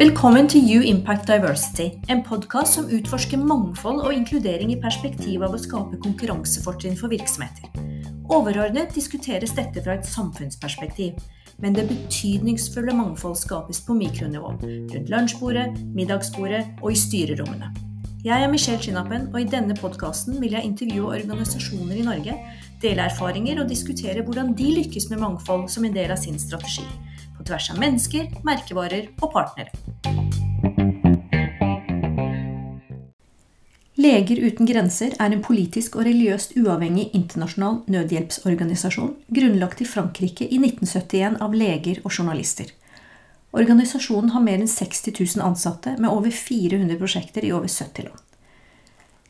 Velkommen 0.00 0.48
til 0.48 0.60
You 0.64 0.82
Impact 0.84 1.26
Diversity, 1.28 1.86
en 2.08 2.22
podkast 2.24 2.76
som 2.76 2.88
utforsker 2.92 3.40
mangfold 3.40 4.00
og 4.00 4.14
inkludering 4.14 4.72
i 4.72 4.78
perspektiv 4.80 5.44
av 5.44 5.56
å 5.56 5.60
skape 5.60 6.00
konkurransefortrinn 6.00 6.96
for 6.96 7.12
virksomheter. 7.12 7.68
Overordnet 8.28 8.92
diskuteres 8.96 9.52
dette 9.56 9.80
fra 9.84 9.96
et 9.96 10.08
samfunnsperspektiv, 10.08 11.16
men 11.60 11.76
det 11.76 11.88
betydningsfulle 11.88 12.92
mangfold 12.96 13.36
skapes 13.40 13.80
på 13.84 13.96
mikronivå, 13.96 14.56
rundt 14.64 15.12
lunsjbordet, 15.12 15.68
middagsbordet 15.96 16.66
og 16.82 16.92
i 16.92 17.00
styrerommene. 17.00 17.72
Jeg 18.24 18.44
er 18.44 18.50
Michelle 18.52 18.82
Chinapen, 18.82 19.30
og 19.32 19.40
i 19.40 19.48
denne 19.48 19.72
podkasten 19.72 20.40
vil 20.42 20.52
jeg 20.52 20.68
intervjue 20.68 21.14
organisasjoner 21.16 21.96
i 21.96 22.04
Norge, 22.04 22.34
dele 22.80 23.04
erfaringer 23.06 23.60
og 23.62 23.68
diskutere 23.70 24.24
hvordan 24.24 24.54
de 24.56 24.72
lykkes 24.78 25.10
med 25.10 25.20
mangfold 25.20 25.68
som 25.72 25.84
en 25.84 25.94
del 25.94 26.12
av 26.12 26.20
sin 26.22 26.38
strategi 26.40 26.86
på 27.36 27.46
tvers 27.48 27.70
av 27.72 27.80
mennesker, 27.80 28.28
merkevarer 28.44 29.08
og 29.20 29.32
partnere. 29.32 29.72
Leger 34.00 34.38
uten 34.40 34.68
grenser 34.68 35.12
er 35.20 35.32
en 35.32 35.42
politisk 35.44 35.98
og 35.98 36.06
religiøst 36.08 36.54
uavhengig 36.56 37.10
internasjonal 37.16 37.82
nødhjelpsorganisasjon 37.92 39.12
grunnlagt 39.28 39.82
i 39.84 39.88
Frankrike 39.88 40.46
i 40.46 40.60
1971 40.60 41.36
av 41.44 41.56
leger 41.56 42.00
og 42.04 42.14
journalister. 42.14 42.70
Organisasjonen 43.52 44.32
har 44.32 44.44
mer 44.44 44.60
enn 44.62 44.70
60 44.70 45.12
000 45.18 45.44
ansatte 45.44 45.96
med 45.98 46.08
over 46.08 46.32
400 46.32 46.96
prosjekter 47.00 47.44
i 47.44 47.52
over 47.52 47.68
70 47.68 48.08
land. 48.08 48.20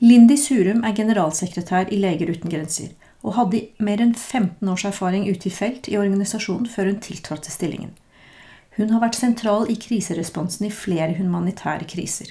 Lindy 0.01 0.37
Surum 0.39 0.85
er 0.87 0.95
generalsekretær 0.97 1.91
i 1.93 1.99
Leger 2.01 2.31
uten 2.31 2.53
grenser 2.53 2.95
og 3.21 3.37
hadde 3.37 3.67
mer 3.83 4.01
enn 4.01 4.15
15 4.15 4.69
års 4.73 4.85
erfaring 4.89 5.27
ute 5.29 5.51
i 5.51 5.53
felt 5.53 5.89
i 5.91 5.99
organisasjonen 6.01 6.69
før 6.71 6.91
hun 6.91 7.01
tiltrådte 7.05 7.53
stillingen. 7.53 7.93
Hun 8.79 8.93
har 8.95 9.03
vært 9.03 9.19
sentral 9.19 9.69
i 9.69 9.77
kriseresponsen 9.77 10.69
i 10.69 10.73
flere 10.73 11.19
humanitære 11.19 11.89
kriser. 11.91 12.31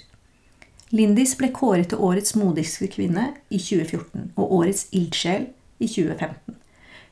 Lindis 0.90 1.36
ble 1.38 1.52
kåret 1.54 1.92
til 1.92 2.02
årets 2.02 2.34
modigste 2.40 2.88
kvinne 2.90 3.28
i 3.54 3.60
2014 3.62 4.32
og 4.34 4.56
årets 4.62 4.88
ildsjel 4.96 5.46
i 5.78 5.86
2015. 5.86 6.58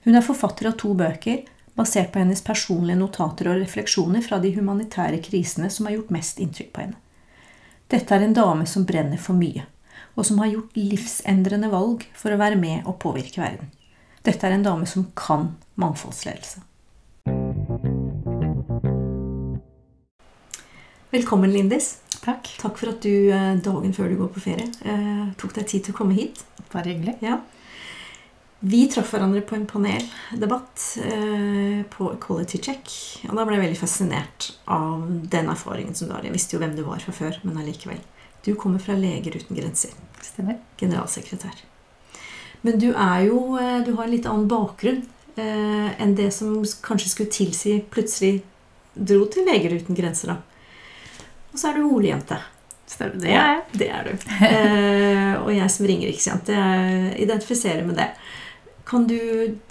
Hun 0.07 0.17
er 0.17 0.25
forfatter 0.25 0.71
av 0.71 0.79
to 0.81 0.95
bøker 0.97 1.43
basert 1.77 2.09
på 2.13 2.23
hennes 2.23 2.41
personlige 2.41 2.97
notater 2.97 3.51
og 3.51 3.61
refleksjoner 3.61 4.25
fra 4.25 4.41
de 4.41 4.55
humanitære 4.55 5.21
krisene 5.21 5.69
som 5.69 5.85
har 5.85 5.99
gjort 5.99 6.15
mest 6.15 6.41
inntrykk 6.41 6.73
på 6.73 6.87
henne. 6.87 6.97
Dette 7.87 8.15
er 8.15 8.25
en 8.25 8.33
dame 8.35 8.65
som 8.67 8.87
brenner 8.87 9.21
for 9.21 9.37
mye 9.37 9.67
og 10.17 10.25
som 10.25 10.39
har 10.41 10.49
gjort 10.49 10.77
livsendrende 10.77 11.69
valg 11.71 12.05
for 12.17 12.33
å 12.33 12.39
være 12.41 12.57
med 12.59 12.87
og 12.89 12.97
påvirke 13.01 13.41
verden. 13.43 13.69
Dette 14.25 14.47
er 14.47 14.57
en 14.57 14.65
dame 14.65 14.89
som 14.89 15.05
kan 15.15 15.51
mangfoldsledelse. 15.79 16.63
Velkommen, 21.13 21.53
Lindis. 21.53 21.99
Takk. 22.19 22.49
Takk 22.59 22.81
for 22.81 22.91
at 22.91 23.05
du 23.05 23.29
eh, 23.31 23.53
dagen 23.63 23.93
før 23.95 24.09
du 24.11 24.17
går 24.19 24.33
på 24.33 24.41
ferie 24.43 24.65
eh, 24.83 25.29
tok 25.39 25.53
deg 25.55 25.69
tid 25.69 25.85
til 25.85 25.95
å 25.95 25.99
komme 26.01 26.17
hit. 26.17 26.41
Bare 26.73 26.91
hyggelig. 26.91 27.15
Ja. 27.23 27.37
Vi 28.59 28.81
traff 28.91 29.13
hverandre 29.13 29.43
på 29.45 29.55
en 29.55 29.67
paneldebatt 29.69 30.83
eh, 31.05 31.85
på 31.93 32.09
Quality 32.25 32.59
Check. 32.65 32.91
Og 33.29 33.37
da 33.37 33.45
ble 33.45 33.55
jeg 33.55 33.67
veldig 33.67 33.79
fascinert 33.79 34.49
av 34.65 35.05
den 35.29 35.53
erfaringen 35.53 35.95
som 35.95 36.09
du 36.09 36.17
har. 36.17 36.25
Jeg 36.25 36.35
visste 36.35 36.57
jo 36.57 36.63
hvem 36.65 36.75
du 36.75 36.83
var 36.89 37.05
fra 37.05 37.15
før, 37.15 37.39
men 37.45 37.61
allikevel. 37.61 38.01
Du 38.43 38.55
kommer 38.59 38.83
fra 38.83 38.97
Leger 38.97 39.37
uten 39.37 39.55
grenser. 39.55 39.95
Stemmer. 40.25 40.59
Generalsekretær. 40.79 41.63
Men 42.65 42.79
du 42.81 42.89
er 42.91 43.27
jo 43.27 43.55
eh, 43.59 43.79
Du 43.85 43.93
har 43.95 44.07
en 44.07 44.13
litt 44.13 44.25
annen 44.25 44.47
bakgrunn 44.49 45.03
eh, 45.37 45.89
enn 46.01 46.15
det 46.17 46.31
som 46.35 46.59
kanskje 46.83 47.13
skulle 47.13 47.33
tilsi 47.33 47.77
plutselig 47.93 48.41
dro 48.97 49.25
til 49.29 49.45
Leger 49.45 49.77
uten 49.77 49.97
grenser, 49.97 50.33
da. 50.33 50.37
Og 51.53 51.59
så 51.59 51.69
er 51.69 51.77
du 51.77 51.85
Ole-jente. 51.85 52.39
Stemmer. 52.87 53.19
Det 53.21 53.29
er 53.29 53.37
jeg. 53.37 53.63
Det 53.77 53.87
er 53.93 54.07
du. 54.07 54.27
eh, 54.47 55.33
og 55.43 55.51
jeg 55.53 55.71
som 55.73 55.89
ringeriksjente. 55.89 56.57
Jeg 56.57 57.15
identifiserer 57.27 57.85
med 57.85 57.99
det. 57.99 58.09
Kan 58.87 59.03
du 59.09 59.17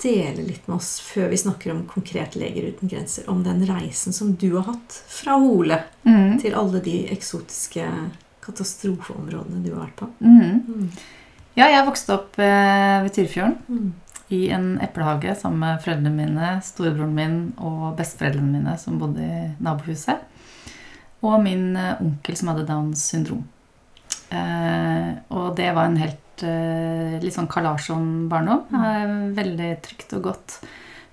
dele 0.02 0.44
litt 0.44 0.66
med 0.68 0.76
oss 0.76 0.98
før 1.00 1.30
vi 1.32 1.38
snakker 1.40 1.72
om 1.72 1.86
konkret 1.88 2.36
Leger 2.36 2.68
uten 2.68 2.90
grenser, 2.92 3.24
om 3.32 3.40
den 3.46 3.64
reisen 3.66 4.12
som 4.12 4.34
du 4.36 4.50
har 4.58 4.66
hatt 4.68 4.98
fra 5.08 5.38
Hole 5.40 5.78
mm. 6.04 6.36
til 6.42 6.54
alle 6.58 6.82
de 6.84 6.98
eksotiske 7.14 7.86
katastrofeområdene 8.46 9.62
du 9.64 9.72
har 9.74 9.86
vært 9.86 10.00
på. 10.00 10.10
Mm. 10.20 10.58
Mm. 10.66 10.90
Ja, 11.56 11.70
jeg 11.72 11.86
vokste 11.86 12.16
opp 12.18 12.38
eh, 12.42 13.02
ved 13.04 13.14
Tyrifjorden. 13.16 13.56
Mm. 13.68 13.92
I 14.36 14.40
en 14.56 14.70
eplehage 14.82 15.36
sammen 15.38 15.62
med 15.62 15.82
foreldrene 15.84 16.12
mine, 16.12 16.54
storebroren 16.66 17.14
min 17.16 17.36
og 17.62 17.92
besteforeldrene 17.98 18.58
mine 18.58 18.74
som 18.82 18.98
bodde 19.00 19.22
i 19.22 19.42
nabohuset. 19.62 20.24
Og 21.24 21.38
min 21.44 21.70
eh, 21.78 22.02
onkel 22.02 22.38
som 22.38 22.52
hadde 22.52 22.66
Downs 22.68 23.04
syndrom. 23.12 23.44
Eh, 24.34 25.10
og 25.30 25.54
det 25.58 25.70
var 25.76 25.88
en 25.88 26.00
helt 26.00 26.44
eh, 26.44 27.16
litt 27.22 27.36
sånn 27.36 27.50
kalasjon 27.50 28.26
barndom. 28.32 28.66
Mm. 28.72 28.82
Eh, 28.82 29.14
veldig 29.38 29.70
trygt 29.86 30.16
og 30.18 30.28
godt. 30.32 30.58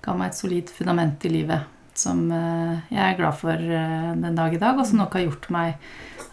Ga 0.03 0.17
meg 0.17 0.33
et 0.33 0.41
solid 0.41 0.73
fundament 0.73 1.23
i 1.23 1.31
livet 1.31 1.69
som 1.99 2.23
eh, 2.33 2.81
jeg 2.93 3.03
er 3.03 3.19
glad 3.19 3.37
for 3.37 3.53
eh, 3.53 4.09
den 4.19 4.37
dag 4.37 4.55
i 4.55 4.61
dag, 4.61 4.77
og 4.77 4.87
som 4.87 5.01
nok 5.01 5.13
har 5.17 5.27
gjort 5.27 5.49
meg 5.53 5.75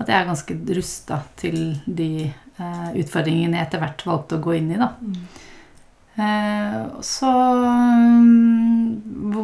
at 0.00 0.09
jeg 0.09 0.16
er 0.16 0.31
ganske 0.31 0.56
rusta 0.78 1.21
til 1.41 1.60
de 1.84 2.10
eh, 2.31 2.91
utfordringene 3.03 3.59
jeg 3.59 3.69
etter 3.69 3.82
hvert 3.82 4.04
valgte 4.09 4.38
å 4.38 4.44
gå 4.44 4.56
inn 4.56 4.75
i. 4.75 4.81
da. 4.81 4.93
Mm. 5.00 5.22
så 7.06 7.31
mm, 7.31 8.84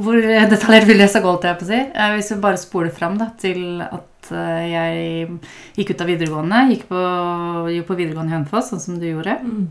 Hvor 0.03 0.19
detaljert 0.51 0.89
vil 0.89 1.05
jeg 1.05 1.13
så 1.13 1.23
gå, 1.25 1.31
holdt 1.31 1.47
jeg 1.49 1.61
på 1.61 1.69
å 1.69 1.71
si? 1.71 1.81
hvis 2.17 2.33
vi 2.35 2.43
bare 2.43 2.61
spoler 2.61 2.93
fram 2.95 3.17
da, 3.21 3.31
til 3.41 3.83
at 3.85 4.03
jeg 4.27 5.29
gikk 5.77 5.93
ut 5.93 6.01
av 6.03 6.09
videregående, 6.11 6.63
gikk 6.73 6.89
på, 6.89 7.03
gikk 7.71 7.87
på 7.87 7.99
videregående 8.01 8.33
i 8.33 8.35
Hønefoss, 8.35 8.73
sånn 8.73 8.83
som 8.83 8.97
du 8.99 9.07
gjorde. 9.07 9.37
Mm. 9.45 9.69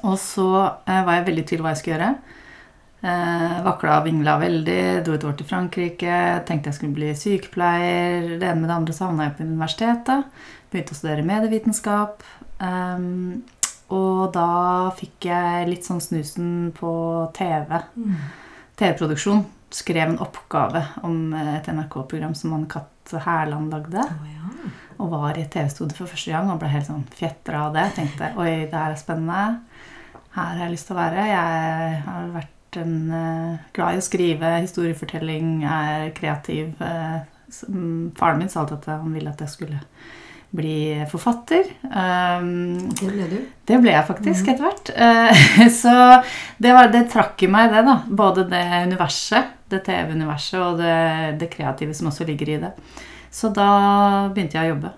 Og 0.00 0.16
så 0.22 0.46
var 0.48 1.18
jeg 1.18 1.26
veldig 1.26 1.42
i 1.42 1.48
tvil 1.50 1.64
hva 1.64 1.74
jeg 1.74 1.82
skulle 1.82 1.98
gjøre. 1.98 2.38
Eh, 3.00 3.60
vakla 3.64 4.00
og 4.00 4.08
vingla 4.08 4.36
veldig. 4.40 4.80
Dro 5.06 5.14
et 5.16 5.24
år 5.24 5.38
til 5.38 5.48
Frankrike. 5.48 6.16
Tenkte 6.48 6.68
jeg 6.68 6.76
skulle 6.76 6.96
bli 6.98 7.14
sykepleier. 7.16 8.34
Det 8.36 8.44
ene 8.44 8.60
med 8.60 8.68
det 8.68 8.76
andre 8.76 8.96
så 8.96 9.08
havna 9.08 9.28
jeg 9.28 9.38
på 9.38 9.46
universitetet. 9.48 10.42
Begynte 10.70 10.94
å 10.96 10.98
studere 10.98 11.24
medievitenskap. 11.26 12.26
Um, 12.60 13.40
og 13.90 14.34
da 14.36 14.90
fikk 14.98 15.30
jeg 15.30 15.70
litt 15.70 15.88
sånn 15.88 16.02
snusen 16.04 16.52
på 16.76 16.92
TV. 17.36 17.80
Mm. 17.96 18.20
TV-produksjon. 18.78 19.42
Skrev 19.72 20.10
en 20.10 20.20
oppgave 20.20 20.84
om 21.06 21.32
et 21.38 21.66
NRK-program 21.70 22.36
som 22.36 22.54
Anne 22.58 22.68
Katt 22.70 23.14
Hærland 23.24 23.72
lagde. 23.72 24.04
Oh, 24.04 24.28
ja. 24.28 24.70
Og 25.00 25.12
var 25.14 25.38
i 25.40 25.48
TV-studio 25.48 25.96
for 25.96 26.12
første 26.12 26.34
gang 26.34 26.52
og 26.52 26.60
ble 26.60 26.68
helt 26.70 26.90
sånn 26.90 27.06
fjetra 27.16 27.66
av 27.70 27.74
det. 27.78 27.88
Tenkte 27.96 28.34
oi, 28.36 28.66
det 28.68 28.76
her 28.76 28.92
er 28.92 29.00
spennende. 29.00 29.42
Her 30.36 30.52
har 30.52 30.64
jeg 30.66 30.74
lyst 30.76 30.90
til 30.90 30.98
å 30.98 31.00
være. 31.00 31.28
Jeg 31.32 32.00
har 32.06 32.32
vært 32.36 32.59
en, 32.76 32.94
uh, 33.10 33.58
glad 33.74 33.96
i 33.96 34.00
å 34.00 34.04
skrive 34.04 34.54
historiefortelling, 34.60 35.60
er 35.64 36.10
kreativ. 36.16 36.72
Uh, 36.80 37.20
faren 38.18 38.38
min 38.38 38.50
sa 38.50 38.62
alltid 38.62 38.78
at 38.78 38.90
han 38.92 39.14
ville 39.14 39.30
at 39.30 39.40
jeg 39.42 39.54
skulle 39.54 39.80
bli 40.50 41.06
forfatter. 41.10 41.68
Um, 41.84 42.90
det 42.98 43.10
ble 43.12 43.28
du? 43.30 43.36
Det 43.66 43.78
ble 43.82 43.92
jeg 43.94 44.06
faktisk 44.08 44.46
mm. 44.46 44.50
etter 44.52 44.66
hvert. 44.66 44.90
Uh, 44.96 45.68
så 45.82 45.94
det, 46.58 46.72
var, 46.74 46.90
det, 46.94 47.06
trakk 47.12 47.42
i 47.46 47.50
meg, 47.50 47.70
det. 47.74 47.84
da. 47.86 48.00
Både 48.06 48.46
det 48.50 48.64
universet, 48.90 49.54
det 49.70 49.84
TV-universet, 49.86 50.58
og 50.64 50.82
det, 50.82 50.96
det, 51.42 51.52
kreative 51.52 51.94
som 51.94 52.10
også 52.10 52.26
ligger 52.28 52.54
i 52.54 52.58
det. 52.66 52.74
Så 53.30 53.52
da 53.54 53.70
begynte 54.34 54.58
jeg 54.58 54.66
å 54.66 54.74
jobbe. 54.74 54.90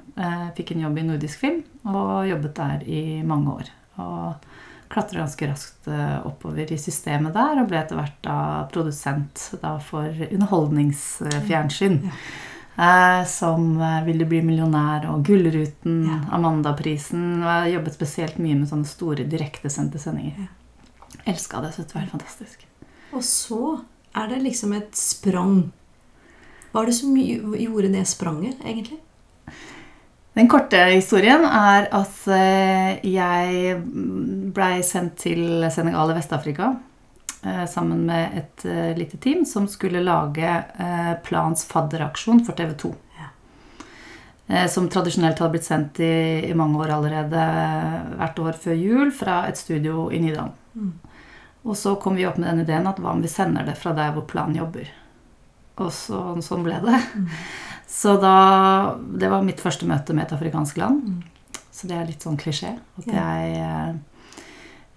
fikk 0.56 0.72
en 0.72 0.87
jobb 0.87 0.99
i 0.99 1.04
Nordisk 1.04 1.43
Film 1.43 1.60
og 1.84 2.25
jobbet 2.25 2.54
der 2.56 2.87
i 2.89 3.03
mange 3.28 3.59
år. 3.60 3.69
Og 4.00 4.51
klatra 4.92 5.22
ganske 5.22 5.48
raskt 5.48 5.88
eh, 5.88 6.19
oppover 6.28 6.72
i 6.72 6.78
systemet 6.80 7.34
der, 7.36 7.60
og 7.62 7.69
ble 7.70 7.80
etter 7.80 7.98
hvert 7.98 8.19
da 8.25 8.38
produsent 8.72 9.48
da 9.62 9.77
for 9.83 10.24
underholdningsfjernsyn. 10.28 12.00
Ja. 12.06 12.16
Eh, 12.72 13.22
som 13.28 13.77
ville 14.06 14.24
bli 14.24 14.41
millionær' 14.44 15.10
og 15.12 15.27
'Gullruten', 15.27 16.06
ja. 16.09 16.18
Amandaprisen. 16.33 17.42
Jeg 17.44 17.74
jobbet 17.74 17.98
spesielt 17.98 18.39
mye 18.41 18.56
med 18.56 18.71
sånne 18.71 18.89
store 18.89 19.28
direktesendte 19.28 20.00
sendinger. 20.00 20.47
Ja. 20.47 20.50
Elska 21.33 21.60
det. 21.60 21.74
Syntes 21.74 21.92
det 21.92 21.94
var 21.94 22.06
helt 22.06 22.16
fantastisk. 22.16 22.66
Og 23.12 23.24
så 23.24 23.62
er 24.16 24.28
det 24.28 24.42
liksom 24.42 24.72
et 24.77 24.97
sprang. 24.97 25.72
Hva 26.72 26.83
er 26.83 26.89
det 26.89 26.97
som 26.97 27.16
gjorde 27.16 27.92
det 27.92 28.06
spranget, 28.09 28.60
egentlig? 28.65 29.00
Den 30.32 30.48
korte 30.48 30.78
historien 30.88 31.44
er 31.44 31.90
at 31.92 32.22
eh, 32.32 33.02
jeg 33.04 33.74
blei 34.56 34.78
sendt 34.86 35.18
til 35.26 35.66
Senegal 35.72 36.14
i 36.14 36.16
Vest-Afrika 36.16 36.70
eh, 37.44 37.66
sammen 37.68 38.06
med 38.08 38.38
et 38.40 38.64
eh, 38.64 38.94
lite 38.96 39.20
team 39.20 39.44
som 39.48 39.68
skulle 39.68 40.00
lage 40.00 40.54
Plans 41.26 41.66
fadderaksjon 41.68 42.40
for 42.46 42.56
TV 42.56 42.76
2. 42.86 42.94
Som 44.68 44.88
tradisjonelt 44.90 45.38
hadde 45.38 45.52
blitt 45.54 45.64
sendt 45.64 46.00
i, 46.02 46.44
i, 46.44 46.54
mange 46.58 46.76
år 46.82 46.90
allerede 46.98 47.44
hvert 48.18 48.40
år 48.42 48.58
før 48.60 48.74
jul 48.76 49.12
fra 49.14 49.36
et 49.48 49.56
studio 49.56 50.10
i 50.12 50.18
Nydalen. 50.20 50.50
Mm. 50.76 50.90
Og 51.62 51.78
så 51.78 51.94
kom 52.02 52.18
vi 52.18 52.26
opp 52.28 52.36
med 52.42 52.50
den 52.50 52.64
ideen 52.66 52.88
at 52.90 52.98
hva 53.00 53.14
om 53.14 53.22
vi 53.24 53.30
sender 53.32 53.64
det 53.64 53.78
fra 53.80 53.94
der 53.96 54.12
hvor 54.12 54.26
Plan 54.28 54.52
jobber? 54.52 54.90
Og 55.80 55.88
så, 55.94 56.20
sånn 56.44 56.66
ble 56.66 56.82
det. 56.84 56.98
Så 57.88 58.16
da 58.20 58.96
Det 59.18 59.28
var 59.30 59.42
mitt 59.44 59.60
første 59.60 59.86
møte 59.86 60.14
med 60.14 60.24
et 60.26 60.32
afrikansk 60.36 60.76
land. 60.80 61.22
Så 61.72 61.88
det 61.88 61.96
er 61.96 62.06
litt 62.06 62.22
sånn 62.22 62.36
klisjé. 62.38 62.74
At 62.98 63.06
Ja. 63.06 63.12
jeg 63.12 63.98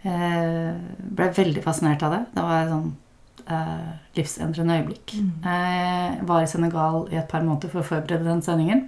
eh, 0.06 0.74
ble 1.00 1.30
veldig 1.34 1.64
fascinert 1.64 2.04
av 2.04 2.12
det. 2.12 2.26
Det 2.36 2.44
var 2.44 2.62
et 2.64 2.70
sånn 2.70 2.96
eh, 3.48 3.92
livsendrende 4.18 4.80
øyeblikk. 4.82 5.16
Jeg 5.44 6.26
var 6.28 6.44
i 6.44 6.50
Senegal 6.52 7.08
i 7.12 7.16
et 7.18 7.28
par 7.32 7.42
måneder 7.42 7.70
for 7.72 7.82
å 7.82 7.90
forberede 7.90 8.24
den 8.28 8.42
sendingen. 8.46 8.88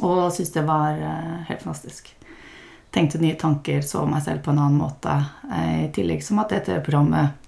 Og 0.00 0.30
syntes 0.32 0.52
det 0.54 0.64
var 0.66 0.92
eh, 0.98 1.44
helt 1.48 1.62
fantastisk. 1.62 2.12
Tenkte 2.92 3.18
nye 3.22 3.36
tanker, 3.40 3.80
så 3.82 4.04
meg 4.06 4.22
selv 4.22 4.42
på 4.44 4.52
en 4.52 4.58
annen 4.58 4.78
måte. 4.78 5.14
Eh, 5.50 5.86
I 5.86 5.92
tillegg 5.96 6.22
som 6.22 6.38
at 6.42 6.50
dette 6.52 6.80
programmet 6.84 7.38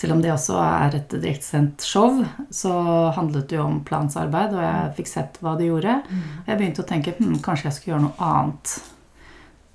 selv 0.00 0.14
om 0.14 0.22
det 0.24 0.30
også 0.32 0.56
er 0.56 0.94
et 0.96 1.12
direktesendt 1.12 1.84
show, 1.84 2.22
så 2.48 2.72
handlet 3.16 3.50
det 3.50 3.58
jo 3.58 3.66
om 3.66 3.82
plansarbeid, 3.84 4.54
og 4.56 4.62
jeg 4.64 4.94
fikk 4.96 5.10
sett 5.10 5.36
hva 5.44 5.58
de 5.58 5.66
gjorde. 5.68 5.98
Jeg 6.46 6.56
begynte 6.56 6.80
å 6.80 6.88
tenke 6.88 7.12
hm, 7.18 7.36
kanskje 7.44 7.68
jeg 7.68 7.76
skulle 7.76 7.94
gjøre 7.94 8.06
noe 8.06 8.30
annet. 8.30 8.72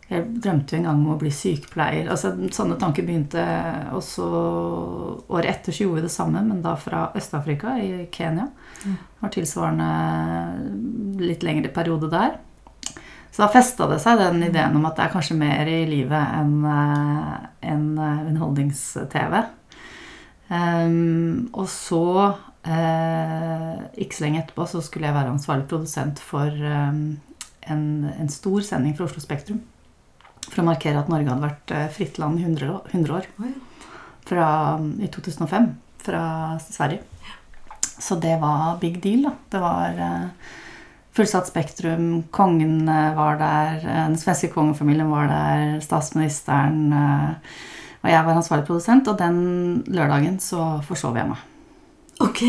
Jeg 0.09 0.25
drømte 0.41 0.73
jo 0.73 0.79
en 0.79 0.87
gang 0.87 1.03
om 1.03 1.13
å 1.13 1.19
bli 1.21 1.31
sykepleier. 1.33 2.09
Altså, 2.13 2.31
sånne 2.53 2.77
tanker 2.81 3.05
begynte 3.05 3.41
også 3.97 4.25
Året 5.33 5.49
etter 5.49 5.73
så 5.73 5.85
gjorde 5.85 5.99
vi 5.99 6.07
det 6.07 6.13
samme, 6.13 6.41
men 6.45 6.61
da 6.65 6.75
fra 6.77 7.07
Øst-Afrika, 7.17 7.77
i 7.81 8.05
Kenya. 8.13 8.47
Det 8.81 9.21
var 9.21 9.33
tilsvarende 9.33 11.21
litt 11.21 11.45
lengre 11.45 11.73
periode 11.73 12.09
der. 12.13 12.37
Så 13.35 13.43
da 13.43 13.49
festa 13.51 13.85
det 13.91 13.97
seg 13.99 14.21
den 14.21 14.45
ideen 14.47 14.77
om 14.77 14.85
at 14.87 14.95
det 14.97 15.05
er 15.05 15.13
kanskje 15.13 15.35
mer 15.35 15.67
i 15.67 15.81
livet 15.89 16.35
enn 16.37 16.53
en 16.65 17.87
eh, 17.99 18.21
underholdnings-TV. 18.29 19.33
Ehm, 20.53 21.49
og 21.53 21.67
så, 21.71 22.01
uh, 22.67 23.77
ikke 23.97 24.17
så 24.17 24.25
lenge 24.25 24.43
etterpå, 24.43 24.67
så 24.69 24.81
skulle 24.85 25.07
jeg 25.09 25.17
være 25.17 25.33
ansvarlig 25.33 25.67
produsent 25.71 26.21
for 26.21 26.51
um, 26.51 27.17
en, 27.65 27.85
en 28.13 28.29
stor 28.29 28.59
sending 28.65 28.93
fra 28.97 29.07
Oslo 29.07 29.23
Spektrum. 29.23 29.63
For 30.45 30.61
å 30.61 30.67
markere 30.67 31.01
at 31.01 31.09
Norge 31.09 31.31
hadde 31.31 31.41
vært 31.47 31.71
eh, 31.73 31.87
fritt 31.89 32.19
land 32.21 32.37
i 32.37 32.43
100 32.45 32.69
år. 32.69 32.91
100 32.91 33.15
år 33.17 33.29
fra, 34.29 34.49
I 35.01 35.07
2005 35.09 35.71
fra 36.05 36.21
Sverige. 36.61 37.01
Så 37.81 38.19
det 38.21 38.35
var 38.43 38.77
big 38.77 38.99
deal, 39.01 39.25
da. 39.25 39.31
Det 39.49 39.61
var 39.63 39.97
uh, 39.97 40.51
fullsatt 41.17 41.49
Spektrum. 41.49 42.27
Kongen 42.29 42.85
var 42.85 43.39
der. 43.41 43.81
Den 43.81 44.19
svenske 44.21 44.51
kongefamilien 44.53 45.09
var 45.09 45.31
der. 45.33 45.79
Statsministeren. 45.81 46.93
eh, 46.93 47.55
og 48.05 48.11
jeg 48.11 48.21
var 48.27 48.37
ansvarlig 48.37 48.67
produsent, 48.67 49.07
og 49.09 49.17
den 49.17 49.39
lørdagen 49.89 50.37
så 50.43 50.75
forsov 50.85 51.17
jeg 51.17 51.31
meg. 51.31 51.41
Ok. 52.21 52.43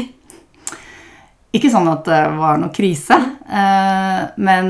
Ikke 1.57 1.71
sånn 1.73 1.89
at 1.89 2.05
det 2.05 2.21
var 2.37 2.61
noe 2.61 2.75
krise, 2.77 3.17
eh, 3.49 4.23
men 4.37 4.69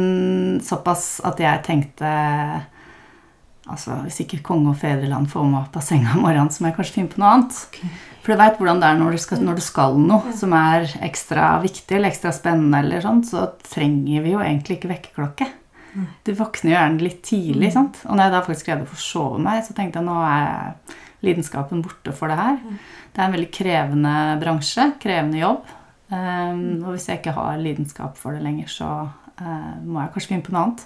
såpass 0.63 1.19
at 1.27 1.43
jeg 1.43 1.67
tenkte 1.67 2.15
Altså, 3.67 3.97
Hvis 4.05 4.21
ikke 4.23 4.45
konge 4.47 4.71
og 4.71 4.77
fedreland 4.79 5.27
får 5.27 5.47
meg 5.51 5.65
opp 5.65 5.81
av 5.81 5.83
senga 5.83 6.13
om 6.15 6.21
morgenen, 6.23 6.53
så 6.55 6.63
må 6.63 6.69
jeg 6.69 6.77
kanskje 6.77 6.95
finne 7.01 7.11
på 7.11 7.19
noe 7.19 7.33
annet. 7.35 7.57
Okay. 7.67 7.89
For 8.23 8.31
du 8.31 8.39
veit 8.39 8.61
hvordan 8.61 8.79
det 8.79 8.87
er 8.87 9.01
når 9.01 9.17
du, 9.17 9.19
skal, 9.25 9.41
når 9.43 9.59
du 9.59 9.63
skal 9.65 9.97
noe 9.99 10.35
som 10.39 10.55
er 10.55 10.87
ekstra 11.03 11.49
viktig 11.65 11.97
eller 11.97 12.13
ekstra 12.13 12.31
spennende, 12.37 12.85
eller 12.85 13.03
sånn, 13.03 13.25
så 13.27 13.49
trenger 13.67 14.23
vi 14.23 14.37
jo 14.37 14.45
egentlig 14.45 14.79
ikke 14.79 14.93
vekkerklokke. 14.93 15.49
Du 16.27 16.33
våkner 16.37 16.73
jo 16.73 16.77
gjerne 16.77 17.05
litt 17.05 17.23
tidlig. 17.25 17.73
sant? 17.75 17.99
Og 18.05 18.17
når 18.17 18.27
jeg 18.27 18.35
da 18.35 18.45
faktisk 18.47 18.69
greide 18.69 18.87
å 18.87 18.93
forsove 18.93 19.41
meg, 19.43 19.63
så 19.67 19.77
tenkte 19.77 20.01
jeg 20.01 20.09
nå 20.09 20.17
er 20.27 21.03
lidenskapen 21.25 21.83
borte 21.85 22.13
for 22.17 22.31
det 22.31 22.39
her. 22.39 22.59
Det 23.13 23.23
er 23.23 23.29
en 23.29 23.37
veldig 23.37 23.53
krevende 23.55 24.15
bransje, 24.43 24.91
krevende 25.03 25.41
jobb. 25.41 25.71
Um, 26.07 26.85
og 26.85 26.93
hvis 26.95 27.09
jeg 27.11 27.19
ikke 27.19 27.35
har 27.35 27.57
lidenskap 27.59 28.19
for 28.21 28.37
det 28.37 28.45
lenger, 28.45 28.69
så 28.71 28.91
uh, 29.09 29.73
må 29.83 30.03
jeg 30.03 30.13
kanskje 30.15 30.33
finne 30.35 30.47
på 30.47 30.55
noe 30.55 30.67
annet. 30.67 30.85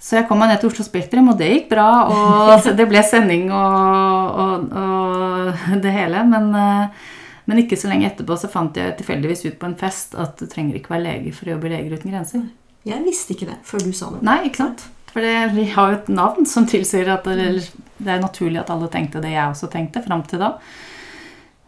Så 0.00 0.18
jeg 0.18 0.26
kom 0.28 0.38
meg 0.40 0.52
ned 0.52 0.60
til 0.60 0.70
Oslo 0.70 0.84
Spektrum, 0.84 1.30
og 1.32 1.38
det 1.40 1.50
gikk 1.50 1.70
bra. 1.72 1.88
Og 2.12 2.68
det 2.78 2.88
ble 2.88 3.02
sending 3.04 3.48
og, 3.50 4.40
og, 4.44 4.76
og 4.80 5.80
det 5.82 5.92
hele. 5.92 6.22
Men, 6.28 6.52
uh, 6.54 7.16
men 7.46 7.62
ikke 7.62 7.78
så 7.80 7.90
lenge 7.90 8.08
etterpå 8.08 8.38
så 8.40 8.50
fant 8.52 8.78
jeg 8.78 8.96
tilfeldigvis 9.00 9.48
ut 9.48 9.58
på 9.60 9.68
en 9.68 9.80
fest 9.80 10.16
at 10.18 10.38
du 10.40 10.48
trenger 10.50 10.78
ikke 10.78 10.94
være 10.96 11.08
lege 11.08 11.34
for 11.36 11.48
å 11.48 11.56
jobbe 11.56 11.68
i 11.68 11.74
Leger 11.76 11.98
uten 11.98 12.14
grenser. 12.14 12.46
Jeg 12.86 13.02
visste 13.02 13.34
ikke 13.34 13.48
det 13.50 13.58
før 13.66 13.82
du 13.82 13.92
sa 13.96 14.12
det. 14.14 14.22
Nei, 14.26 14.40
ikke 14.48 14.62
sant? 14.62 14.84
For 15.10 15.24
det, 15.24 15.70
har 15.72 15.90
jo 15.90 15.96
et 15.96 16.10
navn 16.12 16.46
som 16.48 16.66
tilsier 16.68 17.08
at 17.08 17.24
det, 17.24 17.48
det 17.96 18.12
er 18.12 18.20
naturlig 18.22 18.60
at 18.60 18.70
alle 18.74 18.90
tenkte 18.92 19.22
det 19.24 19.32
jeg 19.32 19.48
også 19.48 19.70
tenkte 19.72 20.04
fram 20.04 20.22
til 20.28 20.42
da. 20.44 20.52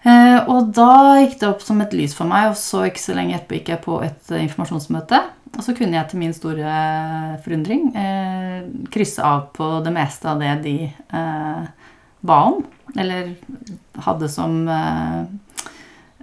Eh, 0.06 0.38
og 0.52 0.68
da 0.76 1.16
gikk 1.22 1.38
det 1.40 1.48
opp 1.48 1.64
som 1.64 1.80
et 1.82 1.96
lys 1.96 2.14
for 2.14 2.28
meg, 2.30 2.52
og 2.52 2.58
så 2.60 2.84
ikke 2.86 3.02
så 3.02 3.16
lenge 3.16 3.34
etterpå 3.38 3.58
gikk 3.58 3.72
jeg 3.72 3.82
på 3.86 3.98
et 4.04 4.30
eh, 4.30 4.44
informasjonsmøte. 4.46 5.22
Og 5.56 5.64
så 5.64 5.72
kunne 5.74 5.96
jeg 5.96 6.10
til 6.10 6.20
min 6.20 6.36
store 6.36 6.76
forundring 7.44 7.88
eh, 7.96 8.68
krysse 8.92 9.24
av 9.24 9.48
på 9.56 9.70
det 9.84 9.94
meste 9.96 10.28
av 10.28 10.44
det 10.44 10.52
de 10.66 10.76
eh, 10.92 11.90
ba 12.20 12.38
om. 12.52 12.62
Eller 12.94 13.32
hadde 14.04 14.30
som 14.30 14.60
eh, 14.70 15.24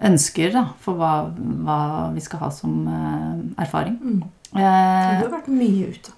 ønsker 0.05 0.53
da, 0.55 0.67
for 0.85 1.01
hva, 1.01 1.13
hva 1.35 1.81
vi 2.15 2.23
skal 2.23 2.45
ha 2.45 2.53
som 2.53 2.85
eh, 2.85 3.43
erfaring. 3.65 3.99
Mm. 3.99 4.23
Eh, 4.55 5.19
Du 5.19 5.25
har 5.27 5.33
vært 5.33 5.47
mye 5.51 5.89
ute. 5.91 6.13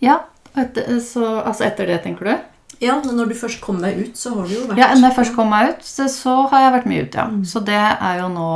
ja, 0.00 0.20
etter, 0.56 1.00
så, 1.00 1.40
altså 1.42 1.66
etter 1.66 1.90
det, 1.90 2.02
tenker 2.04 2.30
du? 2.30 2.36
Ja, 2.80 2.98
men 3.00 3.16
når 3.16 3.30
du 3.30 3.34
først 3.38 3.62
kom 3.64 3.78
deg 3.80 3.96
ut, 4.02 4.18
så 4.20 4.34
har 4.34 4.48
du 4.48 4.52
jo 4.52 4.62
vært 4.68 4.80
Ja, 4.80 4.90
når 4.92 5.08
jeg 5.08 5.16
først 5.16 5.34
kom 5.36 5.48
meg 5.48 5.70
ut, 5.72 5.84
så, 5.86 6.34
har 6.52 6.66
jeg 6.66 6.72
vært 6.74 6.88
mye 6.90 7.04
ute, 7.06 7.18
ja. 7.18 7.26
Mm. 7.32 7.42
Så 7.48 7.62
det 7.64 7.80
er 7.80 8.20
jo 8.20 8.28
nå 8.34 8.48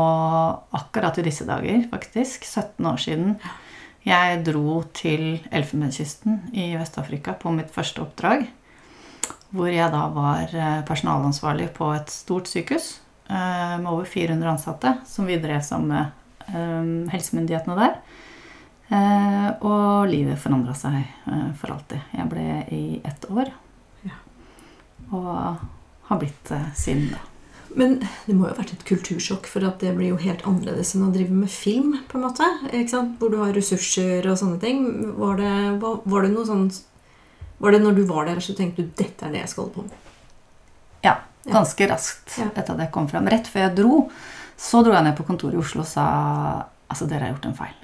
akkurat 0.76 1.18
i 1.20 1.24
disse 1.24 1.46
dager, 1.48 1.82
faktisk, 1.92 2.44
17 2.44 2.90
år 2.90 3.00
siden, 3.00 3.34
jeg 4.04 4.40
dro 4.46 4.80
til 4.96 5.42
Elfenbenskysten 5.52 6.38
i 6.56 6.70
Vest-Afrika 6.76 7.34
på 7.36 7.52
mitt 7.52 7.68
første 7.72 8.00
oppdrag. 8.04 8.46
Hvor 9.52 9.68
jeg 9.68 9.92
da 9.92 10.06
var 10.14 10.52
eh, 10.54 10.80
personalansvarlig 10.88 11.68
på 11.76 11.90
et 11.96 12.12
stort 12.12 12.48
sykehus 12.48 12.94
eh, 13.28 13.76
med 13.80 13.90
over 13.90 14.06
400 14.08 14.52
ansatte, 14.54 14.94
som 15.08 15.28
vi 15.28 15.36
drev 15.42 15.60
sammen 15.66 15.92
med 15.96 16.16
helsemyndighetene 17.12 17.76
der. 17.78 17.98
Eh, 18.90 19.50
og 19.62 20.08
livet 20.10 20.38
forandra 20.42 20.74
seg 20.74 20.96
eh, 20.98 21.50
for 21.60 21.70
alltid. 21.76 22.00
Jeg 22.16 22.30
ble 22.32 22.46
i 22.74 22.84
ett 23.06 23.26
år. 23.30 23.52
Ja. 24.06 24.16
Og 25.14 25.60
har 26.10 26.18
blitt 26.22 26.50
eh, 26.54 26.64
siden 26.74 27.12
da. 27.12 27.20
Men 27.78 28.00
det 28.26 28.34
må 28.34 28.48
jo 28.48 28.50
ha 28.50 28.56
vært 28.58 28.72
et 28.74 28.82
kultursjokk, 28.88 29.46
for 29.46 29.62
at 29.62 29.78
det 29.78 29.92
blir 29.94 30.10
jo 30.10 30.16
helt 30.18 30.42
annerledes 30.42 30.90
enn 30.96 31.04
å 31.06 31.12
drive 31.14 31.30
med 31.30 31.52
film, 31.54 31.92
på 32.10 32.18
en 32.18 32.24
måte. 32.24 32.48
Hvor 33.20 33.30
du 33.30 33.36
har 33.38 33.52
ressurser 33.54 34.26
og 34.26 34.40
sånne 34.40 34.58
ting. 34.62 34.80
Var 35.14 35.38
det, 35.38 35.52
var, 35.84 36.26
det 36.26 36.32
noe 36.34 36.48
sånn 36.48 36.66
Var 37.60 37.76
det 37.76 37.82
når 37.84 37.94
du 38.00 38.02
var 38.08 38.26
der, 38.26 38.40
så 38.42 38.56
tenkte 38.58 38.82
du 38.82 38.90
dette 38.98 39.22
er 39.28 39.34
det 39.36 39.44
jeg 39.44 39.52
skal 39.52 39.68
holde 39.68 39.76
på 39.76 39.86
med? 39.86 40.08
Ja, 41.06 41.14
Ja. 41.46 41.52
ganske 41.54 41.86
raskt 41.88 42.34
Ja. 42.40 42.48
etter 42.56 42.74
at 42.74 42.80
jeg 42.82 42.90
kom 42.92 43.06
fram. 43.08 43.28
Rett 43.30 43.46
før 43.46 43.62
jeg 43.68 43.76
dro, 43.78 44.10
så 44.58 44.82
dro 44.84 44.92
jeg 44.92 45.04
ned 45.06 45.16
på 45.16 45.24
kontoret 45.28 45.54
i 45.54 45.62
Oslo 45.62 45.84
og 45.84 45.88
sa 45.88 46.08
Altså, 46.90 47.06
dere 47.06 47.20
har 47.28 47.32
gjort 47.36 47.46
en 47.46 47.54
feil. 47.54 47.76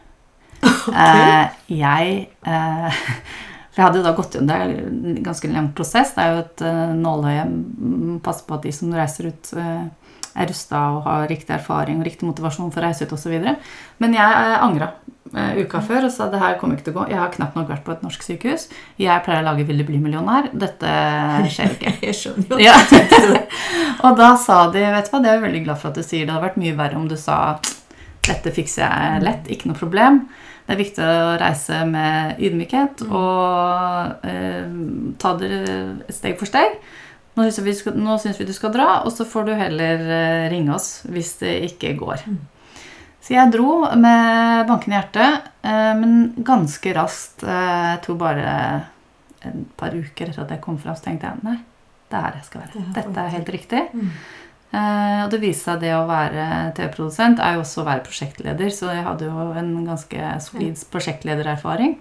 Eh, 0.86 1.48
jeg 1.74 2.10
eh, 2.46 3.00
For 3.76 3.82
jeg 3.82 3.88
hadde 3.90 3.98
jo 4.00 4.04
da 4.06 4.12
gått 4.16 4.36
gjennom 4.36 4.48
det 4.48 4.56
er 4.56 4.70
en 4.80 5.16
ganske 5.20 5.48
lang 5.52 5.66
prosess. 5.76 6.14
Det 6.16 6.22
er 6.22 6.30
jo 6.32 6.38
et 6.40 6.62
uh, 6.64 6.94
nåløye. 6.96 7.42
Mm, 7.44 8.14
Passe 8.24 8.46
på 8.46 8.56
at 8.56 8.64
de 8.64 8.70
som 8.72 8.94
reiser 8.96 9.28
ut, 9.28 9.50
eh, 9.60 9.82
er 10.32 10.48
rusta 10.48 10.80
og 10.94 11.02
har 11.04 11.26
riktig 11.28 11.52
erfaring 11.58 12.00
og 12.00 12.08
riktig 12.08 12.24
motivasjon 12.24 12.70
for 12.72 12.80
å 12.80 12.86
reise 12.88 13.04
ut 13.04 13.12
osv. 13.12 13.34
Men 14.00 14.16
jeg 14.16 14.56
angra 14.64 14.88
eh, 15.34 15.60
uka 15.60 15.82
før 15.84 16.08
og 16.08 16.14
sa 16.14 16.30
det 16.32 16.40
her 16.40 16.56
kommer 16.60 16.78
ikke 16.78 16.88
til 16.88 16.96
å 16.96 16.98
gå. 17.02 17.06
Jeg 17.12 17.20
har 17.20 17.36
knapt 17.36 17.60
nok 17.60 17.68
vært 17.74 17.84
på 17.84 17.92
et 17.92 18.08
norsk 18.08 18.24
sykehus. 18.24 18.66
Jeg 19.00 19.24
pleier 19.28 19.44
å 19.44 19.48
lage 19.50 19.68
Vil 19.68 19.84
du 19.84 19.86
bli 19.88 20.00
millionær? 20.00 20.48
Dette 20.56 20.96
skjer 21.52 21.76
ikke. 21.76 21.94
Jeg 22.08 22.16
skjønner 22.16 22.56
jo. 22.56 22.62
Ja. 22.64 22.80
og 24.08 24.16
da 24.16 24.32
sa 24.40 24.62
de 24.72 24.88
vet 24.96 25.08
du 25.08 25.12
hva, 25.12 25.20
det 25.20 25.34
er 25.34 25.38
jeg 25.38 25.46
veldig 25.50 25.64
glad 25.68 25.84
for 25.84 25.92
at 25.92 26.00
du 26.00 26.04
sier. 26.04 26.24
Det 26.24 26.32
hadde 26.32 26.48
vært 26.48 26.60
mye 26.64 26.80
verre 26.80 27.00
om 27.00 27.08
du 27.12 27.16
sa 27.20 27.58
dette 28.26 28.56
fikser 28.56 28.88
jeg 28.88 29.22
lett, 29.22 29.52
ikke 29.52 29.68
noe 29.70 29.78
problem. 29.78 30.24
Det 30.66 30.74
er 30.74 30.80
viktig 30.80 31.04
å 31.06 31.36
reise 31.38 31.80
med 31.86 32.40
ydmykhet 32.42 33.04
og 33.06 34.26
eh, 34.26 34.66
ta 35.22 35.34
det 35.38 35.60
steg 36.14 36.34
for 36.40 36.50
steg. 36.50 36.74
Nå 37.36 37.44
syns 37.46 37.60
vi, 37.66 37.74
skal- 37.76 37.98
nå 38.00 38.16
syns 38.18 38.38
vi 38.40 38.46
du 38.48 38.52
skal 38.56 38.72
dra, 38.74 38.88
og 39.04 39.12
så 39.14 39.26
får 39.28 39.46
du 39.46 39.54
heller 39.54 40.02
eh, 40.02 40.46
ringe 40.50 40.74
oss 40.74 41.02
hvis 41.06 41.34
det 41.42 41.54
ikke 41.70 41.94
går. 42.00 42.24
Så 43.26 43.34
jeg 43.34 43.50
dro 43.54 43.80
med 43.98 44.66
bankende 44.68 44.98
hjerte, 45.00 45.28
eh, 45.66 45.92
men 45.98 46.32
ganske 46.46 46.92
raskt 46.96 47.42
eh, 47.46 47.86
Jeg 47.92 48.02
tror 48.06 48.18
bare 48.20 48.50
et 49.46 49.62
par 49.78 49.94
uker 49.94 50.30
etter 50.32 50.42
at 50.46 50.50
jeg 50.56 50.62
kom 50.64 50.78
fra, 50.82 50.94
så 50.98 51.06
tenkte 51.06 51.28
jeg 51.30 51.44
nei, 51.46 51.58
det 52.10 52.18
er 52.18 52.24
her 52.26 52.38
jeg 52.40 52.46
skal 52.48 52.64
være. 52.64 52.84
Dette 52.96 53.22
er 53.22 53.34
helt 53.36 53.52
riktig. 53.54 53.82
Eh, 54.76 55.22
og 55.24 55.32
det 55.32 55.40
viste 55.40 55.70
seg 55.70 55.82
det 55.84 55.94
å 55.96 56.06
være 56.08 56.46
TV-produsent 56.76 57.40
er 57.40 57.56
jo 57.56 57.64
også 57.64 57.82
å 57.82 57.88
være 57.88 58.04
prosjektleder, 58.04 58.70
så 58.74 58.90
jeg 58.92 59.06
hadde 59.06 59.30
jo 59.30 59.48
en 59.56 59.72
ganske 59.86 60.36
solid 60.44 60.84
prosjektledererfaring. 60.92 61.96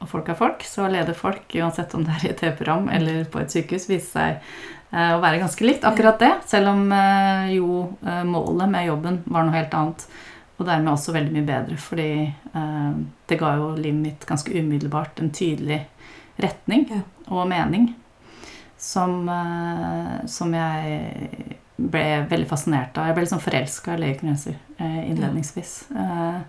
og 0.00 0.08
folk 0.08 0.28
er 0.32 0.38
folk, 0.38 0.62
så 0.64 0.86
å 0.86 0.92
lede 0.92 1.12
folk, 1.12 1.44
uansett 1.60 1.94
om 1.94 2.04
det 2.06 2.14
er 2.14 2.24
i 2.24 2.30
et 2.30 2.38
TV-program 2.40 2.88
eller 2.88 3.24
på 3.28 3.42
et 3.42 3.52
sykehus, 3.52 3.88
viser 3.90 4.10
seg 4.14 4.38
eh, 4.96 5.12
å 5.12 5.20
være 5.20 5.42
ganske 5.42 5.66
likt. 5.66 5.84
Akkurat 5.84 6.18
det. 6.22 6.32
Selv 6.48 6.72
om 6.72 6.86
eh, 6.96 7.52
jo 7.58 7.84
målet 8.00 8.72
med 8.72 8.88
jobben 8.88 9.22
var 9.26 9.44
noe 9.44 9.58
helt 9.58 9.76
annet. 9.76 10.06
Og 10.60 10.66
dermed 10.68 10.92
også 10.92 11.12
veldig 11.16 11.32
mye 11.36 11.48
bedre, 11.48 11.76
fordi 11.80 12.10
eh, 12.28 12.92
det 13.28 13.40
ga 13.40 13.54
jo 13.60 13.72
livet 13.76 14.00
mitt 14.00 14.28
ganske 14.28 14.52
umiddelbart 14.52 15.20
en 15.20 15.32
tydelig 15.32 15.82
retning 16.40 16.88
og 17.28 17.44
mening 17.48 17.90
som, 18.80 19.28
eh, 19.28 20.26
som 20.26 20.54
jeg 20.54 21.58
ble 21.90 22.26
veldig 22.30 22.48
fascinert 22.50 22.98
av. 22.98 23.06
Jeg 23.08 23.14
ble 23.16 23.24
liksom 23.24 23.40
forelska 23.44 23.94
i 23.96 24.00
legegrenser 24.02 24.56
eh, 24.78 24.98
innledningsvis. 25.10 25.72
Eh, 25.96 26.40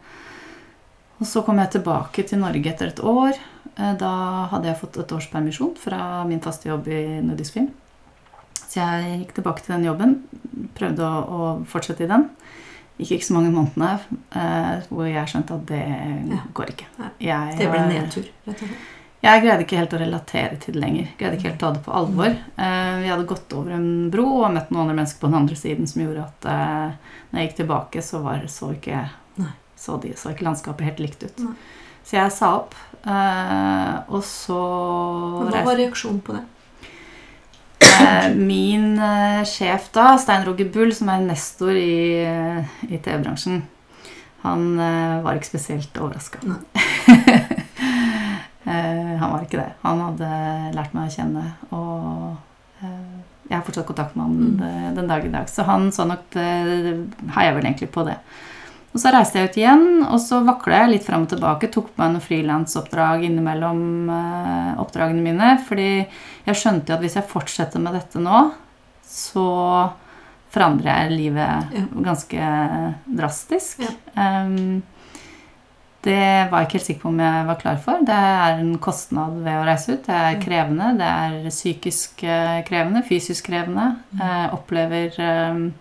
og 1.21 1.27
så 1.29 1.43
kom 1.45 1.59
jeg 1.61 1.71
tilbake 1.77 2.23
til 2.27 2.41
Norge 2.41 2.71
etter 2.73 2.89
et 2.91 3.00
år. 3.05 3.38
Eh, 3.77 3.93
Da 4.01 4.11
hadde 4.51 4.67
jeg 4.71 4.79
fått 4.81 4.97
et 5.03 5.11
års 5.15 5.29
permisjon 5.31 5.75
fra 5.79 6.23
min 6.27 6.41
faste 6.43 6.67
jobb 6.69 6.88
i 6.91 7.03
Nordisk 7.23 7.53
Film. 7.59 7.69
Så 8.71 8.79
jeg 8.79 9.19
gikk 9.25 9.33
tilbake 9.39 9.63
til 9.65 9.75
den 9.75 9.85
jobben, 9.89 10.17
prøvde 10.77 11.03
å, 11.03 11.21
å 11.27 11.65
fortsette 11.67 12.05
i 12.05 12.07
den. 12.11 12.29
Gikk 13.01 13.17
ikke 13.17 13.27
så 13.27 13.33
mange 13.35 13.51
månedene 13.51 14.00
eh, 14.38 14.83
hvor 14.91 15.07
jeg 15.09 15.27
skjønte 15.31 15.55
at 15.57 15.65
det 15.71 15.83
Ja. 16.31 16.41
går 16.53 16.73
ikke. 16.75 16.88
Jeg, 17.19 17.57
Det 17.59 17.69
ble 17.71 17.85
nedtur, 17.89 18.27
rett 18.47 18.61
og 18.61 18.67
slett. 18.67 18.89
Jeg 19.21 19.41
greide 19.43 19.65
ikke 19.67 19.77
helt 19.77 19.91
å 19.93 19.99
relatere 20.01 20.55
til 20.57 20.73
det 20.73 20.81
lenger. 20.81 21.09
Greide 21.19 21.37
ikke 21.37 21.51
helt 21.51 21.59
å 21.59 21.65
ta 21.67 21.69
det 21.75 21.83
på 21.85 21.93
alvor. 21.93 22.31
Eh, 22.33 22.93
vi 23.03 23.09
hadde 23.11 23.27
gått 23.29 23.53
over 23.53 23.75
en 23.75 23.89
bro 24.13 24.25
og 24.39 24.53
møtt 24.55 24.71
noen 24.73 24.87
andre 24.87 24.95
mennesker 24.97 25.21
på 25.21 25.29
den 25.29 25.37
andre 25.37 25.57
siden 25.59 25.89
som 25.89 26.01
gjorde 26.01 26.23
at 26.25 26.47
eh, 26.49 27.19
når 27.29 27.39
jeg 27.39 27.49
gikk 27.49 27.59
tilbake, 27.59 28.01
så, 28.07 28.21
var, 28.25 28.47
så, 28.49 28.71
ikke, 28.73 29.03
så, 29.77 29.99
de, 30.01 30.15
så 30.17 30.33
ikke 30.33 30.47
landskapet 30.47 30.89
helt 30.89 31.03
likt 31.05 31.25
ut. 31.27 31.43
Nei. 31.45 31.53
Så 32.01 32.17
jeg 32.17 32.33
sa 32.33 32.49
opp. 32.63 32.73
Eh, 33.05 33.93
og 34.09 34.25
så 34.25 34.57
Men 35.37 35.53
Hva 35.53 35.63
var 35.69 35.77
reaksjonen 35.83 36.23
på 36.25 36.39
det? 36.39 36.47
Min 38.33 38.95
sjef 39.45 39.91
da, 39.93 40.15
Stein 40.21 40.47
Roger 40.47 40.65
Bull, 40.73 40.89
som 40.97 41.11
er 41.13 41.21
nestor 41.27 41.77
i, 41.77 42.23
i 42.89 42.97
TV-bransjen, 42.97 43.61
han 44.41 44.63
var 45.21 45.37
ikke 45.37 45.51
spesielt 45.51 45.97
overraska. 46.01 46.41
Nei. 48.71 49.17
han 49.21 49.31
var 49.35 49.43
ikke 49.45 49.59
det. 49.61 49.69
Han 49.83 49.99
hadde 50.05 50.29
lært 50.77 50.93
meg 50.97 51.09
å 51.09 51.15
kjenne, 51.15 51.43
og 51.71 52.37
eh, 52.83 53.19
jeg 53.49 53.57
har 53.57 53.65
fortsatt 53.67 53.87
kontakt 53.89 54.15
med 54.15 54.25
han 54.25 54.37
Mm. 54.61 54.95
den, 54.95 55.07
dag 55.11 55.25
i 55.25 55.31
dag. 55.33 55.49
Så 55.51 55.63
han 55.67 55.89
så 55.91 56.05
nok 56.07 56.23
det, 56.33 56.45
jeg 56.45 57.05
heier 57.35 57.53
vel 57.57 57.65
egentlig 57.67 57.91
på 57.91 58.05
det. 58.07 58.17
Og 58.93 58.99
så 58.99 59.11
reiste 59.13 59.39
jeg 59.39 59.49
ut 59.49 59.57
igjen, 59.57 59.83
og 60.03 60.19
så 60.19 60.41
vakla 60.43 60.81
jeg 60.81 60.89
litt 60.97 61.05
fram 61.07 61.23
og 61.23 61.29
tilbake. 61.31 61.69
Tok 61.71 61.93
på 61.93 62.01
meg 62.01 62.11
noen 62.11 62.23
frilansoppdrag 62.25 63.23
innimellom 63.23 64.09
eh, 64.11 64.71
oppdragene 64.83 65.23
mine. 65.23 65.53
Fordi 65.67 65.89
jeg 66.45 66.55
skjønte 66.59 66.91
jo 66.91 66.97
at 66.97 67.03
hvis 67.05 67.15
jeg 67.15 67.29
fortsetter 67.31 67.79
med 67.79 67.95
dette 67.95 68.19
nå, 68.19 68.41
så 69.07 69.45
forandrer 70.51 70.91
jeg 71.05 71.15
livet 71.15 71.85
ganske 72.03 72.47
drastisk. 73.07 73.79
Ja. 73.85 73.93
Ehm, 74.19 74.81
det 76.01 76.50
var 76.50 76.62
jeg 76.62 76.67
ikke 76.67 76.77
helt 76.79 76.86
sikker 76.88 77.01
på 77.03 77.10
om 77.12 77.20
jeg 77.22 77.46
var 77.46 77.60
klar 77.62 77.77
for. 77.84 78.01
Det 78.08 78.15
er 78.15 78.60
en 78.60 78.72
kostnad 78.81 79.36
ved 79.46 79.53
å 79.60 79.65
reise 79.67 79.93
ut. 79.93 80.05
Det 80.08 80.15
er 80.17 80.36
Mm. 80.36 80.41
krevende. 80.41 80.88
Det 80.98 81.10
er 81.12 81.50
psykisk 81.50 82.24
eh, 82.24 82.63
krevende, 82.65 83.03
fysisk 83.05 83.46
krevende. 83.51 83.98
Mm. 84.13 84.22
Eh, 84.22 84.53
opplever 84.53 85.20
ehm, 85.20 85.74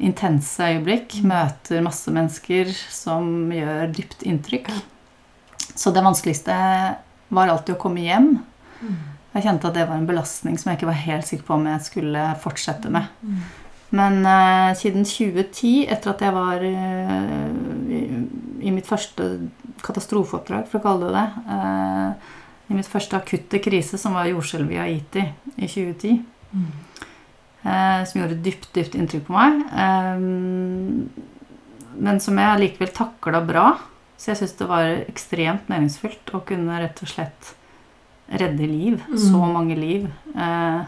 intense 0.00 0.58
øyeblikk. 0.64 1.18
Møter 1.24 1.82
masse 1.84 2.10
mennesker 2.10 2.72
som 2.90 3.50
gjør 3.52 3.92
dypt 3.94 4.22
inntrykk. 4.24 4.70
Så 5.74 5.92
det 5.92 6.02
vanskeligste 6.04 6.54
var 7.30 7.48
alltid 7.48 7.74
å 7.76 7.80
komme 7.80 8.00
hjem. 8.00 8.38
Mm. 8.80 8.96
Jeg 9.34 9.42
kjente 9.48 9.66
at 9.66 9.74
det 9.74 9.88
var 9.88 9.96
en 9.98 10.06
belastning 10.06 10.56
som 10.58 10.70
jeg 10.70 10.78
ikke 10.78 10.86
var 10.92 11.00
helt 11.04 11.26
sikker 11.26 11.44
på 11.48 11.54
om 11.56 11.66
jeg 11.66 11.80
skulle 11.82 12.24
fortsette 12.40 12.90
med. 12.90 13.08
Mm. 13.22 13.38
Men 13.94 14.26
eh, 14.26 14.74
siden 14.78 15.04
2010, 15.04 15.86
etter 15.90 16.10
at 16.10 16.20
jeg 16.24 16.32
var 16.34 16.62
eh, 16.62 17.50
i, 18.64 18.72
mitt 18.74 18.88
første 18.88 19.26
katastrofeoppdrag, 19.84 20.66
for 20.70 20.80
å 20.80 20.84
kalle 20.86 21.10
det 21.10 21.14
det 21.18 21.54
eh, 21.56 22.30
I 22.72 22.78
mitt 22.78 22.88
første 22.88 23.18
akutte 23.18 23.60
krise, 23.60 23.98
som 24.00 24.16
var 24.16 24.30
jordskjelvet 24.30 24.72
i 24.76 24.80
Haiti 24.82 25.26
i 25.56 25.68
2010 25.68 26.22
Mm. 26.54 26.70
eh, 27.66 28.04
som 28.06 28.20
gjorde 28.20 28.36
dypt, 28.44 28.68
dypt 28.76 28.94
inntrykk 28.94 29.24
på 29.26 29.34
meg. 29.34 29.64
Eh, 29.74 30.20
men 32.04 32.20
som 32.22 32.38
jeg 32.38 32.60
likevel 32.60 32.92
takla 32.94 33.40
bra. 33.42 33.64
Så 34.16 34.30
jeg 34.30 34.38
syns 34.38 34.54
det 34.60 34.68
var 34.70 34.92
ekstremt 35.08 35.66
meningsfylt 35.68 36.30
å 36.30 36.44
kunne 36.46 36.78
rett 36.78 37.02
og 37.02 37.10
slett 37.10 37.54
redde 38.30 38.68
liv. 38.70 39.02
Mm. 39.08 39.18
Så 39.18 39.40
mange 39.50 39.74
liv. 39.76 40.06
Eh, 40.34 40.84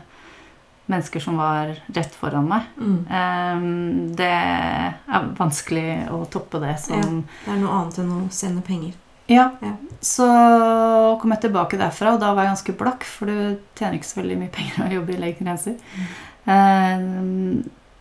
mennesker 0.86 1.20
som 1.20 1.36
var 1.40 1.72
rett 1.94 2.14
foran 2.14 2.46
meg. 2.48 2.66
Mm. 2.78 2.98
Eh, 3.10 3.64
det 4.18 4.30
er 4.30 5.30
vanskelig 5.38 6.06
å 6.14 6.22
toppe 6.30 6.60
det 6.62 6.76
som 6.82 7.22
Det 7.44 7.52
er 7.52 7.58
noe 7.62 7.80
annet 7.80 7.98
enn 8.02 8.12
å 8.14 8.20
sende 8.30 8.62
penger. 8.66 8.94
ja. 9.26 9.50
Ja. 9.60 9.74
Så 10.00 10.26
kom 11.20 11.32
jeg 11.32 11.40
tilbake 11.46 11.78
derfra, 11.80 12.12
og 12.14 12.20
da 12.20 12.34
var 12.34 12.44
jeg 12.44 12.52
ganske 12.52 12.74
blakk, 12.78 13.04
for 13.08 13.26
du 13.26 13.56
tjener 13.74 13.96
ikke 13.98 14.06
så 14.10 14.20
veldig 14.20 14.36
mye 14.38 14.52
penger 14.52 14.84
å 14.84 14.92
jobbe 14.92 15.14
i 15.14 15.20
Legegrenser. 15.22 15.78
Eh, 16.46 17.06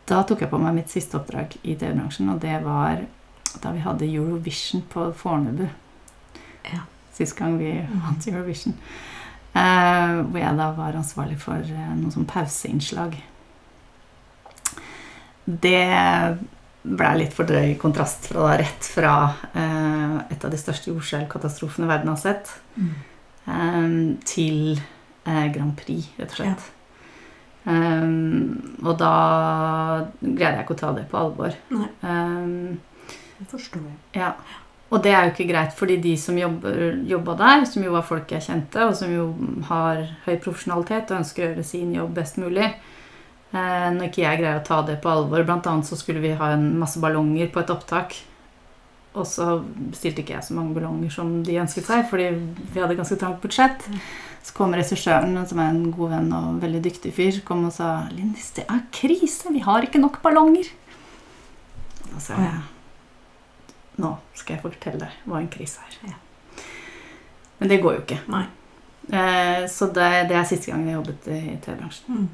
da 0.05 0.21
tok 0.27 0.43
jeg 0.43 0.51
på 0.51 0.59
meg 0.61 0.75
mitt 0.75 0.91
siste 0.93 1.17
oppdrag 1.17 1.55
i 1.63 1.73
TV-bransjen, 1.73 2.29
og 2.29 2.41
det 2.43 2.59
var 2.65 3.01
da 3.63 3.71
vi 3.71 3.81
hadde 3.81 4.05
Eurovision 4.05 4.83
på 4.91 5.07
Fornebu. 5.17 5.65
Ja. 6.67 6.83
Sist 7.15 7.37
gang 7.39 7.57
vi 7.57 7.71
vant 8.03 8.27
Eurovision. 8.27 8.75
Eh, 8.75 9.14
hvor 9.55 10.39
jeg 10.41 10.57
da 10.59 10.67
var 10.75 10.97
ansvarlig 10.99 11.37
for 11.39 11.61
eh, 11.63 11.93
noen 11.95 12.11
sånn 12.11 12.27
pauseinnslag. 12.27 13.15
Det 15.45 15.81
ble 16.85 17.09
litt 17.17 17.33
for 17.33 17.47
drøy 17.49 17.75
kontrast 17.81 18.27
fra 18.29 18.43
da, 18.45 18.55
rett 18.61 18.87
fra 18.89 19.13
eh, 19.57 20.17
et 20.33 20.43
av 20.45 20.51
de 20.53 20.59
største 20.59 20.91
jordskjelvkatastrofene 20.91 21.87
verden 21.89 22.11
har 22.11 22.19
sett, 22.21 22.51
eh, 22.77 23.95
til 24.27 24.75
eh, 24.75 25.47
Grand 25.55 25.73
Prix, 25.79 26.11
rett 26.19 26.35
og 26.35 26.41
slett. 26.41 26.67
Eh, 27.65 28.09
og 28.85 28.91
da 29.01 29.13
greide 30.21 30.57
jeg 30.59 30.65
ikke 30.67 30.77
å 30.77 30.83
ta 30.83 30.91
det 30.99 31.07
på 31.09 31.21
alvor. 31.21 31.55
Nei. 31.73 31.89
Um, 32.03 32.77
Det 33.39 33.49
forstår 33.51 33.81
jeg. 33.87 33.97
ja. 34.21 34.33
Og 34.93 35.01
det 35.01 35.11
er 35.11 35.25
jo 35.25 35.31
ikke 35.33 35.47
greit, 35.49 35.73
fordi 35.73 35.95
de 35.97 36.11
som 36.19 36.37
jobba 36.37 37.33
der, 37.39 37.63
som 37.65 37.83
jo 37.83 37.93
var 37.95 38.05
folk 38.05 38.29
jeg 38.31 38.45
kjente, 38.45 38.83
og 38.85 38.93
som 38.97 39.09
jo 39.13 39.31
har 39.65 40.03
høy 40.27 40.35
profesjonalitet 40.43 41.09
og 41.09 41.23
ønsker 41.23 41.41
å 41.41 41.47
gjøre 41.49 41.65
sin 41.65 41.95
jobb 41.95 42.13
best 42.19 42.37
mulig 42.37 42.67
eh, 42.67 43.87
Når 43.95 44.11
ikke 44.11 44.21
jeg 44.21 44.41
greier 44.43 44.59
å 44.59 44.67
ta 44.67 44.83
det 44.85 44.99
på 45.01 45.09
alvor 45.09 45.47
Blant 45.47 45.65
annet 45.71 45.89
så 45.89 45.97
skulle 45.97 46.21
vi 46.21 46.35
ha 46.37 46.51
en 46.53 46.67
masse 46.77 47.01
ballonger 47.01 47.49
på 47.49 47.63
et 47.63 47.73
opptak. 47.73 48.13
Og 49.15 49.25
så 49.25 49.57
bestilte 49.63 50.21
ikke 50.21 50.35
jeg 50.35 50.45
så 50.49 50.57
mange 50.57 50.75
ballonger 50.75 51.09
som 51.17 51.33
de 51.47 51.57
ønsket 51.63 51.87
seg, 51.87 52.05
fordi 52.11 52.29
vi 52.35 52.83
hadde 52.83 52.99
ganske 52.99 53.17
trangt 53.17 53.41
budsjett. 53.41 53.87
Så 54.45 54.53
kom 54.53 54.75
regissøren, 54.77 55.39
som 55.49 55.63
er 55.63 55.71
en 55.71 55.89
god 55.95 56.13
venn 56.13 56.29
og 56.35 56.61
veldig 56.61 56.83
dyktig 56.85 57.15
fyr, 57.15 57.41
kom 57.47 57.65
og 57.65 57.73
sa 57.73 58.05
'Lindis, 58.11 58.51
det 58.59 58.67
er 58.69 58.85
krise. 58.93 59.49
Vi 59.49 59.65
har 59.65 59.87
ikke 59.87 60.03
nok 60.03 60.21
ballonger.' 60.21 60.69
Og 62.13 62.21
så 62.21 62.37
jeg 62.37 62.74
nå 64.01 64.11
skal 64.35 64.55
jeg 64.57 64.63
fortelle 64.65 64.99
deg 65.05 65.19
hva 65.29 65.39
en 65.41 65.51
krise 65.51 65.83
er. 65.87 65.97
Ja. 66.11 66.63
Men 67.59 67.71
det 67.71 67.81
går 67.83 67.97
jo 67.97 68.01
ikke. 68.03 68.17
Nei. 68.31 68.45
Eh, 69.11 69.67
så 69.71 69.87
det, 69.93 70.09
det 70.31 70.35
er 70.39 70.47
siste 70.49 70.71
gangen 70.71 70.89
jeg 70.89 70.97
jobbet 70.97 71.27
i 71.31 71.43
TV-bransjen. 71.63 72.17
Mm. 72.19 72.27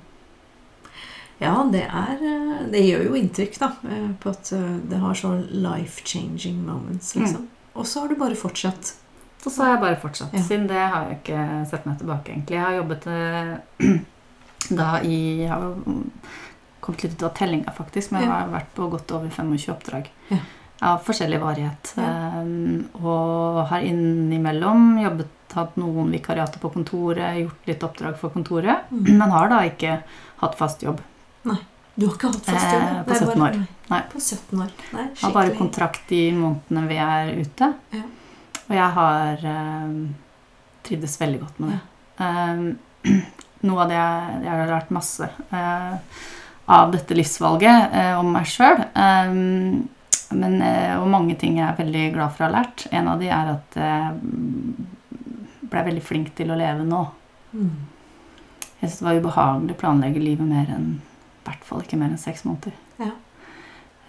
Ja, 1.42 1.56
det 1.74 1.82
er 1.90 2.20
eh, 2.22 2.58
Det 2.70 2.82
gjør 2.86 3.04
jo 3.10 3.16
inntrykk, 3.18 3.56
da. 3.62 3.72
eh, 3.90 4.10
På 4.22 4.30
at 4.34 4.52
eh, 4.56 4.76
det 4.90 5.00
har 5.02 5.18
så 5.18 5.34
life-changing 5.50 6.60
moments, 6.66 7.16
liksom. 7.18 7.48
Og 7.74 7.88
så 7.88 8.04
har 8.04 8.12
du 8.12 8.16
bare 8.20 8.36
fortsatt. 8.38 8.94
Og 9.46 9.50
så 9.50 9.64
har 9.64 9.72
jeg 9.76 9.82
bare 9.82 10.00
fortsatt. 10.02 10.34
Ja. 10.38 10.42
Siden 10.46 10.68
det 10.70 10.78
har 10.82 11.08
jeg 11.10 11.20
ikke 11.22 11.44
sett 11.72 11.86
meg 11.90 11.98
tilbake, 12.02 12.34
egentlig. 12.36 12.58
Jeg 12.58 12.66
har 12.66 12.78
jobbet 12.78 13.08
da 14.82 14.90
i 15.02 15.16
Jeg 15.42 15.50
har 15.50 15.72
kommet 16.82 17.04
litt 17.06 17.16
ut 17.18 17.24
av 17.28 17.34
tellinga, 17.38 17.74
faktisk, 17.78 18.12
men 18.14 18.24
jeg 18.26 18.32
har 18.32 18.52
vært 18.54 18.70
på 18.78 18.88
godt 18.90 19.12
over 19.18 19.30
25 19.34 19.70
oppdrag. 19.74 20.10
Ja. 20.32 20.40
Av 20.82 20.98
forskjellig 21.06 21.38
varighet. 21.42 21.92
Ja. 21.98 22.04
Eh, 22.42 23.04
og 23.06 23.60
har 23.70 23.84
innimellom 23.86 24.96
jobbet, 25.04 25.30
hatt 25.54 25.76
noen 25.78 26.10
vikariater 26.14 26.62
på 26.64 26.70
kontoret, 26.74 27.36
gjort 27.42 27.68
litt 27.68 27.82
oppdrag 27.84 28.16
for 28.18 28.30
kontoret, 28.32 28.86
Mm. 28.90 29.18
men 29.20 29.30
har 29.36 29.50
da 29.52 29.60
ikke 29.68 29.98
hatt 30.40 30.56
fast 30.58 30.82
jobb. 30.82 31.02
Nei. 31.44 31.58
Du 32.00 32.06
har 32.08 32.16
ikke 32.16 32.32
hatt 32.32 32.46
fast 32.46 32.66
Eh, 32.66 32.72
jobb? 32.74 33.06
på 33.06 33.12
er 33.12 33.20
17 33.20 33.40
bare-. 33.42 33.68
Nei. 33.90 34.02
På 34.14 34.20
17 34.20 34.62
år. 34.64 34.72
Nei, 34.94 35.08
Har 35.22 35.32
bare 35.34 35.56
kontrakt 35.58 36.08
de 36.08 36.32
månedene 36.32 36.88
vi 36.88 36.96
er 36.96 37.34
ute. 37.44 37.74
Ja. 37.92 38.02
Og 38.70 38.76
jeg 38.78 38.92
har 38.96 39.38
eh, 39.44 40.08
trivdes 40.84 41.18
veldig 41.20 41.40
godt 41.42 41.60
med 41.60 41.70
det. 41.70 41.82
Eh, 42.26 43.22
noe 43.68 43.82
av 43.84 43.90
det 43.90 43.98
jeg, 44.00 44.44
jeg 44.46 44.52
har 44.56 44.68
lært 44.72 44.90
masse 44.90 45.30
eh, 45.52 45.98
av 46.70 46.92
dette 46.94 47.14
livsvalget 47.14 47.92
eh, 47.94 48.14
om 48.18 48.32
meg 48.32 48.46
sjøl. 48.48 48.86
Men, 50.32 50.62
eh, 50.62 50.96
og 51.00 51.08
mange 51.12 51.36
ting 51.40 51.58
jeg 51.60 51.68
er 51.68 51.78
veldig 51.84 52.06
glad 52.14 52.32
for 52.36 52.46
å 52.46 52.50
ha 52.50 52.56
lært. 52.60 52.88
En 52.92 53.08
av 53.12 53.20
de 53.20 53.28
er 53.32 53.52
at 53.56 53.76
jeg 53.76 54.20
ble 55.72 55.84
veldig 55.88 56.04
flink 56.04 56.34
til 56.36 56.52
å 56.52 56.58
leve 56.60 56.84
nå. 56.88 57.02
Mm. 57.54 57.72
Jeg 58.82 58.90
synes 58.90 59.00
det 59.00 59.08
var 59.08 59.20
ubehagelig 59.22 59.76
å 59.76 59.80
planlegge 59.82 60.22
livet 60.24 60.48
mer 60.48 60.70
enn 60.74 60.88
i 61.02 61.44
hvert 61.48 61.64
fall 61.66 61.82
ikke 61.84 61.98
mer 61.98 62.12
enn 62.14 62.22
seks 62.22 62.44
måneder. 62.46 62.74
Ja. 63.02 63.12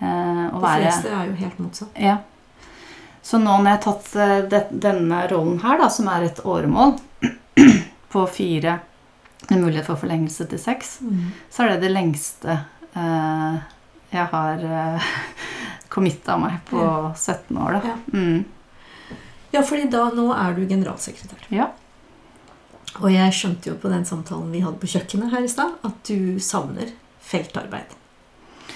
Eh, 0.02 0.44
De 0.52 0.60
være 0.62 0.82
fleste 0.86 1.12
er 1.16 1.26
jo 1.30 1.34
helt 1.40 1.58
motsatt. 1.62 1.98
Ja. 2.00 2.18
Så 3.22 3.38
nå 3.38 3.52
når 3.62 3.68
jeg 3.70 3.76
har 3.78 3.84
tatt 3.86 4.08
eh, 4.18 4.38
det, 4.50 4.62
denne 4.82 5.20
rollen 5.30 5.60
her, 5.62 5.78
da, 5.80 5.88
som 5.92 6.08
er 6.12 6.26
et 6.26 6.40
åremål 6.44 6.96
på 8.12 8.24
fire 8.34 8.78
med 9.50 9.58
mulighet 9.62 9.86
for 9.88 9.98
forlengelse 10.02 10.46
til 10.50 10.58
seks, 10.60 10.98
Mm. 11.02 11.30
så 11.50 11.64
er 11.64 11.72
det 11.74 11.80
det 11.86 11.92
lengste 11.92 12.58
eh, 12.94 13.56
jeg 14.12 14.26
har 14.32 14.64
eh, 14.64 15.06
committa 15.92 16.38
meg 16.40 16.58
på 16.70 16.80
17 17.14 17.58
år, 17.60 17.78
da. 17.78 17.92
Ja. 17.92 17.96
Mm. 18.16 18.44
Ja, 19.52 19.60
fordi 19.68 19.84
da 19.92 20.06
nå 20.16 20.30
er 20.32 20.54
du 20.56 20.62
generalsekretær. 20.66 21.42
Ja. 21.52 21.66
Og 23.00 23.08
jeg 23.12 23.32
skjønte 23.36 23.68
jo 23.70 23.74
på 23.80 23.88
den 23.92 24.04
samtalen 24.08 24.50
vi 24.52 24.60
hadde 24.64 24.80
på 24.80 24.88
kjøkkenet 24.94 25.32
her 25.32 25.44
i 25.44 25.50
stad, 25.52 25.74
at 25.84 26.00
du 26.08 26.38
savner 26.40 26.90
feltarbeid. 27.24 27.92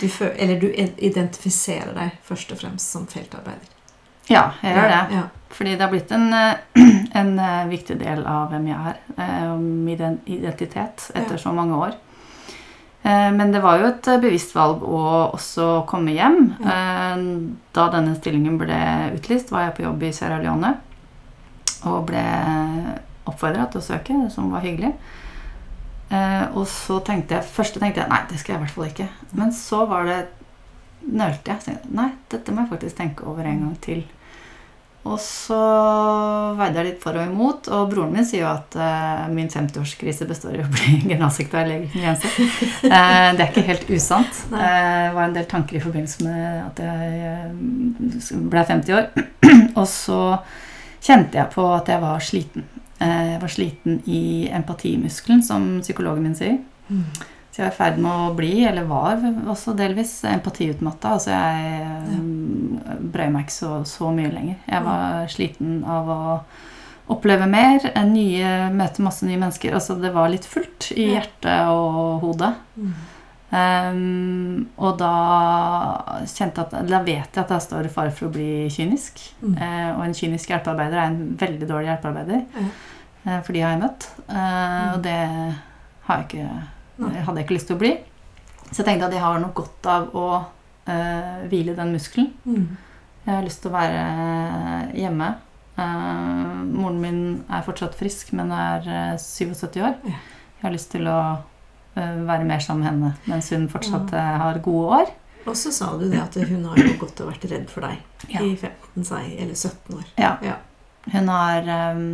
Du 0.01 0.07
føler, 0.13 0.35
eller 0.45 0.61
du 0.61 0.69
identifiserer 1.09 1.95
deg 1.97 2.19
først 2.25 2.53
og 2.53 2.61
fremst 2.61 2.93
som 2.93 3.07
feltarbeider. 3.09 3.73
ja, 4.29 4.51
jeg 4.63 4.75
gjør 4.77 4.89
det. 4.93 5.03
Ja. 5.17 5.23
Fordi 5.57 5.71
det 5.77 5.81
har 5.87 5.93
blitt 5.93 6.11
en, 6.13 6.27
en 7.23 7.39
eh, 7.39 7.69
viktig 7.71 7.97
del 8.01 8.25
av 8.29 8.51
hvem 8.53 8.67
jeg 8.69 8.91
er. 8.91 8.99
eh, 9.17 9.53
Min 9.57 10.19
identitet 10.27 11.07
etter 11.15 11.37
Ja. 11.39 11.39
så 11.41 11.53
mange 11.57 11.77
år. 11.81 11.95
Eh, 13.07 13.31
Men 13.39 13.53
det 13.55 13.63
var 13.63 13.79
jo 13.81 13.91
et 13.93 14.09
eh, 14.11 14.21
bevisst 14.23 14.55
valg 14.57 14.83
å 14.83 15.03
også 15.37 15.85
komme 15.87 16.15
hjem. 16.17 16.41
Ja. 16.65 16.81
Da 17.77 17.89
denne 17.93 18.17
stillingen 18.19 18.59
ble 18.59 18.79
utlyst, 19.15 19.53
var 19.55 19.69
jeg 19.69 19.77
på 19.79 19.87
jobb 19.87 20.03
i 20.09 20.13
Sierra 20.17 20.41
Leone 20.43 20.75
og 21.87 22.07
ble 22.09 22.23
oppfordra 23.29 23.67
til 23.71 23.79
å 23.83 23.85
søke, 23.85 24.17
som 24.33 24.49
var 24.51 24.65
hyggelig. 24.65 24.95
Eh, 26.11 26.45
Og 26.55 26.67
så 26.71 27.01
tenkte 27.05 27.35
jeg 27.37 27.45
Først 27.51 27.79
tenkte 27.83 28.01
jeg 28.05 28.11
nei, 28.11 28.21
det 28.31 28.39
skal 28.39 28.55
jeg 28.55 28.61
i 28.61 28.65
hvert 28.65 28.75
fall 28.77 28.91
ikke. 28.91 29.09
Men 29.39 29.53
så 29.53 29.85
var 29.91 30.07
det 30.07 30.19
nølte 31.07 31.53
jeg. 31.53 31.61
Så 31.63 31.71
tenkte 31.71 31.95
Nei, 32.01 32.11
dette 32.33 32.53
må 32.55 32.65
jeg 32.65 32.73
faktisk 32.75 32.97
tenke 32.99 33.27
over 33.27 33.45
en 33.47 33.61
gang 33.67 33.77
til. 33.83 34.05
Og 35.07 35.19
så 35.23 35.59
veide 36.59 36.81
jeg 36.81 36.87
litt 36.89 37.03
for 37.03 37.19
og 37.19 37.29
imot, 37.29 37.69
og 37.71 37.91
broren 37.93 38.15
min 38.15 38.27
sier 38.27 38.43
jo 38.43 38.49
at 38.51 38.77
uh, 38.79 39.27
min 39.33 39.49
50-årskrise 39.53 40.27
består 40.27 40.57
i 40.59 40.65
å 40.65 40.71
bli 40.73 40.99
generalsekretær 41.11 41.71
i 41.71 41.81
uten 41.85 42.07
grenser. 42.07 42.35
Eh, 42.87 43.31
det 43.35 43.43
er 43.43 43.51
ikke 43.51 43.65
helt 43.67 43.89
usant. 43.91 44.39
Eh, 44.47 44.57
det 44.57 45.15
var 45.17 45.27
en 45.27 45.35
del 45.35 45.47
tanker 45.51 45.77
i 45.77 45.83
forbindelse 45.83 46.25
med 46.25 46.45
at 46.63 46.81
jeg 46.83 48.41
ble 48.53 48.63
50 48.69 48.95
år. 48.97 49.09
og 49.81 49.87
så 49.91 50.21
kjente 51.05 51.41
jeg 51.41 51.51
på 51.53 51.65
at 51.75 51.91
jeg 51.91 52.03
var 52.03 52.23
sliten. 52.25 52.67
Jeg 53.01 53.41
var 53.43 53.53
sliten 53.53 53.99
i 54.09 54.23
empatimuskelen, 54.57 55.43
som 55.45 55.67
psykologen 55.85 56.29
min 56.29 56.39
sier. 56.39 56.61
Mm. 56.89 57.05
Så 57.57 57.63
jeg 57.63 57.71
var 57.71 57.73
i 57.73 57.77
ferd 57.79 58.01
med 58.05 58.13
å 58.13 58.33
bli, 58.37 58.53
eller 58.69 58.85
var 58.85 59.23
også 59.49 59.73
delvis, 59.79 60.19
empatiutmatta. 60.29 61.15
Altså 61.17 61.31
jeg 61.33 61.71
ja. 62.13 62.97
brøy 63.01 63.31
meg 63.33 63.47
ikke 63.47 63.55
så, 63.55 63.71
så 63.89 64.11
mye 64.13 64.29
lenger. 64.29 64.59
Jeg 64.69 64.85
var 64.85 65.31
sliten 65.33 65.79
av 65.89 66.11
å 66.13 66.19
oppleve 67.17 67.49
mer, 67.49 67.81
en 67.97 68.13
nye, 68.13 68.51
møte 68.77 69.01
masse 69.07 69.25
nye 69.25 69.41
mennesker. 69.41 69.73
Altså 69.73 69.97
det 69.97 70.13
var 70.13 70.29
litt 70.35 70.45
fullt 70.45 70.91
i 71.01 71.15
hjertet 71.15 71.73
og 71.73 72.27
hodet. 72.27 72.53
Mm. 72.77 72.93
Um, 73.57 74.67
og 74.77 74.99
da 75.01 75.15
kjente 76.29 76.61
at, 76.61 76.77
da 76.85 77.01
vet 77.07 77.31
jeg 77.31 77.41
at 77.41 77.57
jeg 77.57 77.65
står 77.71 77.89
i 77.89 77.95
fare 77.97 78.13
for 78.13 78.29
å 78.29 78.35
bli 78.37 78.67
kynisk. 78.77 79.23
Mm. 79.41 79.57
Uh, 79.57 79.91
og 79.95 80.05
en 80.11 80.19
kynisk 80.21 80.53
hjelpearbeider 80.53 81.01
er 81.01 81.09
en 81.09 81.37
veldig 81.41 81.73
dårlig 81.73 81.89
hjelpearbeider. 81.95 82.45
Ja. 82.53 82.69
Uh, 83.25 83.39
for 83.39 83.57
de 83.57 83.65
har 83.65 83.73
jeg 83.79 83.87
møtt. 83.87 84.11
Eh, 84.29 84.83
og 84.93 85.01
det 85.09 85.21
har 86.07 86.21
jeg 86.21 86.29
ikke, 86.29 86.51
Nei. 87.03 87.15
hadde 87.23 87.41
jeg 87.41 87.47
ikke 87.47 87.57
lyst 87.59 87.71
til 87.71 87.77
å 87.77 87.83
bli. 87.83 87.95
Så 88.71 88.81
jeg 88.81 88.89
tenkte 88.89 89.09
at 89.09 89.15
jeg 89.15 89.23
har 89.23 89.41
noe 89.43 89.55
godt 89.57 89.89
av 89.91 90.15
å 90.17 90.27
eh, 90.91 91.43
hvile 91.51 91.77
den 91.77 91.93
muskelen. 91.95 92.33
Mm. 92.45 92.77
Jeg 93.27 93.35
har 93.35 93.45
lyst 93.47 93.63
til 93.63 93.73
å 93.73 93.77
være 93.77 94.03
hjemme. 94.97 95.35
Uh, 95.77 96.63
moren 96.73 97.01
min 97.03 97.19
er 97.53 97.65
fortsatt 97.67 97.97
frisk, 97.99 98.31
men 98.39 98.49
er 98.55 98.87
uh, 99.13 99.19
77 99.21 99.83
år. 99.85 99.99
Ja. 100.09 100.21
Jeg 100.57 100.65
har 100.65 100.73
lyst 100.73 100.89
til 100.95 101.09
å 101.11 101.19
uh, 101.37 102.15
være 102.27 102.47
mer 102.49 102.63
sammen 102.65 102.85
med 102.85 102.89
henne 102.89 103.11
mens 103.29 103.51
hun 103.53 103.67
fortsatt 103.73 104.15
eh, 104.17 104.37
har 104.41 104.63
gode 104.65 105.01
år. 105.03 105.13
Og 105.47 105.55
så 105.59 105.71
sa 105.75 105.93
du 105.99 106.07
det 106.11 106.19
at 106.23 106.39
hun 106.49 106.65
har 106.71 106.81
jo 106.81 106.95
gått 107.03 107.21
og 107.23 107.29
vært 107.31 107.45
redd 107.51 107.69
for 107.71 107.87
deg 107.87 108.33
Ja. 108.33 108.41
i 108.43 108.57
15 108.57 109.05
eller 109.37 109.55
17 109.55 109.99
år. 109.99 110.07
Ja. 110.19 110.33
Ja. 110.43 110.57
Hun 111.13 111.29
har 111.31 111.69
um, 111.95 112.09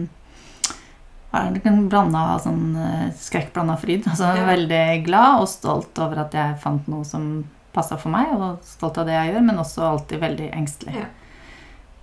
blanda 1.32 2.38
sånn 2.42 2.76
uh, 2.76 3.08
skrekkblanda 3.16 3.76
fryd. 3.80 4.06
Altså 4.10 4.34
Ja. 4.36 4.46
veldig 4.46 5.04
glad 5.06 5.40
og 5.40 5.48
stolt 5.48 5.98
over 5.98 6.26
at 6.26 6.34
jeg 6.36 6.60
fant 6.60 6.88
noe 6.88 7.04
som 7.04 7.44
passa 7.72 7.96
for 7.96 8.12
meg, 8.12 8.28
og 8.36 8.60
stolt 8.62 8.98
av 8.98 9.06
det 9.06 9.14
jeg 9.16 9.32
gjør, 9.32 9.44
men 9.48 9.58
også 9.58 9.82
alltid 9.88 10.20
veldig 10.20 10.50
engstelig. 10.52 10.94
Ja. 10.94 11.06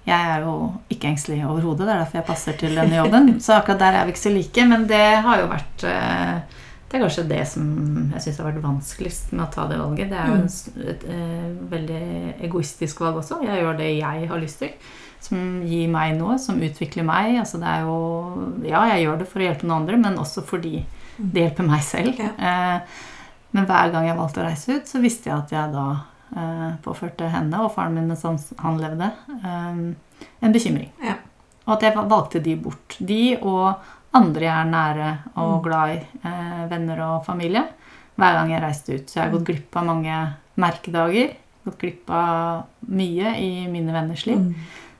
Jeg 0.09 0.29
er 0.33 0.41
jo 0.41 0.53
ikke 0.89 1.11
engstelig 1.11 1.43
overhodet, 1.45 1.85
det 1.85 1.93
er 1.93 1.99
derfor 1.99 2.17
jeg 2.17 2.25
passer 2.25 2.53
til 2.57 2.73
denne 2.73 2.95
jobben. 2.95 3.35
Så 3.43 3.53
akkurat 3.59 3.79
der 3.79 3.99
er 3.99 4.05
vi 4.05 4.15
ikke 4.15 4.25
så 4.25 4.33
like, 4.33 4.65
men 4.65 4.87
det 4.89 5.21
har 5.21 5.43
jo 5.43 5.51
vært 5.51 5.85
uh, 5.85 6.39
det 6.89 6.97
er 6.97 7.03
kanskje 7.03 7.27
det 7.29 7.43
som 7.45 7.65
jeg 8.15 8.23
syns 8.23 8.39
har 8.41 8.47
vært 8.47 8.63
vanskeligst 8.63 9.33
med 9.35 9.43
å 9.43 9.51
ta 9.53 9.67
det 9.69 9.77
valget. 9.77 10.09
Det 10.09 10.17
er 10.17 10.31
jo 10.31 10.37
et, 10.39 10.55
et, 10.73 10.87
et 10.89 11.03
eh, 11.13 11.51
veldig 11.69 11.99
egoistisk 12.47 13.03
valg 13.03 13.19
også. 13.21 13.37
Jeg 13.45 13.61
gjør 13.61 13.77
det 13.77 13.89
jeg 13.91 14.29
har 14.31 14.41
lyst 14.41 14.63
til. 14.63 14.71
Som 15.21 15.61
gir 15.67 15.87
meg 15.91 16.15
noe, 16.17 16.37
som 16.39 16.59
utvikler 16.63 17.03
meg. 17.03 17.35
Altså 17.41 17.59
det 17.59 17.67
er 17.67 17.81
jo 17.81 18.65
Ja, 18.67 18.85
jeg 18.93 19.05
gjør 19.05 19.17
det 19.19 19.27
for 19.27 19.39
å 19.39 19.43
hjelpe 19.47 19.67
noen 19.67 19.81
andre, 19.81 19.97
men 19.97 20.17
også 20.17 20.43
fordi 20.43 20.85
Mm. 21.19 21.31
det 21.33 21.41
hjelper 21.43 21.67
meg 21.67 21.81
selv. 21.83 22.17
Ja. 22.19 22.29
Eh, 22.39 22.79
men 23.51 23.65
hver 23.65 23.91
gang 23.91 24.05
jeg 24.07 24.15
valgte 24.15 24.39
å 24.39 24.45
reise 24.47 24.75
ut, 24.77 24.85
så 24.87 25.01
visste 25.01 25.25
jeg 25.29 25.37
at 25.37 25.49
jeg 25.51 25.71
da 25.73 25.97
eh, 26.37 26.75
påførte 26.81 27.27
henne 27.29 27.59
og 27.59 27.73
faren 27.75 27.93
min 27.95 28.07
mens 28.07 28.21
han, 28.59 28.77
levde, 28.79 29.11
eh, 29.43 29.93
en 30.41 30.53
bekymring. 30.53 30.89
Ja. 31.03 31.15
Og 31.67 31.73
at 31.73 31.81
jeg 31.81 31.95
valgte 31.95 32.41
de 32.41 32.55
bort. 32.55 32.95
De 33.01 33.35
og 33.41 33.75
andre 34.13 34.41
jeg 34.45 34.53
er 34.55 34.71
nære 34.71 35.17
og 35.35 35.59
Mm. 35.59 35.63
glad 35.63 35.89
i, 35.89 36.07
eh, 36.23 36.67
venner 36.69 37.01
og 37.01 37.25
familie, 37.25 37.65
hver 38.17 38.33
gang 38.33 38.49
jeg 38.51 38.61
reiste 38.61 38.93
ut. 38.95 39.05
Så 39.09 39.15
jeg 39.15 39.23
har 39.29 39.31
gått 39.37 39.45
glipp 39.45 39.75
av 39.75 39.85
mange 39.85 40.33
merkedager. 40.57 41.33
Gått 41.65 41.79
glipp 41.79 42.09
av 42.09 42.63
mye 42.89 43.35
i 43.37 43.67
mine 43.67 43.91
venners 43.91 44.25
liv. 44.25 44.55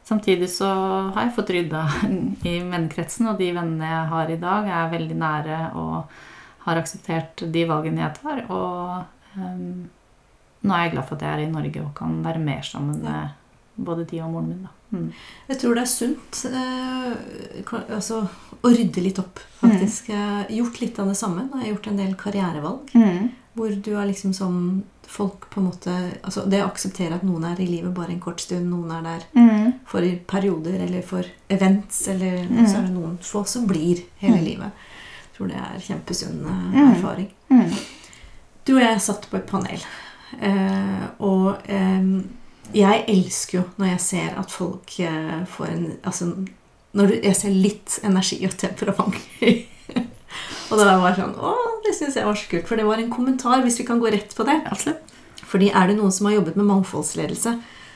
Mm. 0.10 0.16
Samtidig 0.18 0.50
så 0.50 0.66
har 1.14 1.22
jeg 1.28 1.36
fått 1.36 1.52
rydda 1.54 1.84
i 2.50 2.56
vennekretsen, 2.66 3.28
og 3.30 3.38
de 3.38 3.52
vennene 3.54 3.86
jeg 3.92 4.10
har 4.14 4.32
i 4.34 4.40
dag, 4.42 4.68
er 4.68 4.92
veldig 4.96 5.18
nære 5.22 5.60
og 5.78 6.18
har 6.66 6.82
akseptert 6.82 7.46
de 7.54 7.66
valgene 7.70 8.02
jeg 8.02 8.18
tar. 8.18 8.42
Og 8.50 9.38
um, 9.38 9.86
nå 10.66 10.74
er 10.76 10.88
jeg 10.88 10.96
glad 10.96 11.08
for 11.08 11.16
at 11.16 11.24
jeg 11.28 11.36
er 11.38 11.44
i 11.46 11.52
Norge 11.54 11.84
og 11.86 11.94
kan 11.98 12.20
være 12.26 12.42
mer 12.44 12.66
sammen 12.66 13.00
Ja. 13.06 13.14
med 13.22 13.86
både 13.86 14.04
de 14.10 14.20
og 14.22 14.32
moren 14.34 14.48
min. 14.50 14.64
Da. 14.66 14.74
Mm. 14.92 15.12
Jeg 15.48 15.60
tror 15.62 15.76
det 15.78 15.84
er 15.86 15.92
sunt 15.94 16.40
eh, 16.50 17.76
altså, 17.96 18.24
å 18.60 18.72
rydde 18.74 19.04
litt 19.06 19.20
opp, 19.22 19.40
faktisk. 19.62 20.10
Jeg 20.10 20.18
har 20.20 20.50
gjort 20.52 20.82
litt 20.82 21.00
av 21.00 21.08
det 21.08 21.16
samme. 21.16 21.46
Nå 21.48 21.56
har 21.60 21.64
jeg 21.68 21.76
gjort 21.76 21.88
en 21.94 22.02
del 22.02 22.16
karrierevalg. 22.20 22.92
Mm. 22.98 23.30
Hvor 23.56 23.78
du 23.86 23.92
har 23.96 24.10
liksom 24.10 24.34
som 24.36 24.58
folk 25.10 25.48
på 25.50 25.60
en 25.60 25.66
måte 25.72 25.94
altså 26.24 26.44
Det 26.50 26.60
å 26.62 26.68
akseptere 26.70 27.16
at 27.18 27.24
noen 27.26 27.44
er 27.50 27.60
i 27.62 27.66
livet 27.66 27.94
bare 27.98 28.12
en 28.14 28.20
kort 28.22 28.40
stund, 28.44 28.70
noen 28.70 28.92
er 28.94 29.02
der 29.08 29.24
Mm. 29.36 29.74
for 29.90 30.02
perioder 30.28 30.80
eller 30.86 31.02
for 31.02 31.24
events, 31.50 32.08
eller 32.08 32.44
Mm. 32.46 32.66
så 32.68 32.78
er 32.78 32.82
det 32.88 32.94
noen 32.94 33.18
få 33.22 33.44
som 33.48 33.66
blir 33.68 34.04
hele 34.22 34.38
Mm. 34.38 34.44
livet. 34.46 34.72
Jeg 34.72 35.38
tror 35.38 35.48
det 35.48 35.58
er 35.58 35.80
kjempesunn 35.88 36.46
eh, 36.46 36.80
Mm. 36.80 36.92
erfaring. 36.94 37.30
Mm. 37.50 37.74
Du 38.66 38.76
og 38.76 38.82
jeg 38.82 39.02
satt 39.02 39.28
på 39.32 39.38
et 39.38 39.48
panel, 39.48 39.80
eh, 40.42 41.08
og 41.20 41.58
eh, 41.68 42.22
jeg 42.74 43.06
elsker 43.08 43.58
jo 43.60 43.64
når 43.80 43.88
jeg 43.88 44.00
ser 44.00 44.38
at 44.40 44.52
folk 44.52 45.00
eh, 45.00 45.46
får 45.46 45.66
en 45.70 45.98
Altså 46.04 46.46
når 46.94 47.08
du, 47.08 47.20
jeg 47.24 47.36
ser 47.36 47.50
litt 47.50 48.00
energi 48.04 48.46
og 48.46 48.58
temperament. 48.58 49.16
Og 50.70 50.78
da 50.80 50.98
var 51.02 51.10
jeg 51.14 51.20
sånn 51.24 51.36
Å, 51.42 51.54
det 51.86 51.94
syns 51.98 52.16
jeg 52.20 52.26
var 52.28 52.38
så 52.38 52.50
kult. 52.52 52.68
For 52.70 52.78
det 52.80 52.86
var 52.86 53.02
en 53.02 53.10
kommentar, 53.14 53.62
hvis 53.66 53.80
vi 53.82 53.86
kan 53.88 54.00
gå 54.02 54.12
rett 54.14 54.36
på 54.38 54.46
det. 54.48 54.60
Absolutt. 54.70 55.16
Fordi 55.50 55.72
er 55.74 55.88
det 55.90 55.98
noen 55.98 56.12
som 56.14 56.28
har 56.30 56.36
jobbet 56.38 56.56
med 56.60 56.68
mangfoldsledelse, 56.70 57.56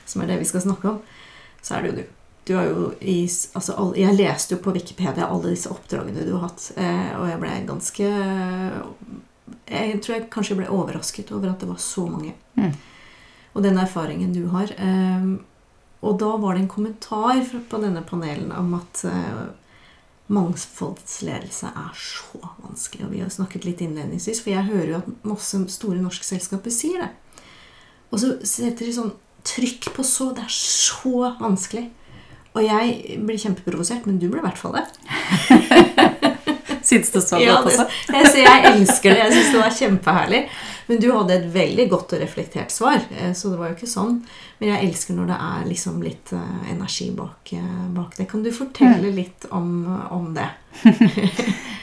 som 0.09 0.21
er 0.23 0.31
det 0.31 0.39
vi 0.41 0.47
skal 0.49 0.63
snakke 0.65 0.89
om, 0.89 0.99
så 1.61 1.75
er 1.77 1.81
det 1.85 1.89
jo 1.91 1.97
du. 2.01 2.05
Du 2.43 2.55
har 2.57 2.65
jo 2.67 2.87
i, 2.99 3.21
altså, 3.55 3.75
all- 3.79 3.93
jeg 3.95 4.17
leste 4.17 4.55
jo 4.57 4.61
på 4.65 4.73
Wikipedia 4.75 5.29
alle 5.29 5.53
disse 5.53 5.69
oppdragene 5.71 6.25
du 6.25 6.33
har 6.33 6.49
hatt, 6.49 6.65
eh, 6.75 7.13
og 7.19 7.29
jeg 7.29 7.39
ble 7.39 7.53
ganske 7.69 8.09
Jeg 9.69 10.01
tror 10.03 10.15
jeg 10.17 10.29
kanskje 10.33 10.57
ble 10.59 10.67
overrasket 10.71 11.31
over 11.35 11.51
at 11.53 11.61
det 11.63 11.69
var 11.69 11.79
så 11.81 12.03
mange. 12.09 12.33
Mm. 12.59 12.73
Og 13.53 13.63
den 13.63 13.77
erfaringen 13.79 14.33
du 14.35 14.47
har. 14.51 14.71
Eh, 14.75 15.27
og 16.03 16.17
da 16.19 16.31
var 16.41 16.55
det 16.57 16.63
en 16.65 16.71
kommentar 16.73 17.43
på 17.69 17.79
denne 17.81 18.01
panelen 18.03 18.51
om 18.51 18.73
at 18.79 19.03
eh, 19.07 19.43
mangfoldsledelse 20.31 21.67
er 21.67 21.97
så 21.99 22.39
vanskelig. 22.63 23.07
Og 23.07 23.11
vi 23.11 23.23
har 23.23 23.33
snakket 23.33 23.67
litt 23.67 23.81
innledningsvis, 23.83 24.41
for 24.43 24.53
jeg 24.53 24.69
hører 24.69 24.93
jo 24.93 25.01
at 25.01 25.27
masse 25.27 25.59
store 25.73 25.99
norske 26.01 26.27
selskaper 26.27 26.73
sier 26.73 27.03
det. 27.03 27.11
Og 28.13 28.21
så 28.21 28.35
setter 28.45 28.87
de 28.87 28.95
sånn 28.95 29.13
trykk 29.43 29.89
på 29.97 30.05
så 30.07 30.29
Det 30.35 30.45
er 30.45 30.53
så 30.55 31.33
vanskelig. 31.41 31.89
Og 32.53 32.61
jeg 32.61 33.17
blir 33.25 33.41
kjempeprovosert, 33.41 34.05
men 34.05 34.19
du 34.21 34.27
blir 34.29 34.43
i 34.43 34.45
hvert 34.45 34.59
fall 34.59 34.77
det. 34.77 34.85
Syns 36.87 37.09
det 37.13 37.23
så 37.23 37.39
Ja, 37.41 37.57
det, 37.65 37.73
jeg, 38.11 38.43
jeg 38.43 38.65
elsker 38.73 39.13
det. 39.13 39.19
Jeg 39.23 39.33
syns 39.33 39.51
det 39.53 39.61
var 39.61 39.75
kjempeherlig. 39.77 40.41
Men 40.87 40.99
du 40.99 41.09
hadde 41.11 41.35
et 41.37 41.51
veldig 41.53 41.85
godt 41.91 42.15
og 42.15 42.23
reflektert 42.23 42.73
svar, 42.73 42.99
eh, 43.15 43.31
så 43.35 43.51
det 43.51 43.59
var 43.59 43.71
jo 43.71 43.77
ikke 43.77 43.91
sånn. 43.91 44.17
Men 44.59 44.69
jeg 44.69 44.87
elsker 44.87 45.17
når 45.17 45.29
det 45.31 45.37
er 45.43 45.63
liksom 45.67 46.01
litt 46.05 46.33
eh, 46.35 46.71
energi 46.71 47.09
bak, 47.15 47.53
eh, 47.55 47.85
bak 47.95 48.17
det. 48.17 48.27
Kan 48.31 48.45
du 48.45 48.51
fortelle 48.55 49.11
litt 49.11 49.47
om, 49.51 49.69
om 50.11 50.33
det? 50.37 50.49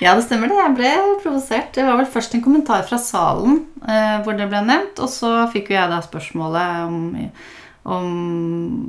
Ja, 0.00 0.14
det 0.16 0.24
stemmer 0.24 0.48
det. 0.48 0.56
Jeg 0.56 0.76
ble 0.78 0.90
provosert. 1.20 1.74
Det 1.76 1.84
var 1.84 1.98
vel 1.98 2.06
først 2.08 2.32
en 2.32 2.40
kommentar 2.40 2.86
fra 2.88 2.96
salen 2.96 3.66
eh, 3.84 4.22
hvor 4.24 4.32
det 4.38 4.46
ble 4.48 4.62
nevnt, 4.64 4.96
og 5.04 5.10
så 5.12 5.34
fikk 5.52 5.68
jo 5.68 5.76
jeg 5.76 5.92
da 5.92 5.98
spørsmålet 6.00 6.86
om, 6.86 7.02
om, 7.84 8.06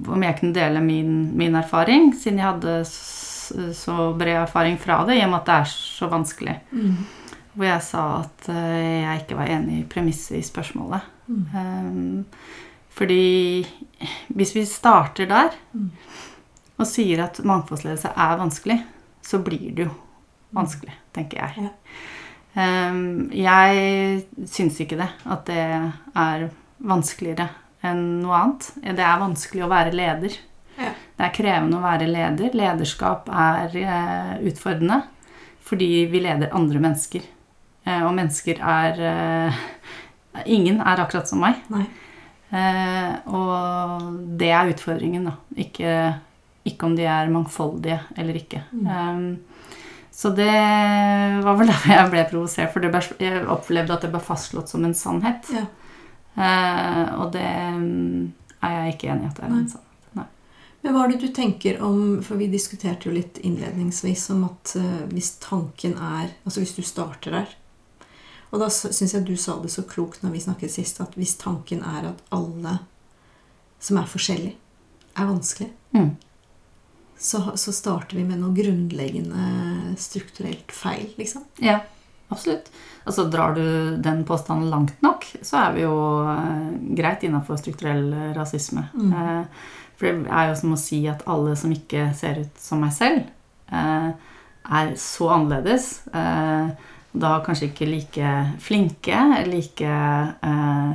om 0.08 0.24
jeg 0.24 0.38
kunne 0.40 0.56
dele 0.56 0.80
min, 0.86 1.18
min 1.36 1.58
erfaring, 1.60 2.14
siden 2.16 2.40
jeg 2.40 2.48
hadde 2.48 2.78
så 3.76 4.12
bred 4.16 4.46
erfaring 4.46 4.80
fra 4.80 5.02
det, 5.10 5.20
i 5.20 5.26
og 5.26 5.34
med 5.34 5.42
at 5.42 5.50
det 5.50 5.58
er 5.58 5.74
så 5.74 6.08
vanskelig. 6.16 6.56
Hvor 7.54 7.68
jeg 7.68 7.84
sa 7.84 8.04
at 8.22 8.48
eh, 8.54 9.02
jeg 9.04 9.24
ikke 9.24 9.40
var 9.42 9.52
enig 9.52 9.82
i 9.82 9.88
premisset 9.90 10.40
i 10.40 10.46
spørsmålet. 10.46 11.10
Mm. 11.32 12.26
fordi 12.92 13.64
hvis 14.36 14.50
vi 14.56 14.66
starter 14.68 15.30
der 15.30 15.54
og 16.76 16.88
sier 16.90 17.22
at 17.24 17.40
mangfoldsledelse 17.48 18.12
er 18.12 18.34
vanskelig, 18.42 18.76
så 19.24 19.40
blir 19.40 19.70
det 19.78 19.86
jo 19.86 19.94
vanskelig, 20.52 20.98
tenker 21.16 21.40
jeg. 21.40 21.70
Ja. 21.70 22.90
Um, 22.92 23.30
jeg 23.32 24.48
syns 24.52 24.82
ikke 24.84 25.00
det, 25.00 25.08
at 25.24 25.46
det 25.48 25.62
er 25.62 26.50
vanskeligere 26.84 27.48
enn 27.88 28.22
noe 28.22 28.38
annet. 28.38 28.72
Det 28.82 29.06
er 29.06 29.22
vanskelig 29.22 29.66
å 29.66 29.72
være 29.72 29.96
leder. 29.96 30.36
Ja. 30.76 30.92
Det 30.92 31.28
er 31.28 31.36
krevende 31.36 31.80
å 31.80 31.86
være 31.86 32.10
leder. 32.10 32.58
Lederskap 32.58 33.30
er 33.32 33.78
eh, 33.78 34.36
utfordrende 34.50 35.04
fordi 35.72 36.08
vi 36.12 36.20
leder 36.20 36.52
andre 36.58 36.82
mennesker. 36.84 37.24
Eh, 37.84 38.02
og 38.06 38.14
mennesker 38.18 38.62
er 38.62 39.02
eh, 39.10 39.62
Ingen 40.46 40.80
er 40.80 41.02
akkurat 41.04 41.28
som 41.28 41.42
meg. 41.44 41.60
Eh, 42.52 43.14
og 43.28 44.12
det 44.40 44.52
er 44.56 44.72
utfordringen, 44.72 45.28
da. 45.28 45.36
Ikke, 45.60 45.96
ikke 46.68 46.88
om 46.88 46.96
de 46.96 47.08
er 47.08 47.32
mangfoldige 47.32 48.00
eller 48.16 48.40
ikke. 48.40 48.64
Um, 48.72 49.42
så 50.12 50.30
det 50.36 50.52
var 51.44 51.60
vel 51.60 51.70
derfor 51.72 51.94
jeg 51.96 52.10
ble 52.14 52.26
provosert, 52.32 52.74
for 52.74 52.84
det 52.84 52.92
ble, 52.94 53.04
jeg 53.20 53.46
opplevde 53.50 53.96
at 53.96 54.04
det 54.06 54.12
ble 54.14 54.24
fastslått 54.24 54.72
som 54.72 54.84
en 54.88 54.98
sannhet. 54.98 55.52
Ja. 55.56 55.68
Eh, 56.36 57.06
og 57.20 57.32
det 57.36 57.48
mm, 57.76 58.28
er 58.64 58.76
jeg 58.76 58.94
ikke 58.96 59.10
enig 59.12 59.26
i 59.26 59.32
at 59.32 59.40
det 59.40 59.48
er 59.48 59.52
Nei. 59.52 59.64
en 59.64 59.72
sannhet. 59.72 60.12
Nei. 60.20 60.28
Men 60.84 60.96
hva 60.96 61.06
er 61.06 61.14
det 61.14 61.22
du 61.22 61.34
tenker 61.36 61.82
om 61.86 61.98
For 62.26 62.40
vi 62.40 62.48
diskuterte 62.50 63.10
jo 63.10 63.14
litt 63.14 63.36
innledningsvis 63.44 64.24
om 64.34 64.46
at 64.48 64.72
eh, 64.80 65.04
hvis 65.12 65.36
tanken 65.44 65.94
er 65.94 66.32
Altså 66.42 66.64
hvis 66.64 66.74
du 66.74 66.82
starter 66.88 67.36
der 67.36 67.52
Og 68.52 68.60
da 68.60 68.68
syns 68.74 69.14
jeg 69.16 69.24
du 69.28 69.36
sa 69.40 69.56
det 69.64 69.72
så 69.72 69.84
klokt 69.88 70.24
når 70.26 70.34
vi 70.36 70.42
snakket 70.44 70.72
sist, 70.74 71.00
at 71.04 71.14
hvis 71.16 71.38
tanken 71.40 71.84
er 71.88 72.10
at 72.10 72.20
alle 72.36 72.78
som 73.82 73.98
er 74.02 74.10
forskjellige, 74.12 74.58
er 75.18 75.26
vanskelige, 75.30 75.72
Mm. 75.94 76.14
så, 77.20 77.40
så 77.60 77.72
starter 77.76 78.16
vi 78.16 78.24
med 78.24 78.40
noe 78.40 78.54
grunnleggende 78.56 79.96
strukturelt 80.00 80.72
feil, 80.72 81.10
liksom. 81.20 81.44
Ja, 81.60 81.82
absolutt. 82.32 82.70
Altså 83.06 83.26
Drar 83.30 83.56
du 83.58 83.98
den 83.98 84.24
påstanden 84.26 84.70
langt 84.72 85.02
nok, 85.04 85.26
så 85.44 85.58
er 85.66 85.74
vi 85.76 85.82
jo 85.84 85.96
eh, 86.32 86.72
greit 86.96 87.24
innafor 87.28 87.58
strukturell 87.60 88.08
eh, 88.14 88.32
rasisme. 88.38 88.86
Mm. 88.94 89.12
Eh, 89.12 89.68
for 90.00 90.08
det 90.24 90.32
er 90.32 90.48
jo 90.52 90.56
som 90.62 90.74
å 90.74 90.80
si 90.80 91.02
at 91.12 91.26
alle 91.30 91.56
som 91.60 91.74
ikke 91.76 92.08
ser 92.18 92.40
ut 92.46 92.62
som 92.62 92.80
meg 92.82 92.94
selv, 92.96 93.28
eh, 93.72 94.12
er 94.72 94.94
så 95.02 95.28
annerledes. 95.36 95.92
Eh, 96.14 96.72
da 97.12 97.40
kanskje 97.44 97.72
ikke 97.72 97.90
like 97.90 98.36
flinke, 98.64 99.24
like 99.50 99.88
eh, 99.88 100.30
eh, 100.48 100.94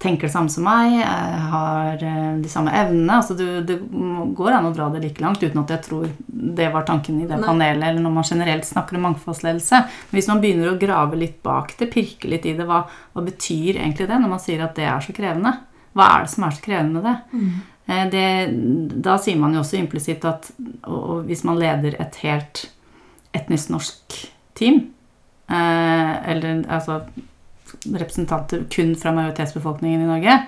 Tenker 0.00 0.30
det 0.30 0.32
samme 0.32 0.48
som 0.48 0.64
meg, 0.64 0.94
eh, 1.02 1.40
har 1.50 2.00
eh, 2.00 2.36
de 2.40 2.48
samme 2.48 2.72
evnene. 2.72 3.18
Altså 3.18 3.34
du, 3.36 3.44
det 3.68 3.76
går 4.38 4.54
an 4.56 4.68
å 4.70 4.72
dra 4.72 4.86
det 4.94 5.02
like 5.02 5.20
langt 5.20 5.42
uten 5.42 5.60
at 5.60 5.74
jeg 5.74 5.84
tror 5.84 6.06
det 6.26 6.70
var 6.72 6.86
tanken 6.88 7.18
i 7.20 7.26
det 7.28 7.36
Nei. 7.36 7.44
panelet, 7.44 7.84
eller 7.90 8.04
når 8.04 8.14
man 8.14 8.28
generelt 8.28 8.68
snakker 8.68 8.96
om 8.96 9.08
mangfoldsledelse. 9.10 9.80
Men 10.08 10.16
hvis 10.16 10.30
man 10.30 10.40
begynner 10.40 10.70
å 10.72 10.78
grave 10.80 11.18
litt 11.20 11.42
bak 11.44 11.74
det, 11.80 11.90
pirke 11.92 12.30
litt 12.32 12.46
i 12.48 12.54
det, 12.56 12.64
hva, 12.68 12.84
hva 12.86 13.24
betyr 13.26 13.80
egentlig 13.82 14.08
det 14.08 14.20
når 14.22 14.32
man 14.32 14.40
sier 14.42 14.64
at 14.64 14.78
det 14.78 14.86
er 14.88 15.04
så 15.04 15.16
krevende? 15.16 15.52
Hva 15.96 16.06
er 16.14 16.24
det 16.24 16.32
som 16.32 16.46
er 16.46 16.54
så 16.56 16.64
krevende 16.64 17.02
med 17.02 17.10
det? 17.10 17.16
Mm. 17.32 17.58
det 18.14 18.30
da 19.04 19.18
sier 19.20 19.36
man 19.40 19.52
jo 19.56 19.60
også 19.64 19.80
implisitt 19.80 20.24
at 20.28 20.48
og, 20.86 20.96
og 20.96 21.28
hvis 21.28 21.44
man 21.48 21.60
leder 21.60 21.98
et 22.00 22.18
helt 22.24 22.66
etnisk 23.36 23.74
norsk 23.74 24.18
team, 24.58 24.80
eh, 25.48 26.12
eller 26.32 26.64
altså 26.68 27.00
representanter 27.92 28.64
kun 28.72 28.94
fra 28.98 29.12
majoritetsbefolkningen 29.16 30.04
i 30.04 30.08
Norge, 30.10 30.38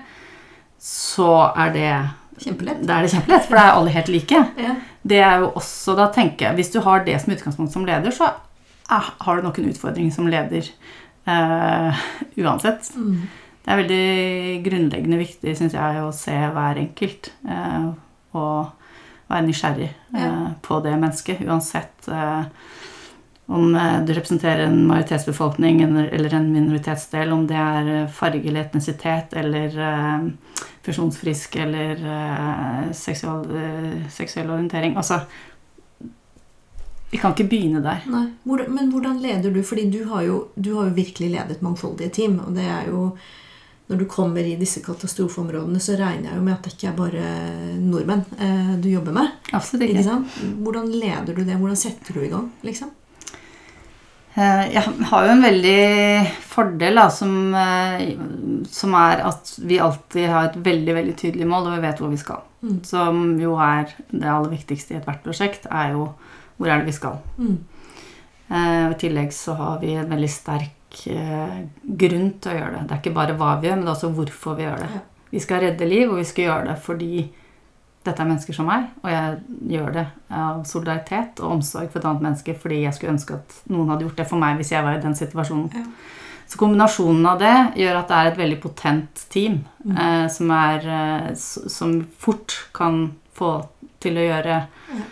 så 0.79 1.31
er 1.59 1.73
det 1.75 1.91
Kjempelett. 2.39 2.85
Da 2.87 2.95
er 2.95 3.03
det 3.03 3.09
kjempelett, 3.11 3.43
for 3.49 3.57
da 3.59 3.63
er 3.67 3.73
alle 3.75 3.91
helt 3.91 4.07
like. 4.13 4.37
Ja. 4.63 4.75
Det 5.03 5.17
er 5.19 5.41
jo 5.41 5.49
også, 5.59 5.91
da 5.99 6.05
tenker 6.15 6.45
jeg, 6.45 6.55
Hvis 6.55 6.69
du 6.71 6.77
har 6.85 7.01
det 7.03 7.17
som 7.19 7.33
utgangspunkt 7.33 7.73
som 7.73 7.83
leder, 7.83 8.13
så 8.15 8.29
er, 8.89 9.09
har 9.25 9.35
du 9.35 9.43
nok 9.43 9.59
en 9.59 9.67
utfordring 9.73 10.07
som 10.15 10.29
leder 10.31 10.69
eh, 11.27 11.99
uansett. 12.39 12.87
Mm. 12.95 13.17
Det 13.65 13.73
er 13.73 13.81
veldig 13.81 14.63
grunnleggende 14.69 15.19
viktig, 15.19 15.57
syns 15.59 15.75
jeg, 15.75 15.99
å 15.99 16.13
se 16.15 16.37
hver 16.55 16.79
enkelt. 16.79 17.27
Eh, 17.43 17.89
og 18.39 18.71
være 19.27 19.45
nysgjerrig 19.49 19.89
eh, 19.91 20.23
Ja. 20.23 20.31
på 20.63 20.79
det 20.85 20.95
mennesket, 20.95 21.43
uansett 21.43 22.07
eh, 22.07 22.47
om 23.49 23.75
eh, 23.75 24.05
du 24.05 24.13
representerer 24.13 24.59
en 24.67 24.87
majoritetsbefolkning 24.87 25.81
eller 25.81 26.33
en 26.33 26.51
minoritetsdel, 26.53 27.31
om 27.33 27.47
det 27.49 27.57
er 27.57 27.87
eh, 27.95 28.09
farge 28.13 28.45
eller 28.45 28.67
etnisitet 28.67 29.33
eller 29.41 29.79
eh, 29.85 30.27
funksjonsfrisk 30.85 31.55
eller 31.59 32.03
seksual, 32.95 33.43
seksuell 34.09 34.49
orientering. 34.49 34.95
Altså 34.97 35.19
Vi 37.11 37.17
kan 37.17 37.33
ikke 37.33 37.49
begynne 37.49 37.81
der. 37.83 38.05
Nei. 38.09 38.27
Men 38.45 38.91
hvordan 38.93 39.19
leder 39.21 39.51
du? 39.53 39.59
Fordi 39.65 39.87
du 39.89 40.03
har, 40.11 40.23
jo, 40.23 40.37
du 40.55 40.71
har 40.77 40.87
jo 40.87 40.95
virkelig 40.97 41.29
ledet 41.33 41.61
mangfoldige 41.65 42.09
team. 42.09 42.39
Og 42.45 42.55
det 42.55 42.65
er 42.69 42.89
jo 42.93 43.11
Når 43.89 43.97
du 43.97 44.05
kommer 44.05 44.45
i 44.45 44.55
disse 44.55 44.83
katastrofeområdene, 44.85 45.79
så 45.81 45.95
regner 45.97 46.29
jeg 46.29 46.37
jo 46.37 46.43
med 46.45 46.53
at 46.53 46.63
det 46.63 46.73
ikke 46.75 46.87
er 46.91 46.97
bare 46.97 47.29
nordmenn 47.81 48.21
du 48.81 48.89
jobber 48.89 49.11
med. 49.11 49.31
Absolutt 49.51 49.89
Ikke 49.89 49.99
ikke. 49.99 50.53
Hvordan 50.61 50.91
leder 50.93 51.33
du 51.33 51.43
det? 51.43 51.57
Hvordan 51.57 51.75
setter 51.75 52.13
du 52.13 52.21
i 52.21 52.29
gang? 52.29 52.51
liksom? 52.61 52.91
Eh, 54.39 54.73
Jeg 54.73 54.83
har 55.09 55.25
jo 55.25 55.31
en 55.33 55.43
veldig 55.43 55.79
fordel 56.47 56.95
da, 57.01 57.07
som, 57.11 57.33
eh, 57.55 58.13
som 58.71 58.93
er 58.95 59.23
at 59.27 59.51
vi 59.59 59.79
alltid 59.83 60.29
har 60.31 60.49
et 60.49 60.59
veldig 60.63 60.95
veldig 60.95 61.15
tydelig 61.19 61.47
mål, 61.49 61.67
og 61.67 61.75
vi 61.75 61.87
vet 61.87 61.99
hvor 61.99 62.13
vi 62.13 62.21
skal. 62.21 62.45
Mm. 62.63 62.77
Som 62.87 63.39
jo 63.41 63.57
er 63.59 63.91
det 64.11 64.29
aller 64.29 64.53
viktigste 64.53 64.95
i 64.95 64.99
ethvert 64.99 65.23
prosjekt, 65.25 65.67
er 65.71 65.91
jo 65.97 66.09
hvor 66.57 66.71
er 66.71 66.79
det 66.79 66.91
vi 66.91 66.95
skal. 66.95 67.19
Mm. 67.37 67.57
Eh, 68.49 68.85
og 68.87 68.95
I 68.95 68.99
tillegg 69.03 69.33
så 69.35 69.55
har 69.59 69.79
vi 69.83 69.93
en 69.99 70.09
veldig 70.09 70.31
sterk 70.31 71.03
eh, 71.11 71.59
grunn 71.83 72.31
til 72.39 72.53
å 72.53 72.57
gjøre 72.59 72.73
det. 72.77 72.85
Det 72.87 72.95
er 72.95 73.03
ikke 73.03 73.17
bare 73.19 73.37
hva 73.37 73.53
vi 73.59 73.67
gjør, 73.69 73.75
men 73.77 73.85
det 73.85 73.91
er 73.91 73.97
også 73.97 74.15
hvorfor 74.15 74.57
vi 74.57 74.67
gjør 74.67 74.83
det. 74.85 74.89
Ja. 74.95 75.05
Vi 75.29 75.39
skal 75.43 75.61
redde 75.61 75.89
liv, 75.89 76.09
og 76.09 76.17
vi 76.17 76.25
skal 76.25 76.47
gjøre 76.47 76.71
det 76.71 76.77
fordi 76.81 77.27
dette 78.05 78.21
er 78.23 78.29
mennesker 78.29 78.55
som 78.55 78.65
meg, 78.69 78.85
og 79.03 79.09
jeg 79.11 79.39
gjør 79.73 79.89
det 79.93 80.05
av 80.31 80.61
solidaritet 80.65 81.39
og 81.43 81.51
omsorg 81.57 81.89
for 81.91 81.99
et 81.99 82.05
annet 82.05 82.21
menneske 82.23 82.55
fordi 82.55 82.77
jeg 82.85 82.93
skulle 82.95 83.11
ønske 83.17 83.33
at 83.35 83.57
noen 83.69 83.89
hadde 83.91 84.05
gjort 84.07 84.15
det 84.21 84.27
for 84.29 84.39
meg 84.39 84.55
hvis 84.57 84.71
jeg 84.71 84.83
var 84.85 84.95
i 84.97 85.01
den 85.03 85.15
situasjonen. 85.19 85.69
Ja. 85.75 85.83
Så 86.49 86.57
kombinasjonen 86.57 87.25
av 87.29 87.39
det 87.43 87.53
gjør 87.77 87.99
at 87.99 88.07
det 88.09 88.15
er 88.17 88.31
et 88.31 88.39
veldig 88.39 88.61
potent 88.63 89.25
team 89.29 89.59
Mm. 89.85 89.97
eh, 89.97 90.27
som, 90.27 90.49
er, 90.51 90.85
eh, 90.85 91.33
som 91.35 91.93
fort 92.19 92.51
kan 92.73 93.13
få 93.33 93.65
til 93.99 94.17
å 94.19 94.25
gjøre 94.27 94.55
Ja. 94.95 95.03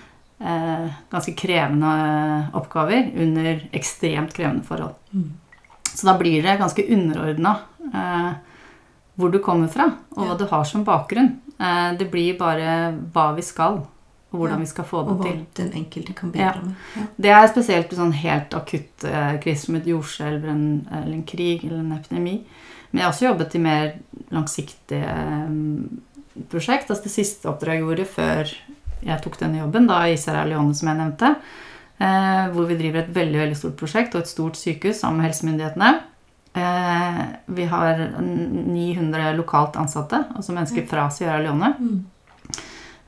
eh, 0.41 0.89
ganske 1.12 1.36
krevende 1.39 1.88
eh, 1.88 2.50
oppgaver 2.58 3.12
under 3.15 3.62
ekstremt 3.73 4.34
krevende 4.34 4.63
forhold. 4.67 4.95
Mm. 5.13 5.32
Så 5.93 6.06
da 6.06 6.17
blir 6.17 6.41
det 6.43 6.58
ganske 6.60 6.84
underordna 6.93 7.56
eh, 7.93 8.34
hvor 9.17 9.32
du 9.32 9.39
kommer 9.39 9.67
fra, 9.67 9.91
og 10.15 10.23
hva 10.26 10.32
Ja. 10.34 10.38
du 10.38 10.45
har 10.47 10.63
som 10.65 10.84
bakgrunn. 10.86 11.39
Eh, 11.59 11.93
det 11.97 12.09
blir 12.11 12.37
bare 12.37 12.93
hva 13.13 13.35
vi 13.35 13.41
skal, 13.41 13.79
og 14.31 14.39
hvordan 14.39 14.57
Ja. 14.59 14.59
vi 14.59 14.65
skal 14.65 14.85
få 14.85 15.03
det 15.05 15.11
Og 15.11 15.23
hva 15.25 15.45
den 15.55 15.71
enkelte 15.73 16.13
kan 16.15 16.31
Ja. 16.35 16.53
med. 16.53 16.75
Ja. 16.95 17.01
Det 17.19 17.29
er 17.31 17.47
spesielt 17.47 17.89
sånn 17.91 18.13
helt 18.13 18.53
akutt 18.53 18.97
krise 19.41 19.65
som 19.65 19.75
et 19.75 19.85
jordskjelv 19.85 20.43
eller 20.43 20.49
en, 20.49 20.87
eller 20.91 21.13
en 21.13 21.23
krig 21.23 21.63
eller 21.65 21.79
en 21.79 21.91
epidemi. 21.93 22.43
Men 22.91 23.01
jeg 23.01 23.03
har 23.03 23.11
også 23.13 23.27
jobbet 23.33 23.55
i 23.55 23.59
mer 23.59 23.93
langsiktige 24.31 25.03
eh, 25.03 26.43
prosjekt. 26.49 26.89
Altså 26.89 27.03
det 27.03 27.11
siste 27.11 27.49
oppdraget 27.49 27.79
jeg 27.79 27.85
gjorde 27.87 28.05
før 28.05 28.53
jeg 29.03 29.21
tok 29.21 29.37
denne 29.39 29.59
jobben, 29.59 29.87
da 29.87 30.03
i 30.07 30.15
Sierra 30.17 30.43
Leone, 30.45 30.73
som 30.75 30.87
jeg 30.89 30.97
nevnte, 30.97 31.35
eh, 31.99 32.47
hvor 32.53 32.67
vi 32.67 32.75
driver 32.77 32.99
et 33.03 33.13
veldig 33.13 33.39
veldig 33.43 33.57
stort 33.57 33.75
prosjekt 33.77 34.15
og 34.15 34.21
et 34.21 34.27
stort 34.27 34.53
sykehus 34.57 34.99
sammen 35.01 35.17
med 35.21 35.27
helsemyndighetene. 35.31 35.99
Eh, 36.57 37.21
vi 37.45 37.65
har 37.69 37.99
900 38.21 39.33
lokalt 39.37 39.75
ansatte, 39.77 40.23
altså 40.35 40.55
mennesker 40.55 40.87
fra 40.89 41.07
Sierra 41.13 41.41
Leone. 41.43 41.73
Mm. 41.79 42.05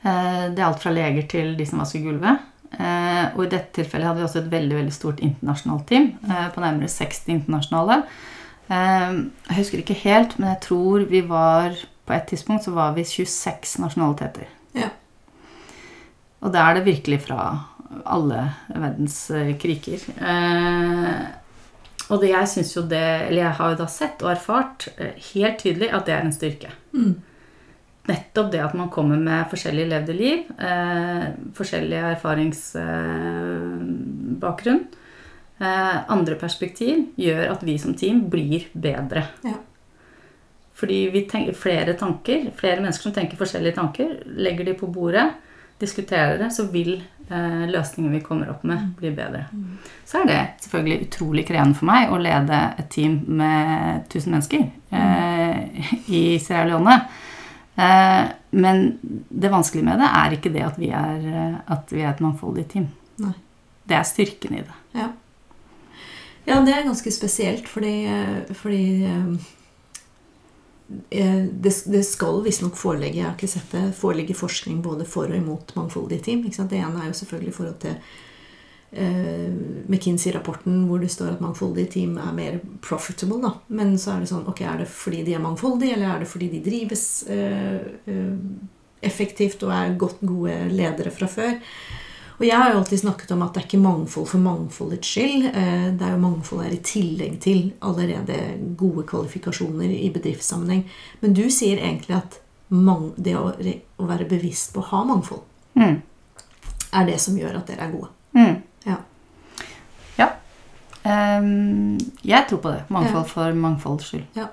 Eh, 0.04 0.44
Det 0.54 0.60
er 0.60 0.68
alt 0.68 0.84
fra 0.84 0.94
leger 0.94 1.28
til 1.28 1.56
de 1.58 1.66
som 1.66 1.82
vasker 1.82 2.04
gulvet. 2.06 2.46
Eh, 2.72 3.26
og 3.36 3.46
i 3.46 3.50
dette 3.50 3.74
tilfellet 3.80 4.06
hadde 4.06 4.22
vi 4.22 4.28
også 4.28 4.44
et 4.44 4.52
veldig 4.52 4.76
veldig 4.78 4.94
stort 4.94 5.24
internasjonalt 5.26 5.88
team. 5.90 6.12
På 6.54 6.62
nærmere 6.62 6.92
60 6.92 7.34
internasjonale. 7.34 8.04
Jeg 8.70 9.58
husker 9.58 9.80
ikke 9.82 9.98
helt, 10.04 10.38
men 10.38 10.52
jeg 10.52 10.62
tror 10.68 11.06
vi 11.10 11.22
var 11.26 11.74
På 12.06 12.14
et 12.14 12.26
tidspunkt 12.26 12.64
så 12.64 12.72
var 12.74 12.94
vi 12.94 13.04
26 13.04 13.80
nasjonaliteter. 13.84 14.48
Ja. 14.74 14.88
Og 16.42 16.52
da 16.54 16.64
er 16.70 16.74
det 16.80 16.86
virkelig 16.86 17.20
fra 17.22 17.66
alle 18.06 18.48
verdens 18.70 19.28
kriker. 19.62 20.00
Eh, 20.18 21.28
og 22.10 22.24
det 22.24 22.32
jeg 22.32 22.50
syns 22.50 22.72
jo 22.76 22.82
det 22.90 23.28
Eller 23.30 23.42
jeg 23.44 23.58
har 23.60 23.68
jo 23.74 23.82
da 23.82 23.88
sett 23.92 24.24
og 24.26 24.32
erfart 24.34 24.80
eh, 24.98 25.16
helt 25.34 25.58
tydelig 25.62 25.90
at 25.94 26.06
det 26.08 26.14
er 26.16 26.24
en 26.26 26.36
styrke. 26.36 26.70
Mm. 26.94 27.14
Nettopp 28.10 28.50
det 28.54 28.62
at 28.66 28.78
man 28.78 28.94
kommer 28.94 29.18
med 29.22 29.50
forskjellig 29.52 29.86
levde 29.92 30.14
liv, 30.18 30.40
eh, 30.58 31.26
forskjellig 31.58 32.00
erfaringsbakgrunn, 32.16 34.82
eh, 35.62 35.98
andre 36.16 36.36
perspektiv, 36.42 36.96
gjør 37.20 37.44
at 37.52 37.62
vi 37.68 37.76
som 37.78 37.94
team 37.94 38.18
blir 38.34 38.62
bedre. 38.74 39.22
Ja. 39.46 39.58
Fordi 40.80 41.00
vi 41.14 41.22
tenker 41.30 41.54
flere 41.54 41.94
tanker, 42.00 42.40
flere 42.58 42.82
mennesker 42.82 43.04
som 43.10 43.14
tenker 43.14 43.38
forskjellige 43.38 43.78
tanker, 43.78 44.08
legger 44.40 44.66
de 44.66 44.74
på 44.80 44.88
bordet, 44.90 45.28
diskuterer 45.80 46.38
det, 46.40 46.52
så 46.56 46.64
vil 46.72 47.04
eh, 47.30 47.64
løsningen 47.70 48.14
vi 48.18 48.22
kommer 48.26 48.52
opp 48.52 48.66
med, 48.68 48.92
blir 49.00 49.16
bedre. 49.18 49.46
Så 50.08 50.22
er 50.22 50.30
det 50.30 50.40
selvfølgelig 50.66 51.08
utrolig 51.08 51.46
krevende 51.48 51.78
for 51.80 51.90
meg 51.90 52.12
å 52.12 52.20
lede 52.22 52.60
et 52.82 52.90
team 52.94 53.22
med 53.40 54.06
1000 54.10 54.36
mennesker 54.36 54.66
eh, 54.92 55.92
i 56.08 56.24
Sierra 56.42 56.68
Leone. 56.70 57.00
Eh, 57.80 58.26
men 58.50 59.00
det 59.30 59.52
vanskelige 59.54 59.86
med 59.88 60.02
det 60.02 60.10
er 60.10 60.36
ikke 60.36 60.52
det 60.54 60.66
at 60.66 60.80
vi 60.82 60.90
er, 60.96 61.28
eh, 61.30 61.56
at 61.72 61.94
vi 61.94 62.04
er 62.04 62.12
et 62.12 62.24
mangfoldig 62.24 62.66
team. 62.72 62.90
Nei. 63.24 63.36
Det 63.90 63.98
er 63.98 64.08
styrken 64.08 64.58
i 64.58 64.66
det. 64.66 64.76
Ja. 64.98 65.08
ja, 66.50 66.60
det 66.66 66.74
er 66.76 66.86
ganske 66.88 67.14
spesielt, 67.14 67.70
fordi, 67.70 67.96
eh, 68.10 68.54
fordi 68.58 68.84
det, 70.90 71.74
det 71.86 72.02
skal 72.08 72.40
visstnok 72.42 72.78
foreligge 72.78 73.20
jeg 73.20 73.28
har 73.28 73.36
ikke 73.38 73.52
sett 73.52 73.76
det, 73.76 73.84
foreligge 73.98 74.34
forskning 74.38 74.82
både 74.82 75.06
for 75.06 75.30
og 75.30 75.38
imot 75.38 75.76
mangfoldige 75.78 76.26
team. 76.26 76.42
Det 76.50 76.80
ene 76.80 77.04
er 77.04 77.12
jo 77.12 77.20
selvfølgelig 77.20 77.54
i 77.54 77.58
forhold 77.58 77.78
til 77.84 77.96
eh, 78.92 79.54
McKinsey-rapporten 79.86 80.84
hvor 80.90 81.02
det 81.04 81.12
står 81.14 81.36
at 81.36 81.46
mangfoldige 81.46 81.94
team 81.94 82.18
er 82.18 82.34
mer 82.34 82.60
profitable. 82.82 83.42
Da. 83.44 83.54
Men 83.68 83.98
så 84.02 84.16
er 84.16 84.24
det 84.24 84.32
sånn 84.34 84.50
ok, 84.50 84.62
Er 84.66 84.84
det 84.84 84.90
fordi 84.92 85.24
de 85.28 85.38
er 85.38 85.46
mangfoldige, 85.46 85.96
eller 85.96 86.16
er 86.16 86.24
det 86.24 86.32
fordi 86.32 86.50
de 86.56 86.66
drives 86.66 87.06
eh, 87.30 87.80
eh, 88.10 88.36
effektivt 89.06 89.64
og 89.64 89.74
er 89.76 89.98
godt 90.00 90.22
gode 90.26 90.58
ledere 90.74 91.14
fra 91.14 91.30
før? 91.30 91.58
Og 92.40 92.46
jeg 92.48 92.56
har 92.56 92.72
jo 92.72 92.78
alltid 92.80 93.00
snakket 93.02 93.32
om 93.36 93.42
at 93.44 93.54
det 93.54 93.62
er 93.62 93.66
ikke 93.68 93.82
mangfold 93.84 94.28
for 94.32 94.40
mangfoldets 94.40 95.08
skyld. 95.12 95.46
Eh, 95.50 95.88
Det 95.98 96.02
er 96.08 96.12
jo 96.14 96.18
mangfold 96.24 96.64
her 96.64 96.72
i 96.72 96.78
tillegg 96.84 97.40
til 97.44 97.74
allerede 97.82 98.38
gode 98.80 99.04
kvalifikasjoner 99.06 99.90
i 99.92 100.10
bedriftssammenheng. 100.16 100.86
Men 101.22 101.34
du 101.34 101.50
sier 101.50 101.78
egentlig 101.84 102.16
at 102.16 102.40
det 103.18 103.36
å, 103.36 103.52
være 104.06 104.28
bevisst 104.30 104.74
på 104.74 104.80
å 104.82 104.90
ha 104.92 105.04
mangfold 105.04 105.42
Mm. 105.76 106.02
er 106.94 107.06
det 107.06 107.20
som 107.22 107.36
gjør 107.38 107.58
at 107.58 107.68
dere 107.68 107.82
er 107.88 107.92
gode. 107.92 108.08
Mm. 108.36 108.62
Ja. 108.86 108.96
Ja. 110.18 110.30
Um, 111.06 111.98
jeg 112.24 112.48
tror 112.50 112.60
på 112.60 112.72
det. 112.72 112.84
Mangfold 112.90 113.28
for 113.28 113.54
mangfolds 113.54 114.06
skyld. 114.10 114.26
Ja. 114.36 114.48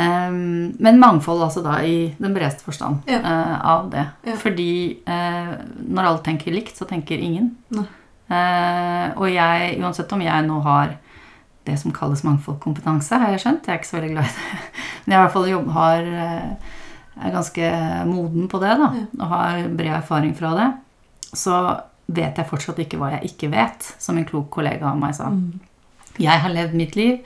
Ehm, 0.00 0.72
men 0.78 1.00
mangfold 1.00 1.42
altså 1.44 1.62
da 1.64 1.76
i 1.84 2.14
den 2.18 2.34
bredeste 2.34 2.64
forstand 2.64 3.08
Ja. 3.10 3.20
uh, 3.20 3.56
av 3.66 3.90
det. 3.92 4.06
Ja. 4.24 4.36
Fordi 4.40 4.98
uh, 5.08 5.54
når 5.88 6.08
alle 6.08 6.22
tenker 6.24 6.54
likt, 6.54 6.76
så 6.76 6.88
tenker 6.88 7.20
ingen. 7.20 7.56
Eh, 8.30 9.06
og 9.18 9.26
jeg, 9.26 9.72
uansett 9.82 10.12
om 10.14 10.20
jeg 10.22 10.46
nå 10.46 10.60
har 10.62 10.92
det 11.66 11.74
som 11.80 11.90
kalles 11.92 12.22
mangfoldkompetanse, 12.22 13.18
har 13.18 13.34
jeg 13.34 13.42
skjønt. 13.42 13.66
Jeg 13.66 13.74
er 13.74 13.80
ikke 13.80 13.88
så 13.88 13.96
veldig 13.98 14.12
glad 14.14 14.28
i 14.28 14.36
det. 14.36 14.60
Men 15.04 15.14
jeg 15.14 15.18
i 15.18 15.24
hvert 15.24 15.34
fall 15.34 15.48
jobb, 15.50 15.72
har, 15.74 16.06
er 17.18 17.34
ganske 17.34 17.72
moden 18.06 18.46
på 18.48 18.60
det, 18.62 18.70
da. 18.78 18.90
Ja. 19.00 19.08
Og 19.18 19.34
har 19.34 19.66
bred 19.80 19.96
erfaring 19.98 20.36
fra 20.38 20.52
det. 20.56 20.68
Så 21.34 21.58
vet 22.06 22.38
jeg 22.38 22.48
fortsatt 22.48 22.78
ikke 22.86 23.02
hva 23.02 23.10
jeg 23.16 23.32
ikke 23.32 23.50
vet, 23.50 23.90
som 23.98 24.18
en 24.18 24.28
klok 24.30 24.46
kollega 24.54 24.92
av 24.94 25.02
meg 25.02 25.18
sa. 25.18 25.26
Mm. 25.34 25.58
Jeg 26.22 26.44
har 26.46 26.54
levd 26.54 26.78
mitt 26.78 26.96
liv 26.98 27.18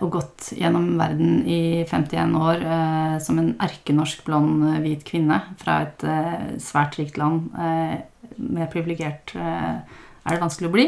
og 0.00 0.08
gått 0.14 0.50
gjennom 0.56 0.94
verden 0.96 1.42
i 1.44 1.84
51 1.84 2.36
år 2.40 2.62
eh, 2.64 3.16
som 3.20 3.40
en 3.40 3.52
erkenorsk 3.60 4.24
blond 4.24 4.64
eh, 4.70 4.78
hvit 4.84 5.04
kvinne 5.04 5.42
fra 5.60 5.82
et 5.84 6.04
eh, 6.08 6.54
svært 6.62 6.96
rikt 6.96 7.18
land. 7.20 7.50
Eh, 7.52 7.98
mer 8.40 8.70
privilegert 8.72 9.34
eh, 9.36 9.76
er 10.26 10.36
det 10.36 10.42
vanskelig 10.42 10.70
å 10.70 10.74
bli. 10.74 10.86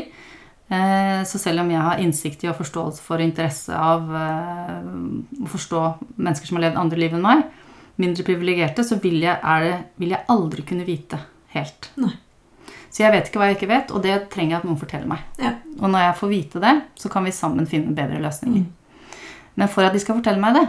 Eh, 0.69 1.21
så 1.29 1.41
selv 1.41 1.63
om 1.63 1.73
jeg 1.73 1.85
har 1.85 2.01
innsikt 2.01 2.45
i 2.45 2.51
og 2.51 2.57
forståelse 2.61 3.05
for 3.05 3.25
interesse 3.25 3.73
av 3.73 4.09
eh, 4.17 4.89
å 5.45 5.49
forstå 5.53 5.83
mennesker 6.17 6.49
som 6.49 6.61
har 6.61 6.69
levd 6.69 6.81
andre 6.81 7.03
liv 7.05 7.17
enn 7.17 7.25
meg, 7.25 7.45
mindre 8.01 8.25
privilegerte, 8.25 8.85
så 8.85 8.97
vil 9.03 9.21
jeg, 9.25 9.37
det, 9.65 9.77
vil 10.01 10.17
jeg 10.17 10.29
aldri 10.33 10.65
kunne 10.69 10.89
vite 10.89 11.21
helt. 11.53 11.93
Nei. 12.01 12.15
Så 12.91 13.03
jeg 13.03 13.13
vet 13.13 13.29
ikke 13.29 13.39
hva 13.41 13.47
jeg 13.51 13.57
ikke 13.59 13.69
vet, 13.69 13.91
og 13.93 14.03
det 14.03 14.31
trenger 14.33 14.57
jeg 14.57 14.59
at 14.63 14.65
noen 14.69 14.81
forteller 14.81 15.07
meg. 15.11 15.19
Ja. 15.39 15.55
Og 15.81 15.91
når 15.91 15.99
jeg 16.07 16.17
får 16.21 16.29
vite 16.33 16.61
det, 16.61 16.75
så 16.97 17.09
kan 17.13 17.25
vi 17.25 17.31
sammen 17.37 17.67
finne 17.67 17.95
bedre 17.95 18.21
løsninger. 18.23 18.65
Mm. 18.65 19.15
Men 19.57 19.69
for 19.69 19.83
at 19.85 19.93
de 19.93 20.01
skal 20.01 20.17
fortelle 20.21 20.41
meg 20.41 20.55
det, 20.55 20.67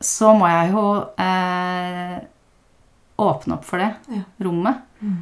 så 0.00 0.32
må 0.36 0.48
jeg 0.48 0.72
jo 0.72 0.84
eh, 1.22 2.18
åpne 3.18 3.56
opp 3.56 3.64
for 3.64 3.80
det 3.80 3.94
Ja. 4.12 4.22
rommet. 4.44 4.82
Mm. 5.00 5.16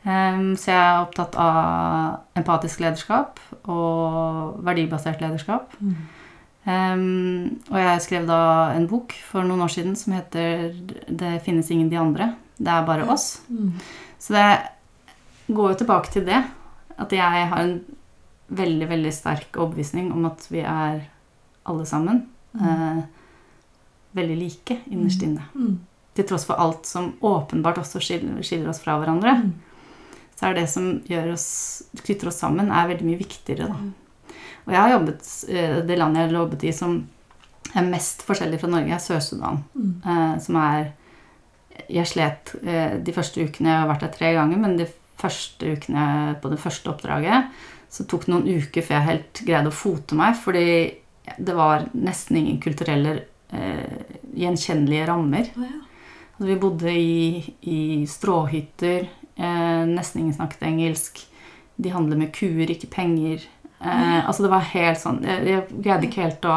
Um, 0.00 0.56
så 0.56 0.70
jeg 0.70 0.80
er 0.80 1.02
opptatt 1.02 1.34
av 1.36 2.20
empatisk 2.38 2.80
lederskap 2.80 3.38
og 3.68 4.62
verdibasert 4.64 5.20
lederskap. 5.20 5.74
Mm. 5.80 5.96
Um, 6.64 7.60
og 7.70 7.76
jeg 7.80 8.00
skrev 8.06 8.26
da 8.28 8.38
en 8.76 8.86
bok 8.88 9.12
for 9.28 9.44
noen 9.44 9.60
år 9.64 9.72
siden 9.74 9.96
som 9.96 10.14
heter 10.14 10.72
'Det 11.08 11.42
finnes 11.44 11.70
ingen 11.70 11.90
de 11.90 11.96
andre'. 11.96 12.34
Det 12.58 12.68
er 12.68 12.86
bare 12.86 13.08
oss. 13.08 13.40
Mm. 13.50 13.72
Så 14.18 14.32
det 14.34 14.58
går 15.56 15.72
jo 15.74 15.78
tilbake 15.82 16.12
til 16.14 16.24
det. 16.28 16.42
At 17.00 17.12
jeg 17.12 17.46
har 17.52 17.60
en 17.62 17.78
veldig, 18.50 18.88
veldig 18.90 19.12
sterk 19.14 19.56
overbevisning 19.56 20.10
om 20.12 20.24
at 20.26 20.46
vi 20.50 20.60
er 20.66 21.04
alle 21.70 21.84
sammen 21.86 22.24
eh, 22.58 23.02
veldig 24.18 24.36
like 24.40 24.80
innerst 24.90 25.22
inne. 25.22 25.44
Mm. 25.54 25.78
Til 26.18 26.26
tross 26.26 26.44
for 26.48 26.58
alt 26.60 26.86
som 26.88 27.12
åpenbart 27.22 27.78
også 27.78 28.00
skiller, 28.02 28.40
skiller 28.42 28.72
oss 28.72 28.82
fra 28.82 28.98
hverandre, 28.98 29.36
Mm. 29.44 29.52
så 30.36 30.48
er 30.50 30.54
det 30.54 30.68
som 30.72 31.00
gjør 31.06 31.32
oss, 31.34 31.82
knytter 32.02 32.28
oss 32.28 32.40
sammen, 32.42 32.70
er 32.72 32.88
veldig 32.88 33.06
mye 33.06 33.20
viktigere. 33.20 33.68
Da. 33.68 33.74
Mm. 33.74 33.92
Og 34.66 34.72
jeg 34.74 34.80
har 34.80 34.90
jobbet, 34.96 35.28
eh, 35.48 35.80
det 35.86 35.98
landet 35.98 36.20
jeg 36.24 36.28
har 36.30 36.38
jobbet 36.42 36.64
i 36.64 36.72
som 36.72 36.96
er 37.76 37.82
mest 37.86 38.22
forskjellig 38.26 38.58
fra 38.60 38.68
Norge, 38.72 38.92
er 38.92 38.98
Sør-Sudan. 38.98 39.62
Mm. 39.76 40.02
eh, 40.04 40.38
som 40.40 40.56
er 40.56 40.92
Jeg 41.88 42.06
slet 42.06 42.50
eh, 42.66 42.98
de 42.98 43.12
første 43.12 43.40
ukene 43.40 43.68
Jeg 43.70 43.78
har 43.80 43.88
vært 43.88 44.00
der 44.00 44.12
tre 44.12 44.32
ganger, 44.34 44.58
men 44.58 44.76
de 44.76 44.86
første 45.20 45.76
ukene 45.76 46.06
på 46.42 46.50
det 46.52 46.60
første 46.62 46.90
oppdraget 46.92 47.52
så 47.90 48.06
tok 48.06 48.26
det 48.26 48.32
noen 48.32 48.60
uker 48.62 48.84
før 48.86 48.96
jeg 48.96 49.08
helt 49.08 49.40
greide 49.46 49.70
å 49.70 49.74
fote 49.74 50.16
meg, 50.18 50.36
fordi 50.38 50.66
det 51.42 51.54
var 51.58 51.88
nesten 51.98 52.38
ingen 52.38 52.60
kulturelle 52.62 53.16
eh, 53.50 54.12
gjenkjennelige 54.38 55.08
rammer. 55.10 55.50
Oh, 55.58 55.64
ja. 55.66 55.80
Altså, 56.30 56.46
vi 56.46 56.58
bodde 56.62 56.92
i, 56.94 57.40
i 57.66 57.78
stråhytter, 58.08 59.08
eh, 59.34 59.82
nesten 59.90 60.22
ingen 60.22 60.36
snakket 60.38 60.68
engelsk. 60.70 61.24
De 61.80 61.90
handler 61.90 62.20
med 62.20 62.30
kuer, 62.36 62.70
ikke 62.70 62.92
penger. 62.94 63.42
Eh, 63.80 64.20
altså 64.20 64.44
det 64.44 64.50
var 64.52 64.66
helt 64.74 64.98
sånn 65.00 65.22
Jeg, 65.24 65.44
jeg 65.48 65.60
greide 65.80 66.04
ikke 66.04 66.24
helt 66.26 66.42
å 66.44 66.56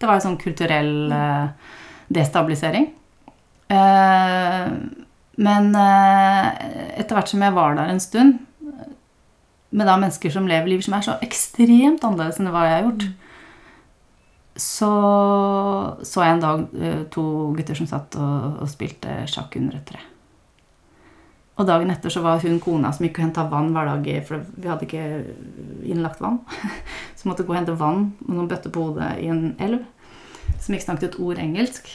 Det 0.00 0.08
var 0.08 0.16
en 0.18 0.24
sånn 0.24 0.38
kulturell 0.42 1.12
eh, 1.14 1.74
destabilisering. 2.12 2.88
Eh, 3.72 4.72
men 5.36 5.74
eh, 5.78 6.48
etter 7.00 7.18
hvert 7.18 7.30
som 7.32 7.42
jeg 7.42 7.56
var 7.56 7.76
der 7.78 7.92
en 7.92 8.02
stund, 8.02 8.38
med 9.74 9.88
da 9.90 9.98
mennesker 9.98 10.30
som 10.30 10.46
lever 10.46 10.70
liv 10.70 10.82
som 10.86 10.94
er 10.94 11.02
så 11.02 11.18
ekstremt 11.24 12.04
annerledes 12.06 12.38
enn 12.38 12.52
hva 12.54 12.66
jeg 12.68 12.76
har 12.76 12.84
gjort, 12.86 13.06
så 14.54 14.90
så 16.06 16.22
jeg 16.22 16.36
en 16.36 16.44
dag 16.44 16.66
eh, 16.78 17.04
to 17.10 17.24
gutter 17.56 17.78
som 17.78 17.90
satt 17.90 18.18
og, 18.20 18.60
og 18.62 18.70
spilte 18.70 19.24
sjakk 19.30 19.58
under 19.58 19.80
et 19.80 19.88
tre. 19.90 20.02
Og 21.54 21.66
dagen 21.68 21.90
etter 21.92 22.10
så 22.10 22.22
var 22.22 22.42
hun 22.42 22.58
kona 22.62 22.90
som 22.94 23.06
gikk 23.06 23.20
og 23.20 23.28
henta 23.28 23.44
vann 23.50 23.70
hver 23.74 23.86
dag, 23.92 24.08
for 24.26 24.42
vi 24.58 24.70
hadde 24.70 24.88
ikke 24.88 25.04
innlagt 25.86 26.22
vann. 26.22 26.40
Så 27.14 27.28
måtte 27.30 27.46
gå 27.46 27.54
og 27.54 27.60
hente 27.60 27.76
vann 27.78 28.08
med 28.24 28.34
noen 28.34 28.48
bøtter 28.50 28.74
på 28.74 28.88
hodet 28.88 29.12
i 29.22 29.28
en 29.30 29.52
elv. 29.62 29.84
Som 30.58 30.74
ikke 30.74 30.88
snakket 30.88 31.12
et 31.12 31.20
ord 31.22 31.38
engelsk. 31.38 31.92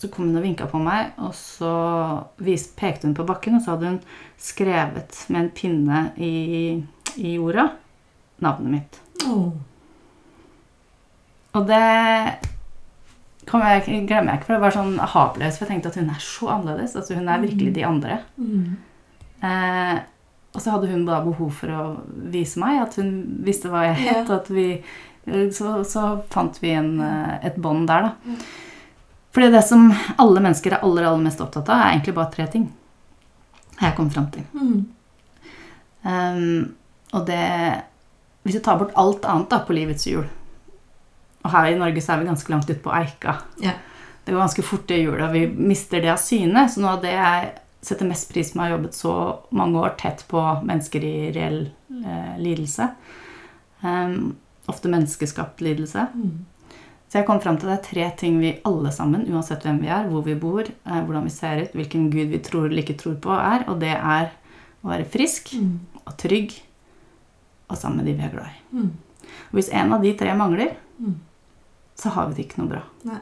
Så 0.00 0.08
kom 0.08 0.30
hun 0.30 0.40
og 0.40 0.44
vinka 0.46 0.64
på 0.70 0.80
meg, 0.80 1.12
og 1.20 1.34
så 1.36 1.72
pekte 2.78 3.04
hun 3.04 3.16
på 3.16 3.26
bakken, 3.28 3.58
og 3.58 3.64
så 3.64 3.74
hadde 3.74 3.90
hun 3.90 3.98
skrevet 4.40 5.18
med 5.28 5.42
en 5.42 5.50
pinne 5.52 6.04
i, 6.16 6.34
i 7.20 7.34
jorda 7.34 7.66
navnet 8.40 8.72
mitt. 8.72 9.00
Oh. 9.28 9.50
Og 11.58 11.66
det 11.68 11.82
jeg, 13.50 14.06
glemmer 14.06 14.30
jeg 14.30 14.38
ikke, 14.38 14.46
for 14.46 14.54
det 14.54 14.62
var 14.62 14.74
sånn 14.74 14.94
aha-opplevelse. 15.02 15.58
For 15.58 15.66
jeg 15.66 15.72
tenkte 15.74 15.90
at 15.90 15.98
hun 15.98 16.12
er 16.12 16.22
så 16.22 16.48
annerledes. 16.54 16.96
Altså 16.96 17.18
hun 17.18 17.28
er 17.28 17.42
virkelig 17.42 17.74
de 17.74 17.84
andre. 17.86 18.18
Mm. 18.38 18.78
Eh, 19.48 20.00
og 20.54 20.62
så 20.62 20.74
hadde 20.74 20.90
hun 20.90 21.04
da 21.08 21.20
behov 21.24 21.52
for 21.58 21.74
å 21.74 21.84
vise 22.32 22.60
meg 22.62 22.80
at 22.82 22.96
hun 23.00 23.12
visste 23.46 23.70
hva 23.72 23.84
jeg 23.88 24.00
het. 24.04 24.32
At 24.34 24.50
vi, 24.54 24.66
så, 25.54 25.80
så 25.86 26.06
fant 26.32 26.58
vi 26.62 26.74
en, 26.78 26.92
eh, 27.04 27.36
et 27.50 27.58
bånd 27.60 27.88
der, 27.90 28.10
da. 28.10 28.40
Fordi 29.34 29.50
det 29.54 29.62
som 29.62 29.88
alle 30.18 30.42
mennesker 30.42 30.74
er 30.74 30.84
aller, 30.86 31.06
aller 31.06 31.22
mest 31.22 31.42
opptatt 31.42 31.68
av, 31.70 31.78
er 31.78 31.94
egentlig 31.94 32.16
bare 32.16 32.32
tre 32.34 32.46
ting. 32.50 32.66
Har 33.78 33.90
jeg 33.90 33.96
kommet 33.98 34.16
fram 34.16 34.26
til. 34.34 34.46
Mm. 34.54 34.80
Um, 36.02 36.74
og 37.12 37.26
det 37.28 37.44
Hvis 38.42 38.56
du 38.56 38.62
tar 38.64 38.78
bort 38.80 38.94
alt 38.96 39.26
annet 39.28 39.50
da 39.52 39.58
på 39.66 39.74
livets 39.76 40.06
hjul 40.08 40.22
Og 41.42 41.50
her 41.52 41.66
i 41.68 41.74
Norge 41.76 42.00
så 42.00 42.14
er 42.14 42.22
vi 42.22 42.28
ganske 42.30 42.52
langt 42.52 42.70
ute 42.70 42.80
på 42.80 42.92
eika. 42.96 43.34
Ja. 43.60 43.74
Det 44.24 44.32
går 44.32 44.40
ganske 44.40 44.64
fort, 44.64 44.86
det 44.88 45.02
hjulet. 45.02 45.32
Vi 45.32 45.46
mister 45.68 46.00
det 46.00 46.12
av 46.12 46.20
syne. 46.20 46.66
Så 46.68 46.80
noe 46.80 46.96
av 46.96 47.04
det 47.04 47.12
jeg 47.12 47.50
setter 47.84 48.08
mest 48.08 48.28
pris 48.32 48.52
på 48.52 48.58
med 48.58 48.64
å 48.64 48.66
ha 48.66 48.74
jobbet 48.76 48.96
så 48.96 49.14
mange 49.56 49.80
år 49.80 49.94
tett 50.00 50.24
på 50.28 50.40
mennesker 50.68 51.04
i 51.04 51.14
reell 51.32 51.62
eh, 51.88 52.34
lidelse 52.40 52.90
um, 53.80 54.36
Ofte 54.68 54.88
menneskeskapt 54.92 55.60
lidelse. 55.64 56.06
Mm. 56.14 56.44
Så 57.10 57.18
jeg 57.18 57.26
kom 57.26 57.40
fram 57.42 57.56
til 57.58 57.66
det 57.68 57.78
er 57.78 57.86
tre 57.88 58.04
ting 58.20 58.36
vi 58.38 58.52
alle 58.64 58.92
sammen, 58.94 59.24
uansett 59.34 59.64
hvem 59.66 59.80
vi 59.82 59.88
er, 59.90 60.04
hvor 60.06 60.22
vi 60.22 60.34
bor, 60.38 60.62
eh, 60.62 61.00
hvordan 61.02 61.24
vi 61.26 61.30
ser 61.34 61.64
ut, 61.64 61.72
hvilken 61.74 62.04
gud 62.12 62.28
vi 62.30 62.38
tror 62.38 62.68
eller 62.68 62.82
ikke 62.84 62.98
tror 63.00 63.16
på, 63.24 63.32
er. 63.34 63.64
Og 63.68 63.80
det 63.82 63.96
er 63.96 64.30
å 64.84 64.88
være 64.92 65.08
frisk 65.10 65.50
Mm. 65.58 65.80
og 66.06 66.16
trygg 66.16 66.54
og 67.68 67.76
sammen 67.76 67.96
med 67.98 68.06
de 68.06 68.14
vi 68.14 68.22
er 68.22 68.30
glad 68.30 68.46
i. 68.46 68.76
Mm. 68.76 68.92
Og 69.50 69.58
hvis 69.58 69.68
en 69.72 69.92
av 69.92 70.02
de 70.02 70.12
tre 70.14 70.34
mangler, 70.38 70.76
Mm. 71.00 71.16
så 71.96 72.08
har 72.10 72.28
vi 72.28 72.34
det 72.34 72.46
ikke 72.48 72.58
noe 72.62 72.68
bra. 72.68 72.82
Nei. 73.04 73.18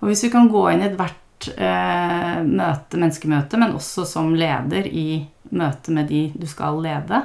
Og 0.00 0.08
hvis 0.08 0.22
vi 0.24 0.30
kan 0.30 0.48
gå 0.48 0.62
inn 0.72 0.80
i 0.82 0.88
ethvert 0.88 1.58
eh, 1.58 2.42
møte, 2.44 2.96
menneskemøte, 2.98 3.58
men 3.58 3.72
også 3.74 4.06
som 4.06 4.32
leder 4.34 4.86
i 4.86 5.26
møte 5.50 5.90
med 5.90 6.06
de 6.08 6.32
du 6.38 6.46
skal 6.46 6.80
lede, 6.80 7.24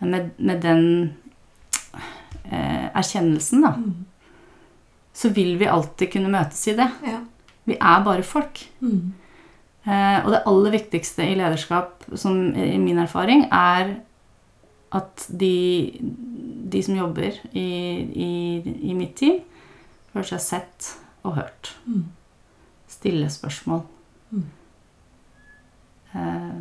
med, 0.00 0.30
med 0.38 0.60
den 0.62 1.14
eh, 2.50 2.88
erkjennelsen, 2.94 3.60
da, 3.62 3.72
Mm. 3.76 4.05
Så 5.16 5.30
vil 5.32 5.54
vi 5.60 5.68
alltid 5.70 6.12
kunne 6.12 6.32
møtes 6.32 6.60
i 6.68 6.76
det. 6.76 6.88
Ja. 7.06 7.22
Vi 7.66 7.76
er 7.80 8.02
bare 8.04 8.26
folk. 8.26 8.60
Mm. 8.84 9.14
Eh, 9.86 10.18
og 10.24 10.32
det 10.34 10.42
aller 10.50 10.74
viktigste 10.74 11.24
i 11.24 11.38
lederskap, 11.38 12.04
som 12.18 12.36
i 12.52 12.76
min 12.82 13.00
erfaring, 13.00 13.46
er 13.54 13.96
at 14.96 15.26
de, 15.28 15.98
de 16.72 16.82
som 16.84 16.98
jobber 16.98 17.38
i, 17.52 17.66
i, 18.26 18.32
i 18.90 18.94
mitt 18.96 19.16
team, 19.18 19.40
føler 20.12 20.28
seg 20.34 20.44
sett 20.44 20.92
og 21.26 21.38
hørt. 21.40 21.72
Mm. 21.86 22.04
Stille 22.90 23.30
spørsmål. 23.32 23.82
Mm. 24.30 24.46
Eh, 26.12 26.54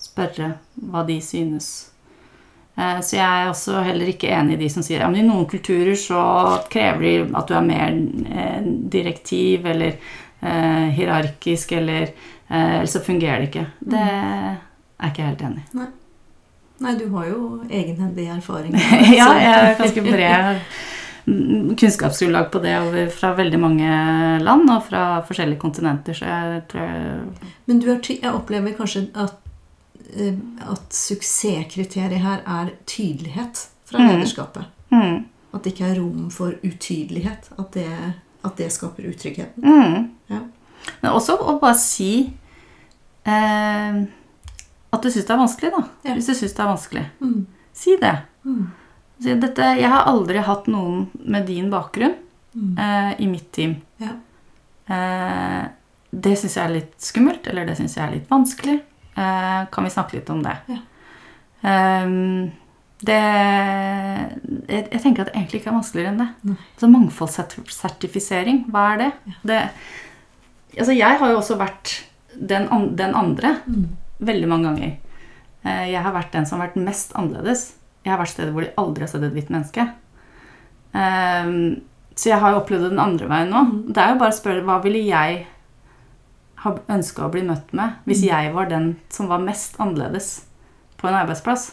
spørre 0.00 0.52
hva 0.88 1.04
de 1.08 1.20
synes. 1.24 1.90
Eh, 2.78 3.00
så 3.02 3.18
jeg 3.18 3.26
er 3.26 3.50
også 3.50 3.82
heller 3.86 4.12
ikke 4.12 4.30
enig 4.34 4.56
i 4.56 4.62
de 4.62 4.70
som 4.72 4.86
sier 4.86 5.02
at 5.02 5.10
ja, 5.10 5.22
i 5.22 5.26
noen 5.26 5.48
kulturer 5.50 5.98
så 5.98 6.22
krever 6.70 7.04
de 7.04 7.14
at 7.38 7.50
du 7.50 7.54
er 7.58 7.66
mer 7.66 7.94
eh, 7.94 8.68
direktiv 8.92 9.66
eller 9.66 9.96
eh, 9.96 10.88
hierarkisk, 10.94 11.74
eller 11.78 12.10
eh, 12.10 12.76
ellers 12.78 12.94
så 12.94 13.04
fungerer 13.04 13.42
det 13.42 13.50
ikke. 13.50 13.66
Det 13.80 14.04
er 14.04 14.52
jeg 14.98 15.14
ikke 15.14 15.30
helt 15.30 15.48
enig 15.48 15.64
i. 15.64 15.88
Nei, 16.78 16.94
du 16.94 17.08
har 17.10 17.26
jo 17.26 17.40
egenhendig 17.66 18.28
erfaring. 18.30 18.76
ja, 19.18 19.32
jeg 19.34 19.50
har 19.50 19.74
ganske 19.80 20.06
bred 20.06 20.62
kunnskapsgrunnlag 21.78 22.50
på 22.52 22.60
det 22.62 22.76
over, 22.80 23.10
fra 23.12 23.34
veldig 23.36 23.58
mange 23.60 23.88
land 24.40 24.70
og 24.72 24.86
fra 24.86 25.02
forskjellige 25.28 25.60
kontinenter, 25.60 26.16
så 26.16 26.24
jeg 26.30 26.62
tror 26.70 26.86
jeg 26.86 27.50
Men 27.66 27.82
du 27.82 27.90
er 27.92 28.00
jeg 28.08 28.32
opplever 28.32 28.76
kanskje 28.78 29.08
at, 29.14 29.36
at 30.08 30.92
suksesskriteriet 30.94 32.20
her 32.22 32.40
er 32.46 32.70
tydelighet 32.86 33.66
fra 33.84 33.98
Mm. 33.98 34.08
lederskapet. 34.08 34.64
mm, 34.90 35.24
At 35.54 35.62
det 35.64 35.72
ikke 35.72 35.84
er 35.90 35.98
rom 36.00 36.30
for 36.30 36.52
utydelighet. 36.64 37.50
At 37.58 37.72
det, 37.72 37.86
at 38.44 38.56
det 38.56 38.72
skaper 38.72 39.02
utrygghet. 39.08 39.56
mm. 39.56 40.10
Ja. 40.30 40.40
Men 41.02 41.12
også 41.12 41.38
å 41.38 41.58
bare 41.60 41.74
si 41.74 42.32
eh, 43.26 44.02
at 44.92 45.02
du 45.02 45.08
syns 45.10 45.26
det 45.26 45.30
er 45.30 45.42
vanskelig, 45.42 45.70
da. 45.70 45.82
Ja. 46.04 46.14
Hvis 46.14 46.26
du 46.26 46.34
syns 46.34 46.52
det 46.54 46.60
er 46.60 46.70
vanskelig. 46.72 47.06
Mm. 47.20 47.46
Si 47.72 47.96
det. 48.00 48.14
Mm. 48.44 48.70
Si, 49.20 49.34
dette, 49.34 49.62
jeg 49.80 49.88
har 49.90 50.04
aldri 50.06 50.38
hatt 50.38 50.66
noen 50.68 51.08
med 51.24 51.46
din 51.46 51.70
bakgrunn 51.70 52.14
Mm. 52.54 52.78
eh, 52.78 53.20
i 53.20 53.26
mitt 53.26 53.52
team. 53.52 53.76
Ja. 54.00 54.12
Eh, 54.88 55.68
det 56.12 56.38
syns 56.38 56.54
jeg 56.56 56.64
er 56.64 56.72
litt 56.74 56.94
skummelt, 57.00 57.46
eller 57.46 57.66
det 57.66 57.76
syns 57.76 57.94
jeg 57.96 58.08
er 58.08 58.12
litt 58.14 58.28
vanskelig. 58.30 58.80
Eh, 59.18 59.60
kan 59.74 59.86
vi 59.86 59.90
snakke 59.90 60.18
litt 60.18 60.30
om 60.30 60.42
det? 60.44 60.54
Ja. 60.70 60.78
Um, 61.58 62.52
det 63.02 63.16
jeg, 63.18 64.84
jeg 64.92 65.00
tenker 65.02 65.24
at 65.24 65.30
det 65.30 65.34
egentlig 65.38 65.60
ikke 65.60 65.70
er 65.72 65.76
vanskeligere 65.78 66.12
enn 66.12 66.20
det. 66.22 66.28
Nei. 66.50 66.56
Altså 66.76 66.90
Mangfoldssertifisering, 66.92 68.64
hva 68.74 68.84
er 68.94 69.02
det? 69.02 69.10
det 69.50 69.58
altså 70.78 70.94
jeg 70.94 71.18
har 71.20 71.32
jo 71.32 71.40
også 71.40 71.58
vært 71.58 71.96
den, 72.34 72.68
den 72.98 73.14
andre 73.18 73.56
Mm. 73.66 73.88
veldig 74.22 74.48
mange 74.50 74.68
ganger. 74.70 74.96
Eh, 75.64 75.84
jeg 75.92 76.02
har 76.02 76.14
vært 76.14 76.32
den 76.34 76.46
som 76.46 76.58
har 76.60 76.68
vært 76.68 76.80
mest 76.86 77.12
annerledes. 77.18 77.72
Jeg 78.04 78.12
har 78.14 78.18
vært 78.22 78.34
steder 78.34 78.52
hvor 78.54 78.62
de 78.66 78.72
aldri 78.78 79.02
har 79.04 79.10
sett 79.10 79.22
et 79.26 79.34
hvitt 79.34 79.50
menneske. 79.50 79.84
Um, 80.94 81.82
så 82.18 82.30
jeg 82.32 82.40
har 82.42 82.54
jo 82.54 82.60
opplevd 82.62 82.86
det 82.86 82.90
den 82.94 83.02
andre 83.02 83.28
veien 83.30 83.50
nå. 83.52 83.60
Mm. 83.68 83.92
Det 83.94 84.02
er 84.02 84.12
jo 84.14 84.20
bare 84.22 84.34
å 84.34 84.38
spørre 84.38 84.64
hva 84.66 84.78
ville 84.82 85.02
jeg 85.06 85.46
ha 86.64 86.74
ønska 86.90 87.26
å 87.26 87.30
bli 87.32 87.42
møtt 87.46 87.72
med 87.72 87.92
hvis 88.06 88.22
Mm. 88.22 88.28
jeg 88.28 88.52
var 88.54 88.66
den 88.66 88.96
som 89.10 89.28
var 89.28 89.38
mest 89.38 89.76
annerledes 89.78 90.42
på 90.98 91.08
en 91.08 91.14
arbeidsplass? 91.14 91.72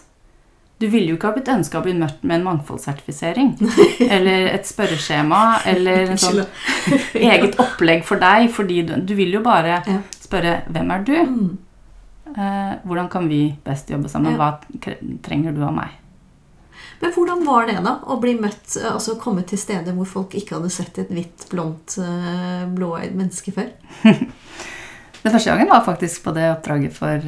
Du 0.80 0.88
ville 0.92 1.08
jo 1.08 1.16
ikke 1.16 1.30
ha 1.30 1.34
blitt 1.34 1.48
ønska 1.48 1.80
å 1.80 1.84
bli 1.84 1.94
møtt 1.94 2.24
med 2.24 2.36
en 2.36 2.44
mangfoldssertifisering. 2.44 3.54
eller 4.16 4.50
et 4.52 4.68
spørreskjema, 4.68 5.62
eller 5.66 6.12
en 6.12 6.18
sånn 6.20 6.42
eget 7.16 7.56
opplegg 7.64 8.04
for 8.04 8.20
deg, 8.20 8.50
fordi 8.52 8.82
du, 8.84 8.96
du 9.00 9.14
vil 9.16 9.32
jo 9.38 9.42
bare 9.42 9.82
spørre 10.20 10.62
'Hvem 10.70 10.92
er 10.92 11.04
du?' 11.04 11.26
Mm. 11.26 11.58
Eh, 12.36 12.74
hvordan 12.84 13.08
kan 13.10 13.30
vi 13.30 13.56
best 13.64 13.90
jobbe 13.90 14.10
sammen? 14.10 14.36
Hva 14.36 14.58
trenger 15.24 15.54
du 15.56 15.64
av 15.64 15.74
meg? 15.74 15.90
Men 17.02 17.12
hvordan 17.16 17.42
var 17.46 17.66
det, 17.68 17.76
da? 17.84 17.98
Å 18.08 18.16
bli 18.22 18.36
møtt, 18.40 18.78
altså 18.92 19.18
komme 19.22 19.44
til 19.48 19.60
steder 19.60 19.94
hvor 19.98 20.08
folk 20.08 20.36
ikke 20.40 20.56
hadde 20.58 20.72
sett 20.74 20.98
et 21.02 21.10
hvitt, 21.12 21.48
blondt, 21.52 21.98
eh, 22.02 22.64
blåøyd 22.72 23.16
menneske 23.20 23.52
før? 23.56 23.70
Den 25.26 25.34
første 25.34 25.50
gangen 25.50 25.72
var 25.72 25.82
faktisk 25.88 26.22
på 26.28 26.32
det 26.36 26.44
oppdraget 26.54 26.94
for 26.94 27.24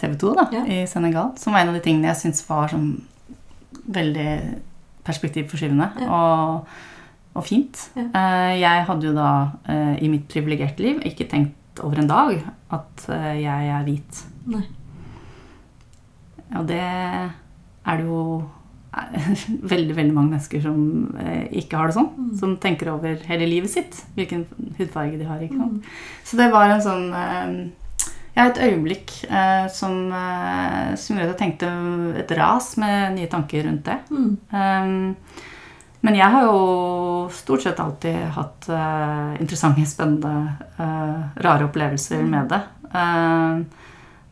TV 0.00 0.16
2 0.18 0.32
da, 0.34 0.44
Ja. 0.52 0.64
i 0.66 0.80
Senegal. 0.90 1.28
Som 1.38 1.54
var 1.54 1.62
en 1.62 1.68
av 1.70 1.76
de 1.78 1.82
tingene 1.84 2.08
jeg 2.10 2.18
syns 2.24 2.42
var 2.48 2.72
sånn 2.72 2.88
veldig 3.86 4.32
perspektivforskyvende 5.06 5.86
Ja. 6.02 6.08
og, 6.10 6.66
og 7.38 7.44
fint. 7.46 7.84
Ja. 7.94 8.08
Eh, 8.10 8.54
jeg 8.64 8.86
hadde 8.88 9.06
jo 9.06 9.14
da 9.14 9.28
eh, 9.70 9.94
i 10.02 10.08
mitt 10.10 10.26
privilegerte 10.32 10.82
liv 10.82 10.98
ikke 11.06 11.28
tenkt 11.30 11.78
over 11.84 12.00
en 12.02 12.10
dag 12.10 12.34
at 12.74 13.06
eh, 13.14 13.36
jeg 13.44 13.70
er 13.78 13.86
hvit. 13.86 14.24
Nei. 14.50 14.64
Og 16.56 16.66
det 16.66 16.80
er 16.82 17.96
det 18.00 18.06
jo 18.08 18.20
eh, 18.42 18.55
veldig 19.72 19.96
veldig 19.96 20.14
mange 20.16 20.32
mennesker 20.34 20.62
som 20.64 21.16
eh, 21.20 21.46
ikke 21.62 21.76
har 21.80 21.90
det 21.90 21.96
sånn. 21.98 22.10
Mm. 22.16 22.30
Som 22.40 22.54
tenker 22.62 22.92
over 22.94 23.16
hele 23.28 23.48
livet 23.50 23.70
sitt 23.72 23.98
hvilken 24.16 24.46
hudfarge 24.78 25.18
de 25.20 25.26
har. 25.28 25.42
ikke 25.44 25.58
sant? 25.58 25.80
Mm. 25.80 26.22
Så 26.24 26.38
det 26.40 26.50
var 26.54 26.70
en 26.72 26.84
sånn 26.84 27.10
eh, 27.14 27.50
Ja, 28.36 28.50
et 28.50 28.58
øyeblikk 28.60 29.12
eh, 29.30 29.66
som, 29.72 30.10
som 31.00 31.16
gjorde 31.16 31.30
at 31.30 31.34
jeg 31.34 31.40
tenkte 31.40 31.70
et 32.20 32.32
ras 32.36 32.74
med 32.76 33.14
nye 33.16 33.30
tanker 33.32 33.64
rundt 33.64 33.86
det. 33.88 33.94
Mm. 34.12 34.32
Um, 34.52 35.14
men 36.04 36.14
jeg 36.14 36.28
har 36.30 36.44
jo 36.44 37.28
stort 37.34 37.64
sett 37.64 37.80
alltid 37.82 38.18
hatt 38.36 38.68
eh, 38.70 39.40
interessante, 39.40 39.82
spennende, 39.88 40.34
eh, 40.78 41.40
rare 41.42 41.66
opplevelser 41.66 42.20
Mm. 42.22 42.30
med 42.30 42.52
det. 42.52 42.60
Eh, 42.92 43.85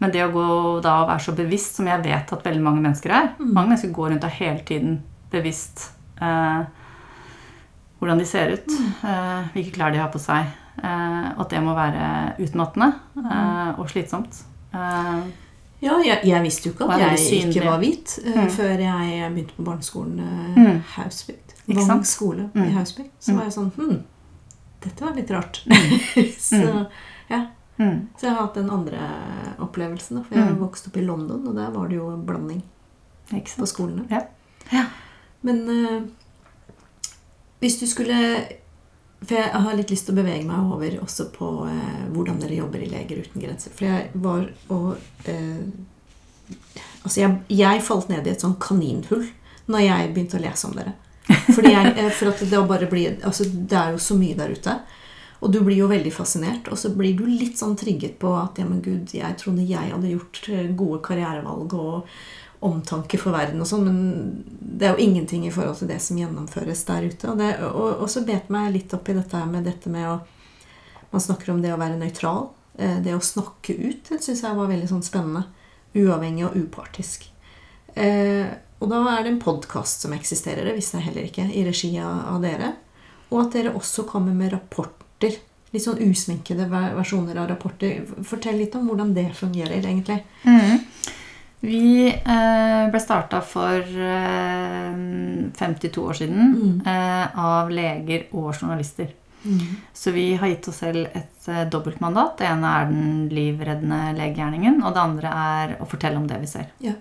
men 0.04 0.12
det 0.14 0.22
å 0.26 0.30
gå 0.34 0.46
da 0.84 0.94
og 1.02 1.08
være 1.08 1.24
så 1.24 1.34
bevisst, 1.38 1.76
som 1.80 1.86
jeg 1.90 2.02
vet 2.04 2.32
at 2.36 2.44
veldig 2.46 2.62
mange 2.62 2.82
mennesker 2.84 3.10
er 3.10 3.28
Mm. 3.38 3.52
Mange 3.56 3.68
mennesker 3.72 3.92
går 3.96 4.10
rundt 4.14 4.24
og 4.28 4.30
hele 4.38 4.60
tiden 4.68 4.98
bevisst 5.32 5.88
eh, 6.22 6.64
hvordan 8.00 8.18
de 8.20 8.26
ser 8.26 8.52
ut, 8.52 8.66
Mm. 8.68 8.92
eh, 9.04 9.48
hvilke 9.54 9.72
klær 9.78 9.92
de 9.92 9.98
har 9.98 10.10
på 10.12 10.18
seg. 10.20 10.46
eh, 10.82 11.40
at 11.40 11.48
det 11.50 11.60
må 11.62 11.72
være 11.74 12.34
utmattende 12.42 12.92
Mm. 13.16 13.26
eh, 13.30 13.78
og 13.80 13.88
slitsomt. 13.88 14.42
Eh, 14.74 15.22
Ja, 15.82 15.98
jeg, 16.02 16.20
jeg 16.24 16.42
visste 16.42 16.66
jo 16.68 16.72
ikke 16.72 16.88
at 16.90 16.98
jeg 17.00 17.18
synlig. 17.18 17.54
ikke 17.54 17.64
var 17.70 17.78
hvit 17.78 18.18
eh, 18.24 18.32
Mm. 18.44 18.50
før 18.50 18.78
jeg 18.78 19.34
begynte 19.34 19.54
på 19.56 19.64
barneskolen 19.64 20.54
Mm. 20.56 20.80
Hausbygd. 20.96 21.54
Vang 21.88 22.04
skole 22.04 22.50
Mm. 22.54 22.64
i 22.64 22.70
Hausbygd. 22.72 23.10
Så 23.20 23.30
Mm. 23.32 23.36
var 23.36 23.44
jeg 23.44 23.52
sånn 23.52 23.72
Hm, 23.76 24.02
dette 24.82 25.00
var 25.04 25.14
litt 25.14 25.30
rart. 25.30 25.60
Mm. 25.66 26.00
så, 26.38 26.86
mm, 27.78 28.08
så 28.18 28.26
jeg 28.26 28.30
har 28.34 28.40
hatt 28.46 28.54
den 28.58 28.70
andre 28.70 28.98
opplevelsen. 29.64 30.24
For 30.24 30.34
jeg 30.38 30.52
Mm. 30.52 30.58
vokste 30.60 30.88
opp 30.90 30.96
i 30.96 31.04
London, 31.06 31.46
og 31.48 31.54
der 31.56 31.70
var 31.70 31.88
det 31.88 31.96
jo 31.96 32.10
blanding 32.16 32.62
på 33.30 33.66
skolene. 33.66 34.06
Ja. 34.10 34.20
Ja. 34.72 34.84
Men 35.42 35.68
uh, 35.68 36.02
hvis 37.60 37.78
du 37.80 37.86
skulle 37.86 38.16
For 39.24 39.34
jeg 39.38 39.50
har 39.52 39.74
litt 39.76 39.90
lyst 39.90 40.04
til 40.06 40.12
å 40.14 40.20
bevege 40.22 40.44
meg 40.44 40.72
over 40.72 40.98
også 41.00 41.30
på 41.32 41.46
uh, 41.64 42.02
hvordan 42.12 42.40
dere 42.42 42.58
jobber 42.58 42.82
i 42.84 42.88
Leger 42.90 43.22
uten 43.24 43.40
grenser. 43.40 43.72
For 43.72 43.86
jeg 43.88 44.10
var 44.14 44.50
og 44.68 44.98
uh, 45.28 45.64
Altså, 47.04 47.20
jeg, 47.20 47.38
jeg 47.48 47.82
falt 47.84 48.08
ned 48.08 48.26
i 48.26 48.30
et 48.34 48.40
sånn 48.44 48.56
kaninhull 48.60 49.24
når 49.66 49.80
jeg 49.80 50.10
begynte 50.14 50.36
å 50.36 50.42
lese 50.44 50.66
om 50.68 50.74
dere. 50.76 50.92
Fordi 51.54 51.72
jeg, 51.72 52.10
for 52.18 52.28
at 52.34 52.42
det, 52.50 52.60
bare 52.68 52.86
blir, 52.90 53.14
altså, 53.24 53.44
det 53.48 53.76
er 53.80 53.92
jo 53.94 54.00
så 54.04 54.16
mye 54.16 54.36
der 54.36 54.52
ute. 54.52 54.74
Og 55.44 55.52
du 55.52 55.60
blir 55.60 55.76
jo 55.76 55.90
veldig 55.90 56.12
fascinert, 56.14 56.70
og 56.72 56.78
så 56.80 56.88
blir 56.96 57.12
du 57.18 57.26
litt 57.28 57.58
sånn 57.60 57.76
trigget 57.76 58.16
på 58.22 58.30
at 58.38 58.56
ja, 58.60 58.64
men 58.64 58.80
gud, 58.84 59.12
jeg 59.12 59.36
trodde 59.40 59.66
jeg 59.68 59.92
hadde 59.92 60.14
gjort 60.14 60.40
eh, 60.48 60.70
gode 60.72 61.02
karrierevalg 61.04 61.74
og 61.76 62.14
omtanke 62.64 63.18
for 63.20 63.36
verden 63.36 63.60
og 63.60 63.68
sånn, 63.68 63.84
men 63.84 63.98
det 64.48 64.88
er 64.88 64.94
jo 64.94 65.04
ingenting 65.04 65.44
i 65.44 65.52
forhold 65.52 65.76
til 65.82 65.90
det 65.90 65.98
som 66.00 66.16
gjennomføres 66.16 66.86
der 66.88 67.10
ute. 67.10 67.28
Og, 67.28 67.36
det, 67.42 67.50
og, 67.68 67.90
og 68.06 68.08
så 68.08 68.24
bet 68.24 68.48
meg 68.52 68.72
litt 68.72 68.94
opp 68.96 69.10
i 69.12 69.16
dette 69.18 69.42
med 69.50 69.68
dette 69.68 69.92
med 69.92 70.14
å 70.14 70.22
Man 71.14 71.22
snakker 71.22 71.52
om 71.52 71.60
det 71.62 71.70
å 71.70 71.78
være 71.78 71.94
nøytral. 71.94 72.48
Eh, 72.74 72.96
det 73.04 73.12
å 73.14 73.20
snakke 73.22 73.76
ut, 73.76 74.08
det 74.08 74.16
syns 74.24 74.40
jeg 74.42 74.56
var 74.58 74.66
veldig 74.66 74.88
sånn 74.90 75.04
spennende. 75.06 75.44
Uavhengig 75.94 76.48
og 76.48 76.56
upartisk. 76.58 77.28
Eh, 77.94 78.48
og 78.82 78.90
da 78.90 78.98
er 79.12 79.22
det 79.22 79.30
en 79.30 79.38
podkast 79.44 80.02
som 80.02 80.16
eksisterer, 80.16 80.66
det 80.66 80.74
visste 80.74 80.98
jeg 80.98 81.06
heller 81.12 81.28
ikke, 81.28 81.46
i 81.46 81.62
regi 81.68 81.92
av 82.02 82.42
dere. 82.42 82.72
Og 83.30 83.44
at 83.44 83.54
dere 83.54 83.76
også 83.78 84.08
kommer 84.10 84.34
med 84.34 84.56
rapporter. 85.24 85.50
Litt 85.74 85.82
sånn 85.82 85.98
usminkede 86.06 86.68
versjoner 86.70 87.38
av 87.42 87.48
rapporter. 87.50 88.04
Fortell 88.22 88.60
litt 88.60 88.74
om 88.78 88.86
hvordan 88.86 89.14
det 89.14 89.32
fungerer, 89.34 89.82
egentlig. 89.82 90.20
Mm. 90.44 90.84
Vi 91.64 92.12
eh, 92.12 92.84
ble 92.92 93.00
starta 93.00 93.40
for 93.42 93.80
eh, 93.82 94.94
52 95.56 96.04
år 96.04 96.14
siden 96.14 96.52
mm. 96.52 96.86
eh, 96.86 97.38
av 97.40 97.72
leger 97.72 98.28
og 98.36 98.52
journalister. 98.52 99.08
Mm. 99.44 99.80
Så 99.92 100.12
vi 100.14 100.36
har 100.38 100.52
gitt 100.52 100.68
oss 100.68 100.78
selv 100.84 101.08
et 101.10 101.48
eh, 101.48 101.64
dobbeltmandat. 101.72 102.36
Det 102.38 102.46
ene 102.52 102.70
er 102.70 102.86
den 102.92 103.26
livreddende 103.34 104.12
legegjerningen, 104.20 104.78
og 104.84 104.94
det 104.94 105.02
andre 105.02 105.34
er 105.48 105.74
å 105.80 105.88
fortelle 105.90 106.20
om 106.20 106.28
det 106.30 106.38
vi 106.44 106.52
ser. 106.52 106.70
Ja. 106.84 106.94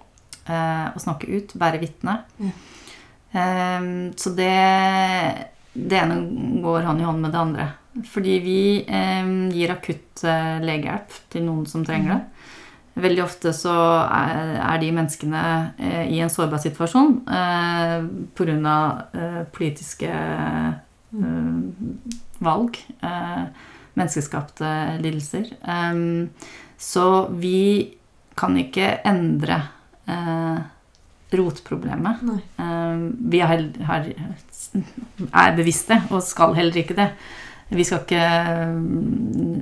Eh, 0.47 0.87
å 0.95 1.03
snakke 1.03 1.29
ut, 1.29 1.53
være 1.59 1.83
vitne. 1.83 2.23
Ja. 2.41 2.55
Eh, 3.37 3.93
så 4.17 4.33
det 4.33 4.53
Det 5.73 5.97
ene 5.97 6.61
går 6.61 6.83
hånd 6.85 7.01
i 7.01 7.05
hånd 7.05 7.21
med 7.21 7.31
det 7.33 7.39
andre. 7.39 7.71
Fordi 7.93 8.39
vi 8.41 8.59
gir 9.53 9.73
akutt 9.73 10.23
legehjelp 10.23 11.17
til 11.29 11.45
noen 11.45 11.67
som 11.69 11.83
trenger 11.85 12.15
det. 12.15 12.21
Veldig 12.93 13.23
ofte 13.23 13.49
så 13.57 13.73
er 14.05 14.77
de 14.81 14.91
menneskene 14.93 15.43
eh, 15.81 16.11
i 16.13 16.19
en 16.21 16.29
sårbar 16.29 16.61
situasjon 16.61 17.15
eh, 17.25 18.03
pga. 18.37 18.75
Eh, 19.17 19.39
politiske 19.53 20.11
valg. 22.43 22.77
Menneskeskapte 23.93 24.69
lidelser. 25.01 25.51
Så 26.81 27.03
vi 27.37 27.59
kan 28.33 28.57
ikke 28.57 28.87
endre 29.05 29.59
rotproblemet. 31.37 32.23
Vi 33.29 33.43
er, 33.45 33.67
er 35.29 35.53
bevisste 35.59 35.99
og 36.09 36.25
skal 36.25 36.57
heller 36.57 36.81
ikke 36.81 36.97
det. 36.97 37.11
Vi 37.71 37.85
skal 37.87 38.03
ikke 38.03 38.23
mm, 38.73 39.61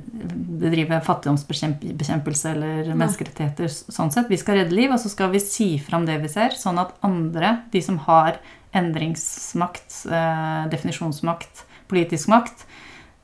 bedrive 0.62 0.98
fattigdomsbekjempelse 1.06 2.50
eller 2.52 2.90
menneskerettigheter 2.92 3.70
sånn 3.70 4.12
sett. 4.14 4.30
Vi 4.30 4.40
skal 4.40 4.60
redde 4.60 4.76
liv, 4.76 4.92
og 4.92 5.00
så 5.00 5.12
skal 5.12 5.32
vi 5.32 5.42
si 5.42 5.68
fram 5.82 6.06
det 6.08 6.18
vi 6.22 6.30
ser, 6.32 6.56
sånn 6.58 6.80
at 6.82 6.94
andre, 7.06 7.60
de 7.72 7.82
som 7.84 8.00
har 8.08 8.40
endringsmakt, 8.76 10.02
eh, 10.08 10.66
definisjonsmakt, 10.72 11.64
politisk 11.92 12.30
makt, 12.32 12.66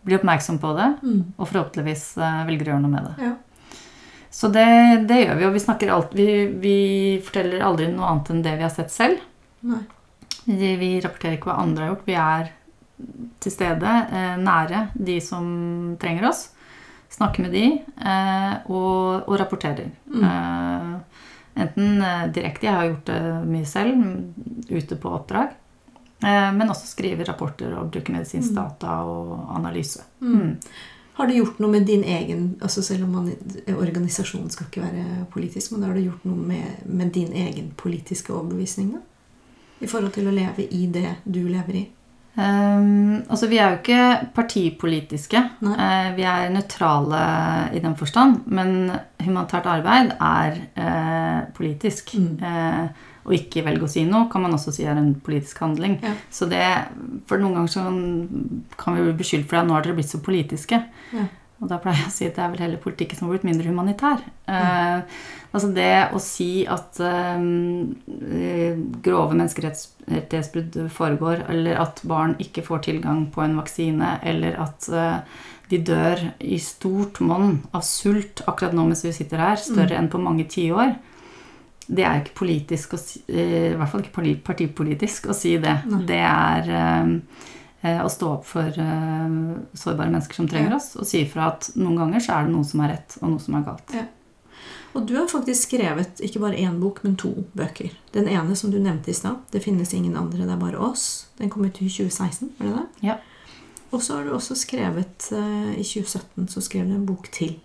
blir 0.07 0.21
oppmerksom 0.21 0.61
på 0.63 0.73
det, 0.77 0.89
mm. 1.03 1.21
og 1.37 1.49
forhåpentligvis 1.49 2.05
eh, 2.21 2.41
velger 2.49 2.69
å 2.69 2.75
gjøre 2.75 2.85
noe 2.85 2.95
med 2.95 3.09
det. 3.09 3.29
Ja. 3.29 3.35
Så 4.39 4.51
det, 4.53 4.69
det, 5.09 5.23
gjør 5.23 5.39
vi, 5.39 5.47
og 5.49 5.55
vi, 5.57 5.65
snakker 5.65 5.93
alt, 5.93 6.13
vi, 6.17 6.29
vi, 6.61 6.77
forteller 7.25 7.65
aldri 7.65 7.89
noe 7.91 8.11
annet 8.11 8.33
enn 8.35 8.45
det 8.45 8.59
vi 8.59 8.67
har 8.67 8.75
sett 8.75 8.93
selv. 8.95 9.25
Nei. 9.67 9.81
vi 10.47 10.93
rapporterer 11.03 11.39
ikke 11.39 11.51
hva 11.51 11.63
andre 11.65 11.87
har 11.87 11.95
gjort. 11.95 12.05
Vi 12.07 12.19
er 12.21 12.53
til 13.41 13.55
stede, 13.55 13.95
eh, 14.13 14.37
nære 14.43 14.89
de 14.95 15.19
som 15.23 15.47
trenger 16.01 16.29
oss. 16.31 16.49
Snakke 17.11 17.43
med 17.43 17.55
de 17.57 17.65
eh, 17.79 18.55
og, 18.69 19.29
og 19.29 19.39
rapporterer. 19.41 19.89
Mm. 20.11 20.27
Eh, 20.29 21.25
enten 21.65 22.05
direkte, 22.35 22.69
jeg 22.69 22.75
har 22.75 22.91
gjort 22.91 23.09
det 23.09 23.23
mye 23.49 23.67
selv, 23.67 24.05
ute 24.71 24.99
på 24.99 25.15
oppdrag. 25.17 25.57
Men 26.19 26.67
også 26.67 26.89
skrive 26.91 27.23
rapporter 27.23 27.77
og 27.79 27.93
bruke 27.95 28.11
medisinsk 28.11 28.51
mm. 28.51 28.57
data 28.57 28.95
og 29.07 29.53
analyse. 29.55 30.03
Mm. 30.19 30.33
mm. 30.35 30.55
Har 31.19 31.27
du 31.27 31.35
gjort 31.35 31.59
noe 31.59 31.71
med 31.71 31.87
din 31.87 32.05
egen 32.07 32.43
altså 32.63 32.83
Selv 32.83 33.05
om 33.07 33.15
man, 33.17 33.29
organisasjonen 33.73 34.51
skal 34.55 34.67
ikke 34.67 34.83
være 34.83 35.27
politisk, 35.31 35.73
men 35.73 35.83
har 35.87 35.95
du 35.95 36.03
gjort 36.05 36.27
noe 36.27 36.39
med, 36.39 36.83
med 36.87 37.11
din 37.15 37.33
egen 37.35 37.73
politiske 37.77 38.35
overbevisning? 38.35 38.93
da? 38.95 39.03
I 39.81 39.87
forhold 39.87 40.13
til 40.15 40.27
å 40.27 40.35
leve 40.35 40.67
i 40.75 40.87
det 40.91 41.17
du 41.27 41.45
lever 41.47 41.81
i? 41.83 41.85
Um, 42.39 43.25
altså, 43.27 43.49
vi 43.51 43.59
er 43.59 43.73
jo 43.73 43.79
ikke 43.81 44.31
partipolitiske. 44.37 45.41
Uh, 45.65 46.11
vi 46.15 46.27
er 46.29 46.53
nøytrale 46.55 47.23
i 47.75 47.83
den 47.83 47.97
forstand. 47.99 48.45
Men 48.47 48.93
humanitært 49.25 49.67
arbeid 49.67 50.15
er 50.21 50.59
uh, 50.79 51.41
politisk. 51.57 52.15
Mm. 52.19 52.37
Uh, 52.43 53.07
å 53.29 53.35
ikke 53.37 53.61
velge 53.67 53.85
å 53.85 53.91
si 53.93 54.07
noe 54.09 54.31
kan 54.33 54.41
man 54.41 54.55
også 54.57 54.73
si 54.73 54.87
er 54.89 54.97
en 54.97 55.11
politisk 55.25 55.59
handling. 55.61 55.99
Ja. 56.01 56.15
Så 56.33 56.49
det, 56.49 56.63
For 57.29 57.41
noen 57.41 57.59
ganger 57.59 57.75
så 57.75 57.83
kan 58.81 58.97
vi 58.97 59.05
bli 59.05 59.19
beskyldt 59.19 59.51
for 59.51 59.61
at 59.61 59.69
nå 59.69 59.77
har 59.77 59.85
dere 59.85 59.99
blitt 59.99 60.13
så 60.13 60.23
politiske. 60.25 60.81
Ja. 61.13 61.27
Og 61.59 61.69
da 61.69 61.81
pleier 61.83 61.99
jeg 62.05 62.09
å 62.09 62.15
si 62.15 62.29
at 62.29 62.39
det 62.39 62.45
er 62.45 62.55
vel 62.55 62.63
heller 62.63 62.81
politikken 62.81 63.19
som 63.19 63.27
har 63.27 63.35
blitt 63.35 63.49
mindre 63.49 63.69
humanitær. 63.69 64.23
Mm. 64.47 65.03
Altså 65.53 65.71
det 65.75 65.93
å 66.15 66.21
si 66.23 66.67
at 66.69 66.99
grove 69.05 69.37
menneskerettighetsbrudd 69.37 70.81
foregår, 70.93 71.45
eller 71.49 71.81
at 71.83 72.03
barn 72.09 72.37
ikke 72.43 72.65
får 72.67 72.85
tilgang 72.89 73.27
på 73.33 73.45
en 73.45 73.59
vaksine, 73.61 74.17
eller 74.29 74.59
at 74.61 74.89
eh, 74.93 75.45
de 75.69 75.83
dør 75.85 76.25
i 76.41 76.59
stort 76.63 77.21
monn 77.25 77.59
av 77.77 77.85
sult 77.85 78.43
akkurat 78.47 78.77
nå 78.77 78.87
mens 78.89 79.05
vi 79.05 79.13
sitter 79.17 79.43
her, 79.43 79.61
større 79.61 79.95
mm. 79.95 79.99
enn 80.01 80.11
på 80.13 80.23
mange 80.23 80.49
tiår. 80.49 80.97
Det 81.89 82.05
er 82.05 82.21
ikke 82.21 82.41
politisk 82.43 82.97
å 82.97 83.01
si, 83.01 83.23
eh, 83.33 83.71
i 83.73 83.77
hvert 83.79 83.93
fall 83.93 84.05
ikke 84.05 84.43
partipolitisk 84.51 85.31
å 85.33 85.37
si 85.37 85.57
det. 85.61 85.79
Nei. 85.89 86.03
Det 86.09 86.21
er 86.25 86.73
eh, 86.75 88.03
å 88.03 88.09
stå 88.11 88.35
opp 88.41 88.47
for 88.49 88.69
sårbare 88.75 90.11
mennesker 90.11 90.41
som 90.41 90.49
trenger 90.51 90.75
ja. 90.75 90.81
oss, 90.81 90.93
og 90.99 91.07
si 91.09 91.23
ifra 91.23 91.53
at 91.55 91.71
noen 91.79 92.01
ganger 92.03 92.25
så 92.25 92.37
er 92.37 92.49
det 92.49 92.57
noe 92.57 92.67
som 92.67 92.83
er 92.85 92.97
rett, 92.97 93.21
og 93.23 93.31
noe 93.33 93.43
som 93.43 93.57
er 93.57 93.69
galt. 93.69 93.95
Ja. 93.95 94.09
Og 94.99 95.07
du 95.07 95.15
har 95.15 95.29
faktisk 95.31 95.69
skrevet 95.69 96.19
ikke 96.27 96.41
bare 96.43 96.59
én 96.59 96.81
bok, 96.81 96.99
men 97.05 97.15
to 97.17 97.31
bøker. 97.57 97.93
Den 98.15 98.27
ene 98.29 98.57
som 98.59 98.73
du 98.75 98.81
nevnte 98.83 99.11
i 99.11 99.15
stad, 99.15 99.37
'Det 99.53 99.63
finnes 99.63 99.95
ingen 99.95 100.17
andre, 100.17 100.39
det 100.39 100.53
er 100.53 100.59
bare 100.59 100.79
oss'. 100.91 101.27
Den 101.39 101.51
kom 101.51 101.65
ut 101.65 101.81
i 101.81 101.89
2016, 101.89 102.53
var 102.59 102.67
det 102.67 102.75
det? 102.75 103.07
Ja. 103.09 103.15
Og 103.93 104.03
så 104.03 104.17
har 104.17 104.25
du 104.25 104.35
også 104.35 104.55
skrevet 104.55 105.33
uh, 105.33 105.73
I 105.73 105.83
2017 105.83 106.49
så 106.49 106.61
skrev 106.61 106.85
du 106.89 106.95
en 106.95 107.07
bok 107.07 107.33
til. 107.33 107.59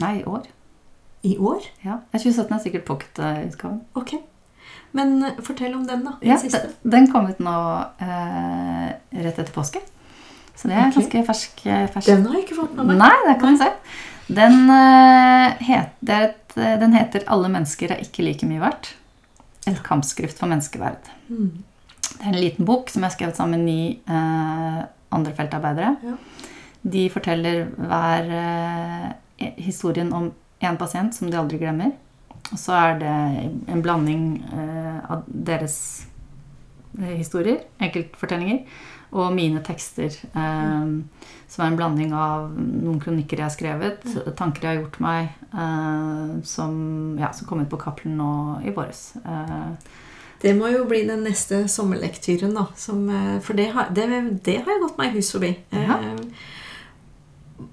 Nei, 0.00 0.20
i 0.20 0.24
år. 0.24 0.42
I 1.22 1.36
år? 1.36 1.60
Ja. 1.84 1.96
2017 2.12 2.54
er 2.54 2.62
sikkert 2.62 2.84
pocketutgaven. 2.84 3.80
Ok. 3.94 4.14
Men 4.92 5.24
uh, 5.24 5.42
fortell 5.42 5.74
om 5.74 5.86
den, 5.86 6.04
da. 6.04 6.12
Den, 6.20 6.28
ja, 6.28 6.60
den 6.90 7.10
kom 7.12 7.26
ut 7.26 7.40
nå 7.40 7.56
uh, 8.02 8.88
rett 9.12 9.38
etter 9.38 9.52
påske. 9.52 9.80
Så 10.54 10.68
det 10.68 10.76
er 10.76 10.86
okay. 10.86 11.00
ganske 11.00 11.26
fersk, 11.26 11.60
fersk. 11.64 12.06
Den 12.06 12.26
har 12.26 12.34
jeg 12.34 12.44
ikke 12.44 12.60
fått 12.62 12.76
med 12.76 12.92
meg. 12.92 12.98
Nei, 13.00 13.16
det 13.26 13.36
kan 13.40 13.56
du 13.56 13.62
se. 13.64 13.70
Den, 14.30 14.70
het, 15.66 15.96
et, 16.06 16.39
den, 16.54 16.94
heter 16.94 17.24
'Alle 17.26 17.48
mennesker 17.48 17.92
er 17.92 18.02
ikke 18.02 18.24
like 18.26 18.46
mye 18.46 18.60
verdt'. 18.60 18.94
Et 19.66 19.82
kampskrift 19.84 20.38
for 20.38 20.46
menneskeverd. 20.46 21.10
Mm. 21.28 21.62
Det 22.00 22.26
er 22.26 22.32
en 22.32 22.40
liten 22.40 22.66
bok 22.66 22.90
som 22.90 23.02
jeg 23.02 23.10
har 23.10 23.16
skrevet 23.16 23.36
sammen 23.36 23.60
med 23.60 23.66
ni 23.66 24.00
eh, 24.08 24.84
andre 25.12 25.34
feltarbeidere. 25.36 25.96
Ja. 26.02 26.16
De 26.82 27.10
forteller 27.12 27.66
hver 27.76 28.30
eh, 28.40 29.52
historien 29.60 30.12
om 30.12 30.32
én 30.60 30.78
pasient 30.80 31.14
som 31.14 31.30
de 31.30 31.38
aldri 31.38 31.60
glemmer. 31.60 31.92
Og 32.50 32.58
så 32.58 32.74
er 32.74 32.98
det 33.00 33.16
en 33.70 33.82
blanding 33.82 34.24
eh, 34.52 35.10
av 35.12 35.26
deres 35.28 35.76
eh, 36.98 37.14
historier, 37.14 37.62
enkeltfortellinger, 37.80 38.64
og 39.10 39.34
mine 39.34 39.62
tekster. 39.66 40.14
Mm 40.34 41.04
som 41.50 41.64
er 41.64 41.72
en 41.72 41.78
blanding 41.78 42.12
av 42.14 42.52
noen 42.54 43.00
kronikker 43.02 43.40
jeg 43.40 43.48
har 43.48 43.54
skrevet, 43.54 44.04
tanker 44.38 44.62
jeg 44.62 44.70
har 44.70 44.84
gjort 44.84 45.00
meg, 45.02 45.32
eh, 45.50 46.36
som, 46.46 46.76
ja, 47.18 47.32
som 47.34 47.48
kom 47.48 47.64
ut 47.64 47.70
på 47.72 47.80
Cappelen 47.80 48.20
nå 48.20 48.34
i 48.62 48.74
våres. 48.76 49.16
Eh, 49.18 49.72
det 50.44 50.54
må 50.56 50.70
jo 50.70 50.86
bli 50.88 51.02
den 51.08 51.24
neste 51.26 51.64
sommerlektyren, 51.68 52.54
da. 52.54 52.68
Som, 52.78 53.02
eh, 53.10 53.40
for 53.42 53.58
det 53.58 53.72
har, 53.74 53.90
det, 53.96 54.06
det 54.46 54.60
har, 54.60 54.70
jeg 54.70 54.84
gått 54.84 55.02
meg 55.02 55.16
hus 55.18 55.32
forbi. 55.34 55.50
Ja. 55.74 55.98
Eh, 55.98 57.66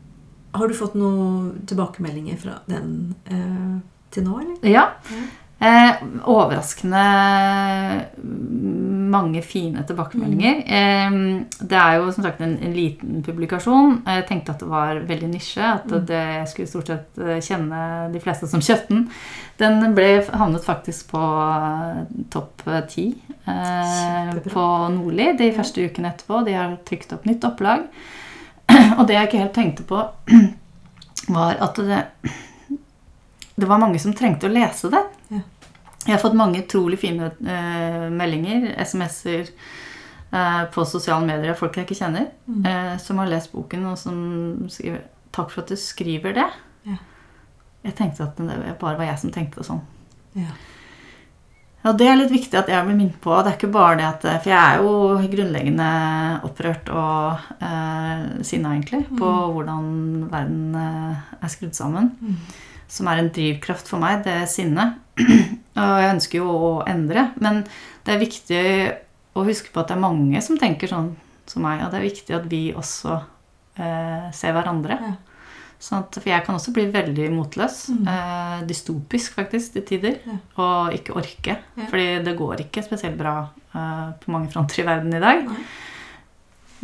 har 0.58 0.66
du 0.66 0.74
fått 0.74 0.98
noen 0.98 1.68
tilbakemeldinger 1.70 2.42
fra 2.42 2.58
den 2.66 3.14
eh, 3.30 3.78
til 4.10 4.26
nå, 4.26 4.40
eller? 4.42 4.58
Ja. 4.66 4.88
ja. 5.14 5.22
Eh, 5.60 5.92
overraskende 6.30 7.04
mange 9.10 9.42
fine 9.42 9.82
tilbakemeldinger. 9.88 10.60
Eh, 10.68 11.16
det 11.60 11.80
er 11.80 11.96
jo 11.98 12.12
som 12.14 12.28
sagt 12.28 12.44
en, 12.46 12.54
en, 12.62 12.76
liten 12.76 13.24
publikasjon. 13.26 14.04
Jeg 14.06 14.28
tenkte 14.30 14.54
at 14.54 14.62
det 14.62 14.70
var 14.70 15.02
veldig 15.10 15.32
nisje. 15.32 15.64
At 15.64 15.90
mm. 15.90 16.06
det 16.12 16.28
skulle 16.52 16.70
stort 16.70 16.92
sett 16.92 17.18
eh, 17.24 17.40
kjenne 17.42 17.82
de 18.14 18.22
fleste 18.22 18.50
som 18.52 18.62
kjøpte 18.62 18.94
den. 18.94 19.08
Den 19.58 19.98
ble 19.98 20.12
havnet 20.30 20.68
faktisk 20.68 21.10
på 21.16 21.24
eh, 21.26 22.06
topp 22.34 22.62
ti 22.94 23.10
eh, 23.50 24.32
på 24.46 24.70
Nordli 24.94 25.32
de 25.42 25.52
første 25.58 25.90
ukene 25.90 26.14
etterpå. 26.14 26.46
De 26.46 26.58
har 26.60 26.78
trykt 26.86 27.18
opp 27.18 27.26
nytt 27.26 27.50
opplag. 27.50 27.88
Og 29.00 29.08
det 29.08 29.18
jeg 29.18 29.32
ikke 29.32 29.42
helt 29.42 29.58
tenkte 29.58 29.90
på, 29.90 30.06
var 31.34 31.58
at 31.66 31.82
det, 31.82 32.04
det 33.58 33.66
var 33.66 33.82
mange 33.82 33.98
som 34.04 34.14
trengte 34.14 34.46
å 34.46 34.54
lese 34.54 34.94
det. 34.94 35.08
Jeg 36.08 36.16
har 36.16 36.24
fått 36.24 36.38
mange 36.40 36.64
utrolig 36.64 37.02
fine 37.02 37.30
uh, 37.36 38.08
meldinger, 38.14 38.70
SMS-er, 38.80 39.52
uh, 40.32 40.64
på 40.72 40.86
sosiale 40.88 41.28
medier 41.28 41.52
av 41.52 41.60
folk 41.60 41.76
jeg 41.76 41.88
ikke 41.88 42.00
kjenner, 42.00 42.30
mm. 42.48 42.64
uh, 42.64 42.96
som 43.04 43.20
har 43.22 43.30
lest 43.32 43.52
boken, 43.52 43.86
og 43.92 44.00
som 44.00 44.18
skriver 44.72 45.04
'Takk 45.36 45.52
for 45.52 45.62
at 45.62 45.70
du 45.70 45.76
skriver 45.76 46.34
det'. 46.34 46.54
Ja. 46.88 46.98
Jeg 47.84 47.96
tenkte 48.00 48.24
at 48.24 48.40
det 48.40 48.80
bare 48.80 48.98
var 48.98 49.12
jeg 49.12 49.20
som 49.20 49.32
tenkte 49.36 49.68
sånn. 49.68 49.84
Ja. 50.34 50.56
Ja, 51.88 51.94
Det 51.94 52.08
er 52.10 52.18
litt 52.20 52.34
viktig 52.34 52.58
at 52.60 52.70
jeg 52.72 52.84
blir 52.84 52.98
minnet 52.98 53.20
på. 53.24 53.32
Det 53.40 53.52
er 53.52 53.56
ikke 53.56 53.72
bare 53.72 53.98
det 54.00 54.08
at 54.08 54.26
For 54.26 54.52
jeg 54.52 54.60
er 54.60 54.82
jo 54.84 55.30
grunnleggende 55.32 55.90
opprørt 56.48 56.90
og 56.92 57.46
eh, 57.64 58.26
sinna, 58.44 58.74
egentlig, 58.76 59.06
mm. 59.08 59.20
på 59.22 59.30
hvordan 59.56 59.86
verden 60.32 60.76
eh, 60.82 61.30
er 61.40 61.54
skrudd 61.54 61.78
sammen. 61.78 62.12
Mm. 62.20 62.36
Som 62.92 63.08
er 63.12 63.22
en 63.22 63.32
drivkraft 63.32 63.88
for 63.88 64.04
meg, 64.04 64.26
det 64.28 64.50
sinnet. 64.52 65.00
Og 65.78 66.02
jeg 66.02 66.14
ønsker 66.16 66.42
jo 66.42 66.50
å 66.50 66.72
endre, 66.90 67.30
men 67.44 67.64
det 68.06 68.16
er 68.16 68.24
viktig 68.24 68.66
å 69.38 69.46
huske 69.46 69.72
på 69.74 69.82
at 69.84 69.92
det 69.92 69.98
er 69.98 70.04
mange 70.04 70.42
som 70.42 70.58
tenker 70.60 70.90
sånn 70.90 71.12
som 71.48 71.64
meg, 71.64 71.84
og 71.86 71.94
det 71.94 72.00
er 72.00 72.08
viktig 72.10 72.36
at 72.36 72.48
vi 72.52 72.62
også 72.76 73.16
eh, 73.80 74.28
ser 74.36 74.56
hverandre. 74.58 74.98
Ja. 75.00 75.16
Sånn 75.78 76.02
at, 76.02 76.18
for 76.18 76.32
jeg 76.32 76.44
kan 76.44 76.58
også 76.58 76.74
bli 76.74 76.88
veldig 76.90 77.28
motløs. 77.36 77.84
Mm. 77.94 78.08
Eh, 78.10 78.56
dystopisk, 78.68 79.36
faktisk, 79.38 79.76
til 79.76 79.86
tider. 79.86 80.18
Ja. 80.26 80.38
Og 80.64 80.98
ikke 80.98 81.16
orke. 81.22 81.60
Ja. 81.78 81.90
Fordi 81.92 82.08
det 82.26 82.34
går 82.40 82.66
ikke 82.66 82.84
spesielt 82.86 83.20
bra 83.20 83.36
eh, 83.46 84.08
på 84.24 84.34
mange 84.34 84.50
fronter 84.54 84.82
i 84.82 84.88
verden 84.88 85.14
i 85.14 85.22
dag. 85.22 85.46
Nei. 85.46 85.68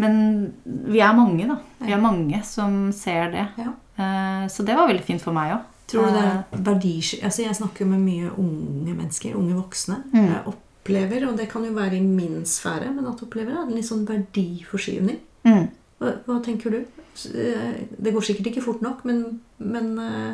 Men 0.02 0.16
vi 0.64 1.02
er 1.06 1.14
mange, 1.18 1.46
da. 1.50 1.58
Vi 1.84 1.94
er 1.94 2.02
mange 2.02 2.40
som 2.48 2.88
ser 2.96 3.34
det. 3.34 3.48
Eh, 3.60 4.46
så 4.50 4.66
det 4.66 4.78
var 4.78 4.90
veldig 4.90 5.06
fint 5.06 5.22
for 5.22 5.36
meg 5.36 5.58
òg. 5.58 5.70
Tror 5.94 6.10
du 6.10 6.16
det 6.18 6.24
er 6.26 6.74
eh. 6.74 7.26
Altså 7.26 7.44
jeg 7.44 7.58
snakker 7.60 7.90
med 7.90 8.02
mye 8.02 8.32
unge 8.42 8.96
mennesker, 8.96 9.36
unge 9.38 9.58
voksne. 9.58 10.00
Mm. 10.14 10.26
Jeg 10.26 10.42
opplever, 10.54 11.28
og 11.30 11.38
det 11.38 11.50
kan 11.52 11.66
jo 11.68 11.76
være 11.76 12.00
i 12.00 12.02
min 12.02 12.42
sfære, 12.50 12.90
men 12.96 13.08
at 13.12 13.22
opplever 13.24 13.62
en 13.62 13.76
litt 13.76 13.88
sånn 13.88 14.08
verdiforskyvning. 14.10 15.22
Mm. 15.46 15.70
Hva, 16.02 16.16
hva, 16.26 16.40
tenker 16.46 16.74
du? 16.74 16.82
Eh, 17.30 17.78
det 17.94 18.16
går 18.16 18.26
sikkert 18.26 18.52
ikke 18.52 18.66
fort 18.66 18.82
nok, 18.84 19.06
men, 19.06 19.24
men 19.62 19.94
uh, 20.02 20.34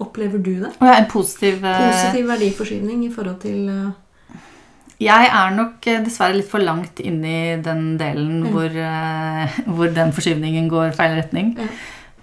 opplever 0.00 0.40
du 0.40 0.54
det? 0.64 0.72
Ja, 0.80 0.96
en 0.96 1.10
positiv, 1.10 1.60
positiv 1.62 2.30
verdiforskyvning 2.32 3.06
i 3.06 3.14
forhold 3.14 3.40
til 3.44 3.66
jeg 4.98 5.28
er 5.30 5.52
nok 5.54 5.84
dessverre 6.02 6.34
litt 6.34 6.48
for 6.50 6.58
langt 6.58 6.98
inn 6.98 7.20
i 7.22 7.54
den 7.62 7.92
delen 8.00 8.40
mm. 8.42 8.48
hvor, 8.50 8.72
hvor, 9.76 9.92
den 9.94 10.10
forskyvningen 10.16 10.66
går 10.72 10.96
feil 10.96 11.14
retning. 11.20 11.52
Ja. 11.54 11.68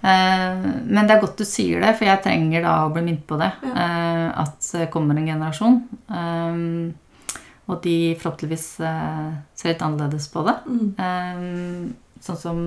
Eh, 0.00 0.66
men 0.86 1.08
det 1.08 1.16
er 1.16 1.22
godt 1.22 1.40
du 1.40 1.46
sier 1.48 1.82
det, 1.82 1.94
for 1.98 2.08
jeg 2.08 2.22
trenger 2.24 2.64
da 2.66 2.76
å 2.84 2.92
bli 2.94 3.04
minnet 3.06 3.26
på 3.28 3.38
det. 3.40 3.50
Ja. 3.64 3.74
Eh, 3.74 4.28
at 4.44 4.70
det 4.76 4.88
kommer 4.92 5.18
en 5.18 5.28
generasjon. 5.28 5.82
Eh, 6.06 6.62
og 7.66 7.80
de 7.82 7.98
forhåpentligvis 8.14 8.66
ser 8.78 9.72
litt 9.72 9.80
annerledes 9.82 10.28
på 10.30 10.44
det. 10.46 10.52
Mm. 10.70 11.88
Sånn 12.22 12.38
som 12.38 12.60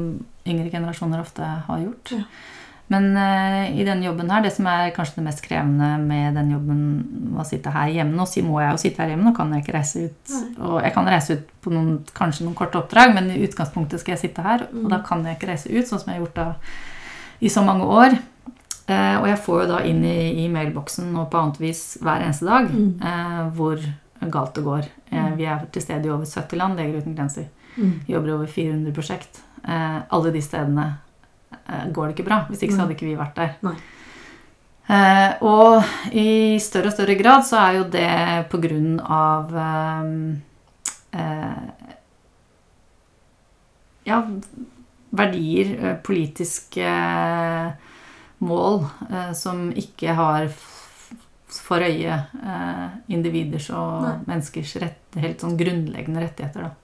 yngre 0.43 0.73
generasjoner 0.73 1.21
ofte 1.23 1.47
har 1.69 1.77
gjort. 1.85 2.11
Ja. 2.17 2.25
Men 2.91 3.13
i 3.15 3.85
denne 3.87 4.03
jobben 4.03 4.33
her, 4.33 4.43
det 4.43 4.51
som 4.57 4.67
er 4.67 4.91
kanskje 4.91 5.21
det 5.21 5.23
mest 5.29 5.43
krevende 5.45 5.93
med 6.03 6.35
den 6.35 6.51
jobben 6.51 6.83
å 7.39 7.45
sitte 7.47 7.71
her 7.71 7.93
hjemme 7.93 8.17
Nå 8.17 8.25
må 8.49 8.59
jeg 8.59 8.73
jo 8.73 8.81
sitte 8.81 9.05
her 9.05 9.13
hjemme, 9.13 9.29
nå 9.29 9.35
kan 9.37 9.55
jeg 9.55 9.63
ikke 9.63 9.77
reise 9.77 10.09
ut. 10.09 10.35
Og 10.57 10.81
jeg 10.83 10.91
kan 10.97 11.07
reise 11.15 11.39
ut 11.39 11.55
på 11.63 11.71
noen, 11.77 11.95
kanskje 12.19 12.49
noen 12.49 12.59
korte 12.59 12.81
oppdrag, 12.81 13.15
men 13.15 13.31
i 13.31 13.39
utgangspunktet 13.47 14.03
skal 14.03 14.17
jeg 14.17 14.25
sitte 14.25 14.43
her. 14.43 14.67
Mm. 14.67 14.83
Og 14.83 14.91
da 14.97 14.99
kan 15.05 15.23
jeg 15.23 15.39
ikke 15.39 15.53
reise 15.53 15.71
ut, 15.71 15.87
sånn 15.87 16.01
som 16.01 16.11
jeg 16.11 16.19
har 16.19 16.25
gjort 16.25 16.41
da 16.41 16.49
i 17.39 17.49
så 17.49 17.63
mange 17.65 17.87
år. 17.87 18.17
Eh, 18.89 19.15
og 19.19 19.27
jeg 19.29 19.41
får 19.45 19.61
jo 19.63 19.69
da 19.69 19.81
inn 19.85 20.01
i, 20.07 20.45
i 20.45 20.47
mailboksen 20.51 21.11
og 21.13 21.27
på 21.29 21.39
annet 21.39 21.59
vis 21.61 21.83
hver 22.01 22.23
eneste 22.25 22.47
dag 22.47 22.71
mm. 22.71 22.87
eh, 23.05 23.43
hvor 23.57 23.83
galt 24.33 24.55
det 24.57 24.65
går. 24.65 24.89
Eh, 25.11 25.27
mm. 25.27 25.35
vi 25.37 25.45
er 25.45 25.67
til 25.69 25.85
stede 25.85 26.09
i 26.09 26.13
over 26.13 26.25
70 26.25 26.57
land, 26.57 26.79
Leger 26.79 27.03
uten 27.03 27.15
grenser. 27.17 27.45
Mm. 27.77 27.93
Jobber 28.09 28.33
over 28.39 28.49
400 28.49 28.95
prosjekt. 28.95 29.43
Eh, 29.63 29.99
alle 30.09 30.33
de 30.33 30.41
stedene 30.41 30.87
eh, 31.51 31.85
går 31.93 32.09
det 32.09 32.17
ikke 32.17 32.27
bra. 32.31 32.41
Hvis 32.49 32.63
ikke 32.65 32.75
så 32.75 32.83
hadde 32.83 32.97
ikke 32.97 33.09
vi 33.09 33.17
vært 33.19 33.39
der. 33.39 33.77
Eh, 34.89 35.31
og 35.45 36.15
i 36.17 36.57
større 36.63 36.89
og 36.89 36.97
større 36.97 37.17
grad 37.19 37.45
så 37.45 37.61
er 37.61 37.79
jo 37.79 37.87
det 37.93 38.09
på 38.49 38.61
grunn 38.63 38.97
av 39.03 39.53
ja, 44.09 44.17
verdier, 45.09 45.71
eh, 45.83 45.95
politiske 46.03 46.85
eh, 46.85 47.71
mål, 48.37 48.85
eh, 49.09 49.31
som 49.33 49.69
ikke 49.71 50.13
har 50.13 50.49
for 51.49 51.81
øye 51.81 52.13
individers 53.09 53.71
og 53.73 54.03
Nei. 54.03 54.11
menneskers 54.27 54.75
rett, 54.83 54.99
helt 55.17 55.41
sånn 55.41 55.57
grunnleggende 55.57 56.21
rettigheter. 56.21 56.67
Da. 56.69 56.75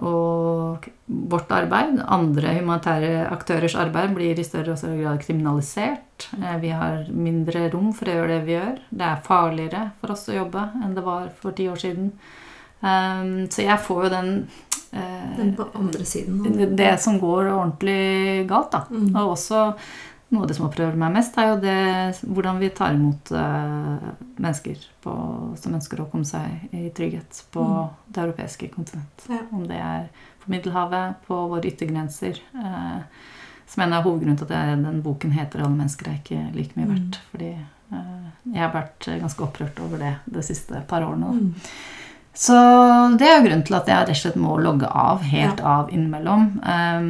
og 0.00 0.88
vårt 1.06 1.52
arbeid, 1.52 2.00
andre 2.02 2.54
humanitære 2.56 3.28
aktørers 3.30 3.76
arbeid, 3.78 4.14
blir 4.16 4.38
i 4.38 4.42
større 4.42 4.72
og 4.72 4.80
større 4.80 4.98
grad 5.04 5.22
kriminalisert. 5.22 6.26
vi 6.58 6.70
har 6.74 7.06
mindre 7.12 7.68
rom 7.70 7.92
for 7.92 8.08
å 8.08 8.16
gjøre 8.16 8.32
det 8.32 8.44
vi 8.48 8.56
gjør. 8.56 8.82
Det 8.90 9.06
er 9.06 9.22
farligere 9.28 9.84
for 10.00 10.16
oss 10.16 10.26
å 10.28 10.38
jobbe 10.40 10.66
enn 10.82 10.96
det 10.96 11.04
var 11.06 11.30
for 11.30 11.52
ti 11.52 11.68
år 11.68 11.78
siden. 11.78 12.10
Så 12.80 13.64
jeg 13.64 13.80
får 13.84 14.04
jo 14.06 14.10
den 14.14 14.30
uh, 14.94 15.32
Den 15.36 15.50
på 15.56 15.66
andre 15.76 16.04
siden. 16.08 16.38
Det, 16.44 16.70
det 16.78 16.94
som 17.02 17.18
går 17.20 17.50
ordentlig 17.52 18.46
galt, 18.48 18.72
da. 18.72 18.86
Mm. 18.90 19.10
Og 19.14 19.34
også 19.34 19.66
noe 20.30 20.44
av 20.44 20.50
det 20.50 20.56
som 20.56 20.68
opprører 20.68 20.98
meg 20.98 21.14
mest, 21.16 21.38
er 21.42 21.48
jo 21.50 21.56
det 21.62 21.78
hvordan 22.22 22.60
vi 22.62 22.70
tar 22.74 22.94
imot 22.94 23.32
uh, 23.34 24.10
mennesker 24.38 24.84
på, 25.02 25.14
som 25.58 25.74
ønsker 25.74 26.02
å 26.02 26.06
komme 26.12 26.28
seg 26.28 26.70
i 26.76 26.86
trygghet 26.94 27.42
på 27.50 27.64
mm. 27.66 27.96
det 28.14 28.22
europeiske 28.24 28.70
kontinent. 28.76 29.26
Ja. 29.26 29.42
Om 29.50 29.66
det 29.66 29.80
er 29.82 30.06
på 30.40 30.54
Middelhavet, 30.54 31.20
på 31.26 31.42
våre 31.50 31.72
yttergrenser. 31.72 32.38
Uh, 32.54 33.02
som 33.70 33.84
en 33.84 33.94
av 33.94 34.06
hovedgrunnen 34.06 34.38
til 34.38 34.48
at 34.48 34.56
jeg, 34.56 34.78
den 34.82 35.02
boken 35.02 35.34
heter 35.34 35.62
'Alle 35.62 35.76
mennesker 35.76 36.08
er 36.10 36.18
ikke 36.18 36.40
like 36.54 36.78
mye 36.78 36.90
verdt'. 36.90 37.18
Mm. 37.18 37.26
Fordi 37.34 37.50
uh, 37.92 38.30
jeg 38.54 38.62
har 38.62 38.74
vært 38.74 39.10
ganske 39.10 39.44
opprørt 39.46 39.82
over 39.82 39.98
det 39.98 40.14
de 40.26 40.42
siste 40.46 40.82
par 40.88 41.06
årene. 41.06 41.34
Mm. 41.34 41.54
Så 42.34 42.56
det 43.18 43.26
er 43.26 43.38
jo 43.38 43.44
grunnen 43.48 43.66
til 43.66 43.76
at 43.76 43.88
jeg 43.90 44.06
rett 44.06 44.14
og 44.14 44.20
slett 44.22 44.40
må 44.40 44.56
logge 44.62 44.88
av 44.88 45.22
helt 45.26 45.60
ja. 45.60 45.76
av 45.80 45.92
innimellom. 45.92 46.50
Um, 46.64 47.08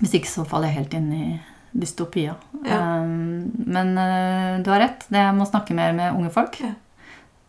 hvis 0.00 0.16
ikke 0.18 0.30
så 0.30 0.46
faller 0.48 0.72
jeg 0.72 0.80
helt 0.82 0.96
inn 0.98 1.10
i 1.14 1.26
dystopia. 1.74 2.34
Ja. 2.66 2.80
Um, 3.00 3.50
men 3.66 3.94
uh, 3.98 4.62
du 4.62 4.70
har 4.72 4.82
rett. 4.82 5.06
Det 5.08 5.26
må 5.36 5.46
snakke 5.48 5.76
mer 5.76 5.94
med 5.96 6.16
unge 6.18 6.32
folk. 6.34 6.58
Ja. 6.62 6.74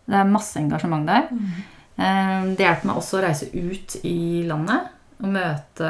Det 0.05 0.19
er 0.21 0.29
masse 0.29 0.61
engasjement 0.61 1.09
der. 1.09 1.31
Mm. 1.33 1.55
Um, 1.95 2.51
det 2.57 2.67
hjelper 2.67 2.91
meg 2.91 2.99
også 3.01 3.19
å 3.19 3.25
reise 3.25 3.49
ut 3.49 3.97
i 4.05 4.43
landet 4.45 4.91
og 5.23 5.31
møte 5.31 5.89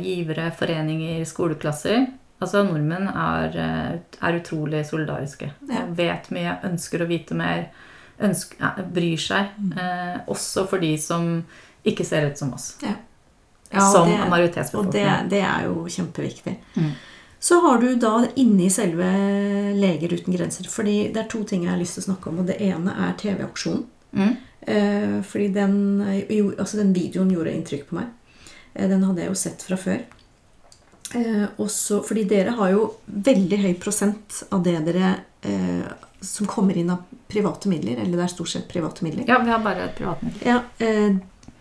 givere, 0.00 0.48
foreninger, 0.56 1.22
skoleklasser. 1.28 2.06
Altså, 2.42 2.64
nordmenn 2.66 3.06
er, 3.08 3.56
eh, 3.60 3.98
er 4.26 4.38
utrolig 4.38 4.82
solidariske. 4.88 5.50
Ja. 5.70 5.84
Vet 5.94 6.30
mye, 6.34 6.56
ønsker 6.66 7.04
å 7.04 7.08
vite 7.10 7.36
mer 7.38 7.68
ønsker, 8.28 8.58
ja, 8.60 8.72
bryr 8.94 9.20
seg. 9.20 9.54
Mm. 9.58 9.72
Eh, 9.78 10.18
også 10.32 10.66
for 10.70 10.82
de 10.82 10.92
som 11.00 11.32
ikke 11.88 12.06
ser 12.06 12.28
ut 12.30 12.38
som 12.38 12.52
oss. 12.56 12.74
Ja. 12.82 12.96
Ja, 13.72 13.86
som 13.88 14.10
det. 14.10 14.64
Og 14.76 14.92
det, 14.92 15.06
det, 15.32 15.40
er 15.40 15.64
jo 15.64 15.86
kjempeviktig. 15.88 16.58
Mm. 16.76 16.90
Så 17.42 17.58
har 17.64 17.80
du 17.80 17.94
da 17.96 18.18
inni 18.36 18.68
selve 18.70 19.06
Leger 19.74 20.12
uten 20.12 20.36
grenser 20.36 20.68
fordi 20.70 21.08
det 21.14 21.22
er 21.24 21.30
to 21.32 21.40
ting 21.48 21.64
jeg 21.64 21.72
har 21.72 21.80
lyst 21.80 21.96
til 21.96 22.04
å 22.04 22.08
snakke 22.10 22.30
om. 22.30 22.42
og 22.42 22.50
Det 22.50 22.58
ene 22.62 22.92
er 23.06 23.16
TV-aksjonen. 23.18 23.86
Mm. 24.12 24.34
Eh, 24.60 25.16
fordi 25.26 25.48
den, 25.56 25.78
jo, 26.28 26.52
altså 26.52 26.82
den 26.82 26.92
videoen 26.94 27.32
gjorde 27.32 27.54
inntrykk 27.56 27.88
på 27.88 27.98
meg. 27.98 28.12
Eh, 28.74 28.88
den 28.90 29.02
hadde 29.08 29.24
jeg 29.24 29.32
jo 29.32 29.40
sett 29.40 29.64
fra 29.66 29.80
før. 29.80 30.04
Eh, 31.18 31.46
også, 31.60 32.02
fordi 32.06 32.24
dere 32.28 32.54
har 32.56 32.70
jo 32.72 32.86
veldig 33.06 33.58
høy 33.64 33.72
prosent 33.80 34.44
av 34.52 34.62
det 34.64 34.78
dere 34.86 35.16
eh, 35.44 35.88
som 36.22 36.46
kommer 36.46 36.76
inn 36.78 36.90
av 36.90 37.02
private 37.28 37.68
midler. 37.68 37.98
Eller 38.02 38.16
det 38.16 38.24
er 38.24 38.32
stort 38.32 38.48
sett 38.52 38.68
private 38.70 39.04
midler. 39.04 39.24
Ja, 39.28 39.38
vi 39.42 39.50
har 39.50 39.62
bare 39.64 39.88
et 39.88 39.96
privat 39.98 40.22
middel. 40.22 40.40
Ja, 40.48 40.60
eh, 40.78 41.16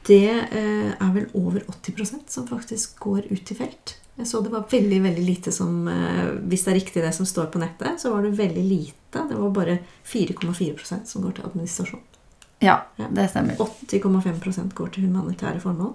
det 0.08 0.30
eh, 0.30 0.92
er 0.98 1.12
vel 1.14 1.28
over 1.38 1.62
80% 1.70 2.30
som 2.34 2.48
faktisk 2.50 3.00
går 3.04 3.28
ut 3.32 3.52
i 3.52 3.56
felt. 3.58 3.98
Jeg 4.18 4.28
så 4.28 4.42
det 4.44 4.52
var 4.54 4.66
veldig 4.70 4.98
veldig 5.06 5.24
lite 5.24 5.52
som 5.56 5.88
eh, 5.88 6.32
Hvis 6.52 6.66
det 6.66 6.72
er 6.74 6.80
riktig 6.80 7.04
det 7.04 7.14
som 7.16 7.26
står 7.26 7.48
på 7.54 7.62
nettet, 7.62 8.02
så 8.02 8.12
var 8.14 8.26
det 8.26 8.34
veldig 8.38 8.64
lite. 8.66 9.26
Det 9.30 9.38
var 9.38 9.54
bare 9.56 9.78
4,4% 10.06 11.06
som 11.06 11.22
går 11.26 11.38
til 11.38 11.46
administrasjon. 11.50 12.02
Ja, 12.62 12.80
Ja. 12.98 13.08
det 13.10 13.30
stemmer. 13.32 13.56
80,5% 13.58 14.74
går 14.78 14.88
til 14.94 15.08
humanitære 15.08 15.60
formål. 15.64 15.94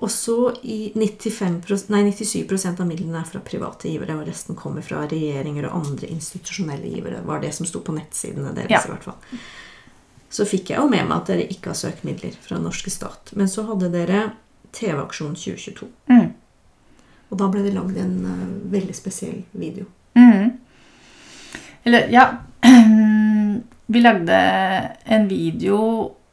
Og 0.00 0.10
så 0.10 0.54
i 0.62 0.92
95%, 0.94 1.90
nei, 1.92 2.06
97% 2.08 2.80
av 2.80 2.88
midlene 2.88 3.20
er 3.20 3.26
fra 3.28 3.42
private 3.44 3.90
givere, 3.90 4.16
og 4.16 4.28
resten 4.28 4.56
kommer 4.56 4.84
fra 4.84 5.02
regjeringer 5.10 5.68
og 5.68 5.76
andre 5.82 6.08
institusjonelle 6.08 6.88
givere. 6.88 7.20
var 7.26 7.42
det 7.44 7.52
som 7.56 7.68
sto 7.68 7.82
på 7.84 7.92
nettsidene 7.92 8.54
deres. 8.56 8.72
Ja. 8.72 8.80
i 8.86 8.94
hvert 8.94 9.08
fall. 9.10 9.40
Så 10.30 10.46
fikk 10.46 10.70
jeg 10.70 10.80
jo 10.80 10.88
med 10.88 11.04
meg 11.04 11.16
at 11.18 11.32
dere 11.32 11.48
ikke 11.52 11.72
har 11.72 11.78
søkt 11.78 12.06
midler 12.06 12.36
fra 12.40 12.60
norske 12.62 12.90
stat. 12.90 13.34
Men 13.36 13.50
så 13.50 13.66
hadde 13.68 13.90
dere 13.92 14.30
TV-aksjon 14.72 15.34
2022. 15.34 15.88
Mm. 16.08 16.30
Og 17.30 17.38
da 17.38 17.48
ble 17.50 17.64
det 17.66 17.74
lagd 17.74 17.98
en 18.00 18.14
uh, 18.24 18.46
veldig 18.72 18.94
spesiell 18.96 19.42
video. 19.52 19.86
Mm. 20.14 20.56
Eller, 21.84 22.08
ja 22.12 22.24
Vi 23.90 24.00
lagde 24.00 24.36
en 25.04 25.28
video 25.28 25.78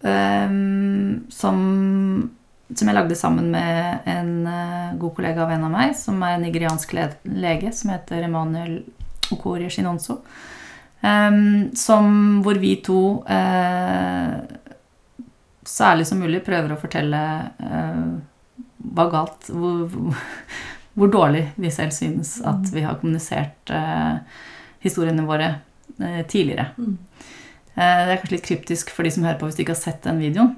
um, 0.01 1.25
som, 1.29 1.57
som 2.75 2.89
jeg 2.89 2.97
lagde 2.97 3.15
sammen 3.15 3.51
med 3.53 4.07
en 4.11 4.31
eh, 4.47 4.95
god 4.99 5.15
kollega 5.15 5.45
av 5.45 5.51
en 5.55 5.65
av 5.69 5.71
meg, 5.71 5.93
som 5.95 6.19
er 6.25 6.35
en 6.35 6.43
nigeriansk 6.43 6.93
lege, 6.97 7.71
som 7.75 7.93
heter 7.93 8.25
Emanuel 8.27 8.81
Okori 9.31 9.69
Shinonso. 9.71 10.19
Um, 11.01 11.69
som, 11.77 12.07
hvor 12.41 12.57
vi 12.57 12.73
to 12.81 13.21
uh, 13.29 14.33
særlig 15.61 16.07
som 16.09 16.19
mulig 16.23 16.41
prøver 16.41 16.73
å 16.73 16.79
fortelle 16.81 17.19
uh, 17.61 18.15
hva 18.97 19.05
galt 19.13 19.51
hvor, 19.51 19.83
hvor, 19.93 20.17
hvor 20.97 21.11
dårlig 21.13 21.43
vi 21.61 21.69
selv 21.71 21.93
synes 21.93 22.39
at 22.41 22.73
vi 22.73 22.81
har 22.87 22.97
kommunisert 22.97 23.69
uh, 23.69 24.17
historiene 24.81 25.27
våre 25.27 25.53
tidligere. 25.97 26.67
Mm. 26.77 26.97
Det 27.73 27.85
er 27.87 28.19
kanskje 28.19 28.35
litt 28.35 28.45
kryptisk 28.45 28.91
for 28.93 29.07
de 29.07 29.09
som 29.15 29.23
hører 29.25 29.39
på 29.39 29.47
hvis 29.47 29.55
de 29.57 29.63
ikke 29.63 29.73
har 29.73 29.79
sett 29.79 30.03
den 30.05 30.19
videoen. 30.21 30.51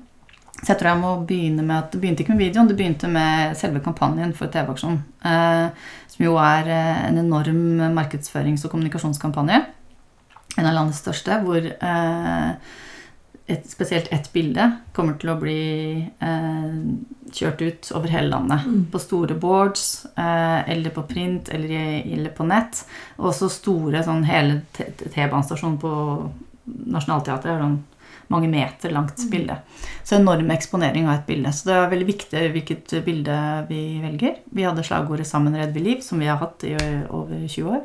Så 0.59 0.73
jeg 0.73 0.79
tror 0.81 0.89
jeg 0.91 0.99
må 0.99 1.13
begynne 1.27 1.63
med 1.63 1.77
at 1.77 1.93
Det 1.93 2.01
begynte 2.01 2.23
ikke 2.23 2.35
med 2.35 2.43
videoen, 2.43 2.67
det 2.67 2.75
begynte 2.79 3.07
med 3.11 3.55
selve 3.57 3.79
kampanjen 3.83 4.33
for 4.35 4.51
TV-aksjonen. 4.51 4.99
Eh, 5.25 5.87
som 6.11 6.25
jo 6.25 6.35
er 6.41 6.67
eh, 6.67 7.01
en 7.07 7.21
enorm 7.21 7.79
markedsførings- 7.95 8.65
og 8.67 8.73
kommunikasjonskampanje. 8.73 9.63
En 10.57 10.67
av 10.67 10.75
landets 10.75 10.99
største, 10.99 11.39
hvor 11.45 11.63
eh, 11.63 12.75
et, 13.49 13.69
spesielt 13.69 14.11
ett 14.13 14.27
bilde 14.33 14.65
kommer 14.93 15.15
til 15.21 15.31
å 15.31 15.37
bli 15.39 15.61
eh, 16.21 16.73
kjørt 17.33 17.63
ut 17.63 17.91
over 17.97 18.11
hele 18.13 18.33
landet. 18.33 18.65
Mm. 18.65 18.81
På 18.91 19.01
store 19.01 19.37
boards, 19.39 20.05
eh, 20.15 20.69
eller 20.75 20.93
på 20.93 21.05
print, 21.09 21.49
eller, 21.55 22.03
eller 22.03 22.35
på 22.35 22.45
nett. 22.49 22.83
Og 23.17 23.31
også 23.31 23.49
store 23.53 24.03
sånn 24.05 24.27
hele 24.27 24.61
T-banestasjonen 24.75 25.79
på 25.81 25.93
Nationaltheatret 26.93 27.63
mange 28.29 28.49
meter 28.51 28.93
langt 28.93 29.21
bilde. 29.31 29.57
Så 30.03 30.15
enorm 30.19 30.51
eksponering 30.53 31.07
av 31.07 31.19
et 31.19 31.27
bilde. 31.27 31.51
Så 31.53 31.69
det 31.69 31.75
er 31.75 31.91
veldig 31.91 32.07
viktig 32.07 32.45
hvilket 32.53 32.93
bilde 33.05 33.37
vi 33.69 33.81
velger. 34.03 34.39
Vi 34.53 34.63
hadde 34.63 34.85
slagordet 34.85 35.27
'Sammen 35.27 35.55
redder 35.55 35.73
vi 35.73 35.79
liv', 35.79 36.01
som 36.03 36.19
vi 36.19 36.27
har 36.27 36.37
hatt 36.37 36.63
i 36.63 36.75
over 37.09 37.47
20 37.47 37.69
år. 37.69 37.81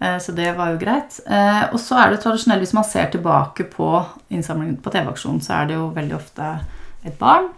Eh, 0.00 0.18
Så 0.18 0.32
det 0.34 0.56
var 0.56 0.72
jo 0.72 0.78
greit. 0.78 1.20
Eh, 1.26 1.72
Og 1.72 1.78
så 1.80 1.96
er 1.96 2.10
det 2.10 2.20
tradisjonelt, 2.20 2.60
hvis 2.60 2.74
man 2.74 2.84
ser 2.84 3.10
tilbake 3.10 3.64
på 3.70 4.06
innsamlingen 4.30 4.76
på 4.76 4.90
TV-aksjonen, 4.90 5.40
så 5.40 5.62
er 5.62 5.66
det 5.66 5.74
jo 5.74 5.90
veldig 5.90 6.14
ofte 6.14 6.60
et 7.04 7.18
barn. 7.18 7.48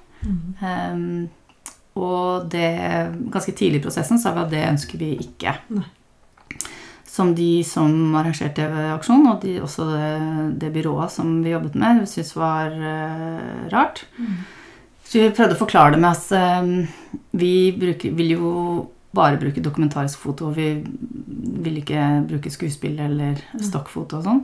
Um, 0.62 1.28
og 1.94 2.50
det, 2.50 3.30
ganske 3.30 3.52
tidlig 3.52 3.80
i 3.80 3.84
prosessen 3.84 4.18
sa 4.18 4.32
vi 4.32 4.40
at 4.40 4.50
det 4.50 4.68
ønsker 4.68 4.98
vi 4.98 5.16
ikke. 5.22 5.54
Nei. 5.70 5.84
Som 7.16 7.32
de 7.36 7.64
som 7.64 8.12
arrangerte 8.18 8.66
TV-aksjonen, 8.66 9.30
og 9.30 9.40
de, 9.40 9.54
også 9.64 9.86
det, 9.88 10.08
det 10.60 10.72
byrået 10.74 11.14
som 11.14 11.38
vi 11.40 11.54
jobbet 11.54 11.78
med, 11.80 12.02
syntes 12.10 12.34
var 12.36 12.74
uh, 12.76 13.62
rart. 13.72 14.02
Så 15.06 15.22
vi 15.22 15.30
prøvde 15.32 15.56
å 15.56 15.60
forklare 15.62 15.94
det 15.94 16.00
med 16.02 16.10
at 16.10 16.32
eh, 16.34 17.12
vi 17.38 17.52
bruker, 17.78 18.10
vil 18.18 18.32
jo 18.34 18.50
bare 19.16 19.38
bruke 19.38 19.62
dokumentarisk 19.62 20.18
foto. 20.26 20.50
Vi 20.52 20.66
vil 21.62 21.78
ikke 21.78 22.02
bruke 22.26 22.50
skuespill 22.52 22.98
eller 23.04 23.38
stokkfoto 23.54 24.18
og 24.18 24.26
sånn. 24.26 24.42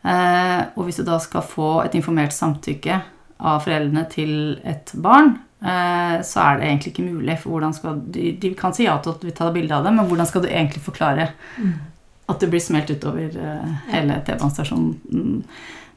Uh, 0.00 0.72
og 0.72 0.88
hvis 0.88 0.98
du 0.98 1.04
da 1.04 1.20
skal 1.20 1.44
få 1.44 1.68
et 1.84 1.94
informert 2.00 2.32
samtykke 2.34 2.96
av 3.44 3.60
foreldrene 3.66 4.06
til 4.10 4.34
et 4.66 4.90
barn, 5.04 5.36
så 5.60 6.40
er 6.40 6.54
det 6.56 6.68
egentlig 6.70 6.90
ikke 6.94 7.04
mulig. 7.04 7.34
For 7.42 7.52
hvordan 7.52 7.74
skal 7.76 7.98
de, 8.16 8.30
de 8.40 8.50
kan 8.56 8.72
si 8.72 8.86
ja 8.86 8.94
til 9.04 9.12
at 9.12 9.24
vi 9.28 9.34
tar 9.36 9.52
bilde 9.52 9.76
av 9.76 9.84
det, 9.84 9.92
men 9.92 10.08
hvordan 10.08 10.28
skal 10.28 10.44
du 10.44 10.48
egentlig 10.48 10.80
forklare 10.80 11.26
at 12.30 12.42
det 12.42 12.50
blir 12.52 12.62
smelt 12.62 12.90
utover 12.90 13.36
eh, 13.36 13.72
hele 13.92 14.20
TV-banestasjonen 14.26 14.92
mm, 15.10 15.40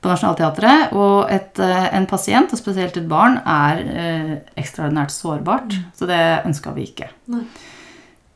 på 0.03 0.11
Nationaltheatret? 0.11 0.95
Og 0.97 1.31
et, 1.33 1.59
eh, 1.63 1.89
en 1.97 2.09
pasient, 2.09 2.51
og 2.51 2.59
spesielt 2.59 2.97
et 2.99 3.09
barn, 3.09 3.39
er 3.45 3.83
eh, 3.83 4.33
ekstraordinært 4.59 5.13
sårbart. 5.15 5.77
Så 5.97 6.09
det 6.09 6.23
ønska 6.47 6.75
vi 6.77 6.89
ikke. 6.89 7.11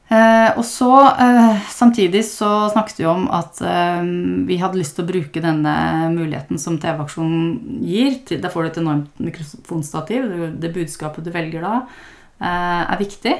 Eh, 0.07 0.49
og 0.55 0.63
så, 0.63 0.91
eh, 1.19 1.57
samtidig 1.67 2.23
så 2.25 2.69
snakket 2.71 3.01
vi 3.01 3.07
om 3.11 3.25
at 3.35 3.59
eh, 3.59 4.05
vi 4.47 4.55
hadde 4.61 4.79
lyst 4.79 4.95
til 4.95 5.03
å 5.03 5.09
bruke 5.09 5.43
denne 5.43 5.73
muligheten 6.13 6.61
som 6.61 6.77
TV-aksjonen 6.79 7.81
gir. 7.83 8.21
Til, 8.29 8.39
da 8.43 8.51
får 8.53 8.63
du 8.63 8.69
et 8.69 8.79
enormt 8.83 9.19
mikrofonstativ. 9.19 10.29
Det, 10.31 10.51
det 10.63 10.71
budskapet 10.77 11.27
du 11.27 11.33
velger 11.35 11.65
da, 11.65 11.81
er 12.43 12.99
viktig. 12.99 13.33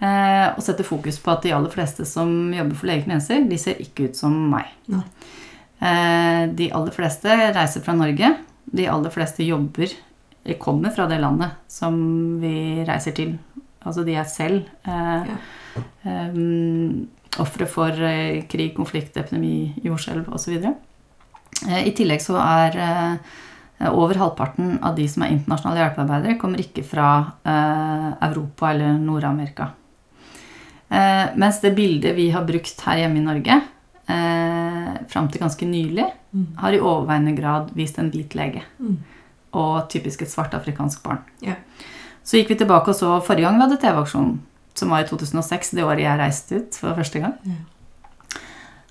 Eh, 0.00 0.46
og 0.54 0.62
setter 0.62 0.86
fokus 0.86 1.18
på 1.22 1.32
at 1.34 1.42
de 1.42 1.54
aller 1.56 1.72
fleste 1.72 2.06
som 2.08 2.52
jobber 2.54 2.78
for 2.78 2.86
Leger 2.90 3.08
med 3.10 3.50
de 3.50 3.58
ser 3.58 3.80
ikke 3.82 4.10
ut 4.10 4.16
som 4.16 4.34
meg. 4.52 4.70
Eh, 5.80 6.42
de 6.56 6.70
aller 6.72 6.94
fleste 6.94 7.28
reiser 7.56 7.82
fra 7.84 7.94
Norge. 7.98 8.36
De 8.66 8.86
aller 8.90 9.10
fleste 9.10 9.44
jobber 9.46 9.92
kommer 10.62 10.90
fra 10.94 11.08
det 11.10 11.18
landet 11.20 11.50
som 11.68 11.96
vi 12.40 12.84
reiser 12.86 13.12
til. 13.16 13.38
Altså 13.86 14.04
de 14.06 14.14
er 14.18 14.24
selv 14.30 14.64
eh, 14.86 15.26
Ja. 15.26 15.36
ofre 17.38 17.66
for 17.68 17.90
eh, 17.90 18.44
krig, 18.48 18.74
konflikt, 18.76 19.16
epidemi, 19.16 19.74
jordskjelv 19.84 20.30
osv. 20.32 20.54
Eh, 21.68 21.82
I 21.86 21.92
tillegg 21.92 22.22
så 22.24 22.38
er 22.40 22.78
eh, 22.80 23.16
over 23.90 24.14
halvparten 24.16 24.78
av 24.82 24.96
de 24.96 25.04
som 25.08 25.22
er 25.22 25.34
internasjonale 25.34 25.82
hjelpearbeidere, 25.82 26.38
kommer 26.40 26.62
ikke 26.62 26.84
fra 26.86 27.08
eh, 27.44 28.06
Europa 28.28 28.70
eller 28.70 28.96
Nord-Amerika. 28.98 29.70
Eh, 30.88 31.26
mens 31.36 31.60
det 31.60 31.74
bildet 31.76 32.16
vi 32.16 32.30
har 32.30 32.46
brukt 32.48 32.80
her 32.86 33.02
hjemme 33.02 33.20
i 33.20 33.26
Norge, 33.26 33.58
eh, 34.08 34.94
fram 35.12 35.28
til 35.28 35.42
ganske 35.44 35.68
nylig, 35.68 36.12
Mm. 36.36 36.56
har 36.56 36.72
i 36.72 36.80
overveiende 36.80 37.32
grad 37.36 37.70
vist 37.72 37.98
en 37.98 38.10
hvit 38.10 38.34
lege. 38.34 38.62
Mm. 38.78 38.98
Og 39.54 39.88
typisk 39.88 40.20
et 40.22 40.28
svart 40.28 40.52
afrikansk 40.52 41.02
barn. 41.02 41.22
Ja. 41.40 41.54
Så 42.22 42.36
gikk 42.36 42.50
vi 42.50 42.58
tilbake 42.60 42.88
og 42.88 42.94
så 42.94 43.22
forrige 43.24 43.46
gang 43.46 43.56
vi 43.56 43.62
hadde 43.62 43.80
TV-aksjonen, 43.80 44.38
som 44.74 44.90
var 44.90 45.00
i 45.00 45.08
2006, 45.08 45.70
det 45.70 45.84
året 45.84 46.00
jeg 46.04 46.18
reiste 46.18 46.56
ut 46.56 46.74
for 46.74 46.94
første 46.94 47.20
gang. 47.22 47.32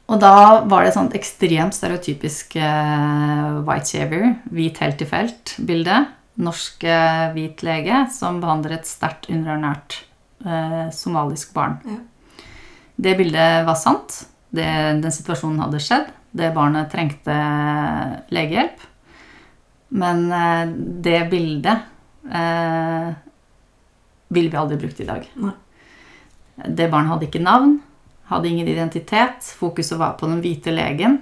Og 0.06 0.20
da 0.22 0.62
var 0.70 0.84
det 0.84 0.92
et 0.92 0.98
sånt 1.00 1.16
ekstremt 1.18 1.74
stereotypisk 1.74 2.58
uh, 2.62 3.62
white 3.66 3.90
shaver, 3.90 4.36
hvit 4.54 4.78
helt 4.84 5.02
i 5.02 5.08
felt-bilde. 5.10 6.02
Norsk 6.46 6.86
uh, 6.86 7.32
hvit 7.34 7.64
lege 7.66 8.04
som 8.14 8.38
behandler 8.44 8.78
et 8.78 8.90
sterkt 8.90 9.26
underernært 9.34 9.98
uh, 10.46 10.94
somalisk 10.94 11.56
barn. 11.58 11.80
Ja. 11.90 11.98
Det 13.02 13.16
bildet 13.18 13.66
var 13.66 13.80
sant. 13.82 14.22
Det, 14.56 14.68
den 15.02 15.12
situasjonen 15.12 15.64
hadde 15.66 15.82
skjedd. 15.84 16.14
Det 16.36 16.54
barnet 16.54 16.92
trengte 16.94 17.34
legehjelp. 18.36 18.86
Men 19.96 20.26
det 21.04 21.20
bildet 21.32 21.84
ville 24.36 24.52
vi 24.52 24.60
aldri 24.60 24.80
brukt 24.80 25.00
i 25.00 25.08
dag. 25.08 25.28
Nei. 25.40 25.54
Det 26.66 26.88
barnet 26.92 27.14
hadde 27.14 27.28
ikke 27.30 27.44
navn, 27.44 27.78
hadde 28.30 28.50
ingen 28.50 28.68
identitet. 28.68 29.52
Fokuset 29.60 30.00
var 30.00 30.16
på 30.20 30.30
den 30.30 30.42
hvite 30.44 30.74
legen. 30.74 31.20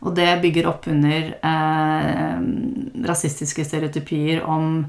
Og 0.00 0.14
det 0.16 0.28
bygger 0.42 0.68
opp 0.70 0.86
under 0.90 1.32
eh, 1.34 2.38
rasistiske 3.08 3.66
stereotypier 3.66 4.44
om 4.46 4.84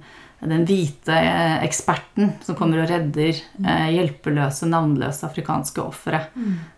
den 0.46 0.66
hvite 0.68 1.16
eh, 1.16 1.64
eksperten 1.66 2.34
som 2.44 2.58
kommer 2.60 2.84
og 2.84 2.90
redder 2.92 3.34
eh, 3.34 3.88
hjelpeløse, 3.96 4.68
navnløse 4.70 5.26
afrikanske 5.28 5.82
ofre 5.82 6.26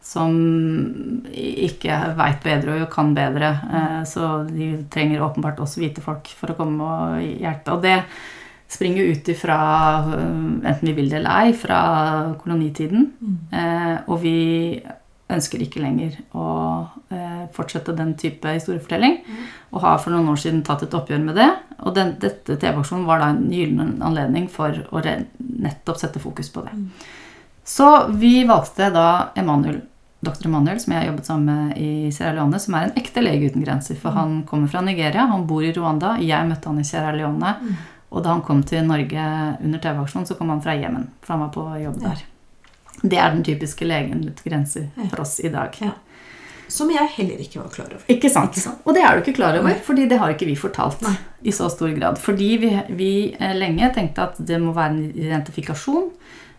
som 0.03 0.37
ikke 1.33 1.97
veit 2.19 2.45
bedre 2.45 2.77
og 2.83 2.91
kan 2.93 3.13
bedre. 3.17 3.51
Eh, 3.67 4.01
så 4.07 4.45
de 4.49 4.71
trenger 4.93 5.25
åpenbart 5.25 5.59
også 5.63 5.83
hvite 5.83 6.05
folk 6.05 6.29
for 6.37 6.53
å 6.53 6.57
komme 6.59 6.87
og 6.87 7.23
hjelpe. 7.25 7.75
Og 7.75 7.83
det 7.83 7.97
springer 8.67 9.03
jo 9.03 9.15
ut 9.15 9.29
ifra, 9.31 9.57
eh, 10.17 10.69
enten 10.69 10.87
vi 10.89 10.93
vil 10.93 11.09
det 11.09 11.21
eller 11.21 11.47
ei, 11.47 11.53
fra 11.53 11.79
kolonitiden. 12.41 13.11
Eh, 13.51 13.97
og 14.07 14.21
vi 14.21 14.81
ønsker 15.27 15.59
ikke 15.59 15.81
lenger 15.83 16.15
å 16.39 16.47
eh, 17.11 17.45
fortsette 17.55 17.95
den 17.95 18.13
type 18.19 18.47
historiefortelling. 18.47 19.19
Og 19.71 19.83
har 19.83 19.99
for 19.99 20.15
noen 20.15 20.29
år 20.31 20.39
siden 20.39 20.63
tatt 20.63 20.83
et 20.83 20.95
oppgjør 20.95 21.23
med 21.23 21.35
det. 21.35 21.49
Og 21.83 21.95
den, 21.95 22.15
dette 22.19 22.55
TV-aksjonen 22.55 23.07
var 23.07 23.21
da 23.21 23.33
en 23.33 23.51
gyllen 23.51 23.97
anledning 24.03 24.47
for 24.51 24.75
å 24.91 25.03
re 25.03 25.19
nettopp 25.37 25.99
sette 25.99 26.23
fokus 26.23 26.49
på 26.53 26.63
det. 26.67 26.73
Så 27.67 28.07
vi 28.15 28.39
valgte 28.47 28.87
da 28.95 29.33
Emanuel 29.35 29.81
dr. 30.19 30.47
Emanuel, 30.47 30.79
som 30.81 30.93
jeg 30.93 31.01
har 31.01 31.11
jobbet 31.11 31.27
sammen 31.29 31.45
med 31.51 31.77
i 31.77 32.11
Sierra 32.11 32.33
Leone, 32.39 32.59
som 32.59 32.75
er 32.75 32.87
en 32.87 32.97
ekte 32.99 33.21
lege 33.21 33.51
uten 33.51 33.63
grenser. 33.63 33.99
For 34.01 34.15
han 34.15 34.41
kommer 34.49 34.71
fra 34.71 34.81
Nigeria, 34.81 35.27
han 35.29 35.45
bor 35.49 35.65
i 35.65 35.73
Rwanda. 35.75 36.15
Jeg 36.23 36.47
møtte 36.49 36.71
han 36.71 36.81
i 36.81 36.87
Sierra 36.87 37.13
Leone. 37.15 37.53
Og 38.09 38.23
da 38.23 38.31
han 38.31 38.43
kom 38.45 38.63
til 38.63 38.87
Norge 38.87 39.27
under 39.59 39.83
TV-aksjonen, 39.83 40.27
så 40.29 40.37
kom 40.39 40.51
han 40.53 40.63
fra 40.63 40.77
Jemen. 40.77 41.09
For 41.21 41.35
han 41.35 41.45
var 41.45 41.53
på 41.55 41.65
jobb 41.83 42.01
der. 42.03 42.23
Det 43.01 43.17
er 43.19 43.33
den 43.33 43.43
typiske 43.45 43.85
legen 43.85 44.23
uten 44.25 44.45
grenser 44.47 44.87
for 45.09 45.21
oss 45.25 45.37
i 45.43 45.51
dag. 45.53 45.75
Ja. 45.83 45.93
Som 46.71 46.89
jeg 46.91 47.07
heller 47.15 47.39
ikke 47.39 47.61
var 47.61 47.69
klar 47.71 47.91
over. 47.91 48.03
Ikke 48.11 48.31
sant? 48.31 48.55
Ikke 48.55 48.65
sant? 48.65 48.81
Og 48.83 48.95
det 48.95 49.03
er 49.05 49.15
du 49.15 49.23
ikke 49.23 49.37
klar 49.37 49.55
over, 49.55 49.69
Nei. 49.69 49.77
fordi 49.83 50.07
det 50.09 50.17
har 50.19 50.33
ikke 50.33 50.49
vi 50.49 50.55
fortalt 50.59 51.03
Nei. 51.05 51.13
i 51.47 51.53
så 51.55 51.69
stor 51.71 51.93
grad. 51.95 52.19
Fordi 52.19 52.49
vi, 52.59 52.71
vi 52.97 53.11
eh, 53.35 53.55
lenge 53.55 53.91
tenkte 53.95 54.25
at 54.25 54.41
det 54.49 54.59
må 54.63 54.73
være 54.75 54.95
en 54.95 55.05
identifikasjon. 55.11 56.09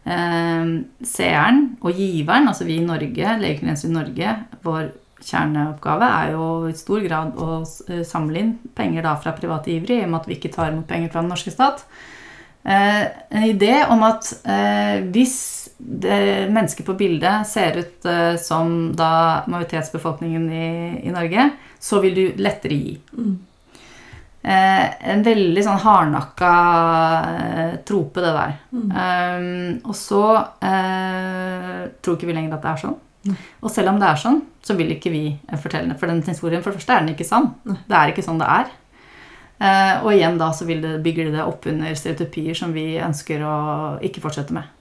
Eh, 0.09 0.71
seeren 1.05 1.61
og 1.83 2.01
giveren, 2.01 2.49
altså 2.49 2.69
vi 2.69 2.79
i 2.79 2.87
Norge, 2.87 3.37
Legegrenser 3.43 3.91
i 3.91 3.97
Norge, 3.99 4.35
vår 4.65 4.89
kjerneoppgave 5.25 6.09
er 6.09 6.35
jo 6.35 6.45
i 6.69 6.77
stor 6.79 7.03
grad 7.05 7.39
å 7.41 7.63
eh, 7.63 8.05
samle 8.07 8.43
inn 8.43 8.53
penger 8.77 9.07
da 9.07 9.17
fra 9.21 9.35
private 9.37 9.73
givere, 9.75 10.01
i 10.01 10.07
og 10.07 10.13
med 10.13 10.21
at 10.21 10.31
vi 10.31 10.39
ikke 10.39 10.53
tar 10.55 10.73
imot 10.73 10.89
penger 10.89 11.13
fra 11.13 11.25
den 11.25 11.33
norske 11.33 11.53
stat. 11.55 11.85
Eh, 12.63 13.05
en 13.35 13.47
idé 13.49 13.75
om 13.91 14.03
at 14.07 14.31
eh, 14.45 15.01
hvis 15.15 15.39
mennesker 15.79 16.83
på 16.83 16.97
bildet 16.99 17.47
ser 17.47 17.77
ut 17.79 18.07
som 18.43 18.73
da 18.99 19.45
majoritetsbefolkningen 19.47 20.49
i, 20.51 20.71
i 21.07 21.13
Norge, 21.15 21.45
så 21.79 22.01
vil 22.03 22.17
du 22.17 22.41
lettere 22.43 22.75
gi. 22.75 22.97
Mm. 23.15 23.37
en 24.43 25.23
veldig 25.23 25.63
sånn 25.63 25.81
hardnakka 25.83 26.51
trope, 27.87 28.25
det 28.25 28.35
der. 28.35 28.57
Eh, 28.75 29.47
og 29.85 29.95
så 29.95 30.25
tror 30.59 32.19
ikke 32.19 32.27
vi 32.27 32.35
lenger 32.35 32.59
at 32.59 32.67
det 32.67 32.73
er 32.73 32.83
sånn. 32.89 32.99
Og 33.27 33.71
selv 33.73 33.93
om 33.93 33.99
det 34.01 34.09
er 34.09 34.21
sånn, 34.21 34.43
så 34.65 34.77
vil 34.79 34.95
ikke 34.95 35.13
vi 35.13 35.25
eh, 35.35 35.61
fortelle 35.61 35.93
det. 35.93 35.99
For 36.01 36.11
den 36.11 36.23
historien 36.27 36.63
for 36.63 36.73
det 36.73 36.81
første 36.81 36.95
er 36.95 37.05
den 37.05 37.15
ikke 37.15 37.29
sann. 37.29 37.53
Det 37.65 37.97
er 37.99 38.13
ikke 38.13 38.25
sånn 38.27 38.41
det 38.41 38.49
er. 38.55 38.73
Eh, 39.59 39.95
og 40.05 40.13
igjen 40.15 40.39
da 40.39 40.53
så 40.55 40.69
vil 40.69 40.83
det, 40.85 40.97
bygger 41.05 41.33
det 41.35 41.45
opp 41.45 41.67
under 41.71 41.95
stereotypier 41.99 42.59
som 42.59 42.75
vi 42.77 42.93
ønsker 43.03 43.43
å 43.43 43.57
ikke 44.07 44.23
fortsette 44.25 44.55
med. 44.55 44.75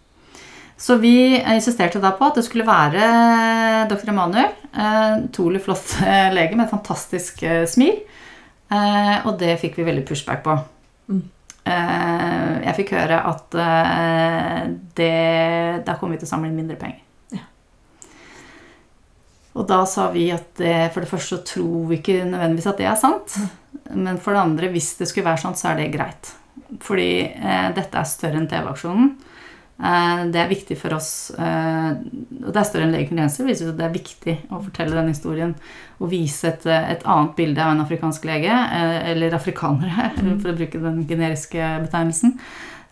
Så 0.78 1.00
vi 1.02 1.40
insisterte 1.40 2.00
da 2.04 2.12
på 2.14 2.28
at 2.28 2.38
det 2.38 2.46
skulle 2.46 2.68
være 2.68 3.88
dr. 3.90 4.12
Emanuel. 4.14 4.54
En 4.78 5.26
utrolig 5.26 5.64
flott 5.66 5.98
eh, 6.06 6.30
lege 6.36 6.56
med 6.56 6.68
et 6.68 6.76
fantastisk 6.76 7.42
eh, 7.44 7.66
smil. 7.70 8.04
Eh, 8.68 9.16
og 9.26 9.38
det 9.42 9.58
fikk 9.62 9.80
vi 9.80 9.88
veldig 9.88 10.06
pushback 10.06 10.46
på. 10.46 10.60
Eh, 11.68 12.54
jeg 12.68 12.78
fikk 12.78 12.94
høre 12.96 13.18
at 13.32 13.58
eh, 13.64 14.62
det, 14.96 15.14
da 15.88 15.98
kommer 15.98 16.16
vi 16.16 16.22
til 16.22 16.30
å 16.30 16.34
samle 16.36 16.52
inn 16.52 16.60
mindre 16.62 16.78
penger. 16.80 17.02
Og 19.58 19.66
da 19.70 19.82
sa 19.90 20.10
vi 20.14 20.28
at 20.34 20.52
det, 20.60 20.92
for 20.94 21.04
det 21.04 21.10
første 21.10 21.38
så 21.38 21.46
tror 21.54 21.88
vi 21.90 21.98
ikke 21.98 22.22
nødvendigvis 22.28 22.70
at 22.70 22.82
det 22.82 22.90
er 22.90 23.00
sant. 23.00 23.38
Men 23.94 24.20
for 24.22 24.36
det 24.36 24.44
andre, 24.44 24.70
hvis 24.74 24.94
det 25.00 25.08
skulle 25.10 25.28
være 25.30 25.42
sånn, 25.42 25.58
så 25.58 25.72
er 25.72 25.82
det 25.82 25.94
greit. 25.96 26.30
Fordi 26.84 27.10
eh, 27.26 27.72
dette 27.74 27.98
er 27.98 28.10
større 28.10 28.42
enn 28.42 28.50
TV-aksjonen. 28.52 29.16
Eh, 29.78 30.22
det 30.34 30.42
er 30.42 30.50
viktig 30.50 30.74
for 30.80 30.96
oss 30.98 31.30
eh, 31.38 31.90
Og 31.94 32.48
det 32.50 32.58
er 32.58 32.66
større 32.66 32.88
enn 32.88 32.96
Lege 32.96 33.12
uten 33.12 33.20
grenser. 33.20 33.46
viser 33.46 33.70
at 33.70 33.78
Det 33.78 33.86
er 33.86 33.94
viktig 33.94 34.34
å 34.50 34.62
fortelle 34.66 34.98
den 34.98 35.12
historien 35.14 35.52
og 36.02 36.10
vise 36.10 36.50
et, 36.50 36.66
et 36.66 37.06
annet 37.06 37.36
bilde 37.38 37.62
av 37.62 37.76
en 37.76 37.84
afrikansk 37.84 38.26
lege, 38.30 38.54
eh, 38.54 39.12
eller 39.14 39.38
afrikanere, 39.38 40.12
for 40.42 40.52
å 40.52 40.58
bruke 40.58 40.82
den 40.82 41.04
generiske 41.10 41.72
betegnelsen, 41.88 42.36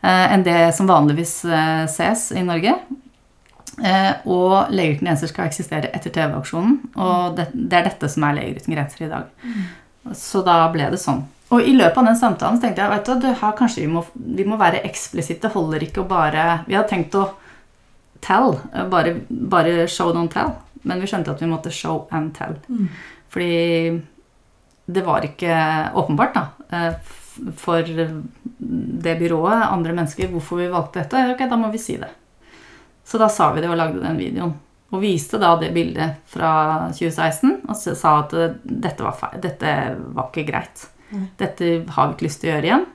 eh, 0.01 0.27
enn 0.33 0.45
det 0.45 0.59
som 0.77 0.89
vanligvis 0.89 1.39
eh, 1.45 1.83
ses 1.91 2.31
i 2.33 2.45
Norge. 2.45 2.73
Eh, 3.83 4.11
og 4.31 4.69
Leger 4.71 4.95
uten 4.97 5.07
grenser 5.09 5.27
skal 5.31 5.49
eksistere 5.49 5.89
etter 5.95 6.13
TV-aksjonen. 6.15 6.77
Og 6.95 7.35
det, 7.37 7.49
det 7.53 7.79
er 7.81 7.89
dette 7.89 8.09
som 8.11 8.23
er 8.27 8.37
Leger 8.37 8.61
uten 8.61 8.75
grenser 8.75 9.05
i 9.05 9.09
dag. 9.11 9.31
Så 10.15 10.43
da 10.45 10.59
ble 10.71 10.89
det 10.93 10.99
sånn. 11.01 11.23
Og 11.53 11.61
i 11.61 11.73
løpet 11.77 11.97
av 12.01 12.07
den 12.07 12.17
samtalen 12.17 12.59
tenkte 12.61 12.81
jeg 12.81 12.91
vet 12.93 13.09
du, 13.21 13.27
her 13.41 13.55
kanskje 13.57 13.83
vi 13.83 13.89
må, 13.91 14.01
vi 14.15 14.45
må 14.49 14.57
være 14.57 14.81
eksplisitte. 14.87 15.51
Holder 15.53 15.83
ikke 15.85 16.01
å 16.03 16.07
bare 16.09 16.45
Vi 16.67 16.73
hadde 16.77 16.89
tenkt 16.89 17.17
å 17.19 17.27
tell. 18.25 18.55
Bare, 18.91 19.15
bare 19.29 19.85
show 19.91 20.13
don't 20.15 20.31
tell. 20.33 20.55
Men 20.85 21.01
vi 21.01 21.09
skjønte 21.09 21.33
at 21.33 21.41
vi 21.41 21.49
måtte 21.49 21.71
show 21.73 22.07
and 22.13 22.33
tell. 22.37 22.55
Fordi 23.33 24.01
det 24.85 25.01
var 25.05 25.25
ikke 25.25 25.53
åpenbart, 25.97 26.35
da. 26.35 26.47
eh, 26.71 26.93
For 27.57 27.81
det 27.85 29.15
byrået, 29.19 29.65
andre 29.71 29.93
mennesker, 29.97 30.29
hvorfor 30.31 30.61
vi 30.61 30.67
valgte 30.71 31.01
dette. 31.01 31.23
Ok, 31.33 31.41
da 31.49 31.57
må 31.59 31.71
vi 31.73 31.81
si 31.81 31.97
det. 32.01 32.09
Så 33.05 33.21
da 33.21 33.29
sa 33.29 33.51
vi 33.53 33.61
det 33.63 33.69
og 33.69 33.77
lagde 33.79 34.03
den 34.03 34.17
videoen. 34.19 34.55
Og 34.93 35.01
viste 35.01 35.37
da 35.41 35.53
det 35.59 35.73
bildet 35.75 36.21
fra 36.29 36.51
2016 36.93 37.65
og 37.65 37.77
sa 37.77 38.13
at 38.21 38.35
dette 38.63 39.05
var 39.05 39.17
feil. 39.17 39.39
Dette 39.43 39.71
var 40.15 40.29
ikke 40.29 40.45
greit. 40.47 40.85
Dette 41.39 41.71
har 41.95 42.07
vi 42.07 42.15
ikke 42.15 42.27
lyst 42.27 42.41
til 42.41 42.49
å 42.49 42.55
gjøre 42.55 42.69
igjen. 42.69 42.85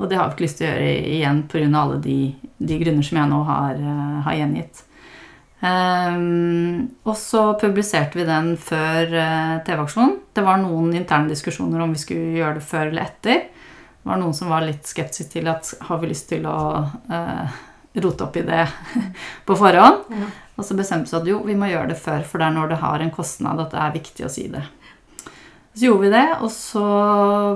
Og 0.00 0.08
det 0.08 0.16
har 0.16 0.28
vi 0.28 0.36
ikke 0.36 0.46
lyst 0.46 0.60
til 0.60 0.66
å 0.66 0.70
gjøre 0.70 0.92
igjen 1.16 1.42
pga. 1.50 1.66
alle 1.82 1.98
de, 2.04 2.20
de 2.58 2.78
grunner 2.80 3.06
som 3.06 3.18
jeg 3.20 3.30
nå 3.32 3.40
har, 3.48 3.74
eh, 3.74 4.20
har 4.26 4.38
gjengitt. 4.38 4.84
Um, 5.60 6.86
og 7.04 7.16
så 7.20 7.42
publiserte 7.60 8.16
vi 8.16 8.24
den 8.24 8.54
før 8.56 9.12
uh, 9.12 9.58
TV-aksjonen. 9.66 10.14
Det 10.32 10.44
var 10.46 10.56
noen 10.62 10.94
interne 10.96 11.28
diskusjoner 11.28 11.82
om 11.84 11.92
vi 11.92 12.00
skulle 12.00 12.38
gjøre 12.38 12.56
det 12.56 12.64
før 12.64 12.86
eller 12.88 13.10
etter. 13.10 13.42
Det 14.00 14.08
var 14.08 14.22
noen 14.22 14.32
som 14.36 14.48
var 14.48 14.64
litt 14.64 14.88
skeptiske 14.88 15.34
til 15.34 15.50
at 15.52 15.68
har 15.84 16.00
vi 16.00 16.08
lyst 16.08 16.30
til 16.30 16.46
å 16.48 16.60
eh, 17.12 17.58
rote 17.94 18.24
opp 18.24 18.36
i 18.38 18.42
det 18.46 18.68
på 19.46 19.56
forhånd. 19.58 20.04
Ja. 20.14 20.28
Og 20.60 20.64
så 20.66 20.76
bestemte 20.76 21.10
vi 21.10 21.18
at 21.22 21.28
jo, 21.32 21.40
vi 21.46 21.56
må 21.58 21.70
gjøre 21.70 21.90
det 21.94 21.98
før, 21.98 22.22
for 22.28 22.38
det 22.38 22.46
er 22.50 22.54
når 22.58 22.68
det 22.74 22.80
har 22.82 23.00
en 23.02 23.10
kostnad 23.14 23.60
at 23.62 23.72
det 23.72 23.80
er 23.80 23.94
viktig 23.96 24.26
å 24.26 24.32
si 24.32 24.46
det. 24.52 24.62
Så 25.72 25.86
gjorde 25.86 26.02
vi 26.04 26.10
det, 26.12 26.26
og 26.42 26.50
så 26.52 26.82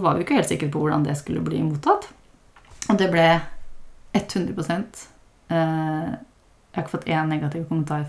var 0.01 0.14
vi 0.16 0.24
ikke 0.24 0.39
helt 0.39 0.49
sikre 0.49 0.70
på 0.72 0.80
hvordan 0.85 1.05
det 1.05 1.16
skulle 1.18 1.43
bli 1.45 1.61
mottatt. 1.66 2.07
Og 2.89 2.99
det 3.01 3.09
ble 3.12 3.26
100 4.14 4.55
eh, 5.51 6.14
Jeg 6.14 6.76
har 6.78 6.85
ikke 6.85 6.93
fått 6.93 7.09
én 7.11 7.30
negativ 7.32 7.64
kommentar 7.68 8.05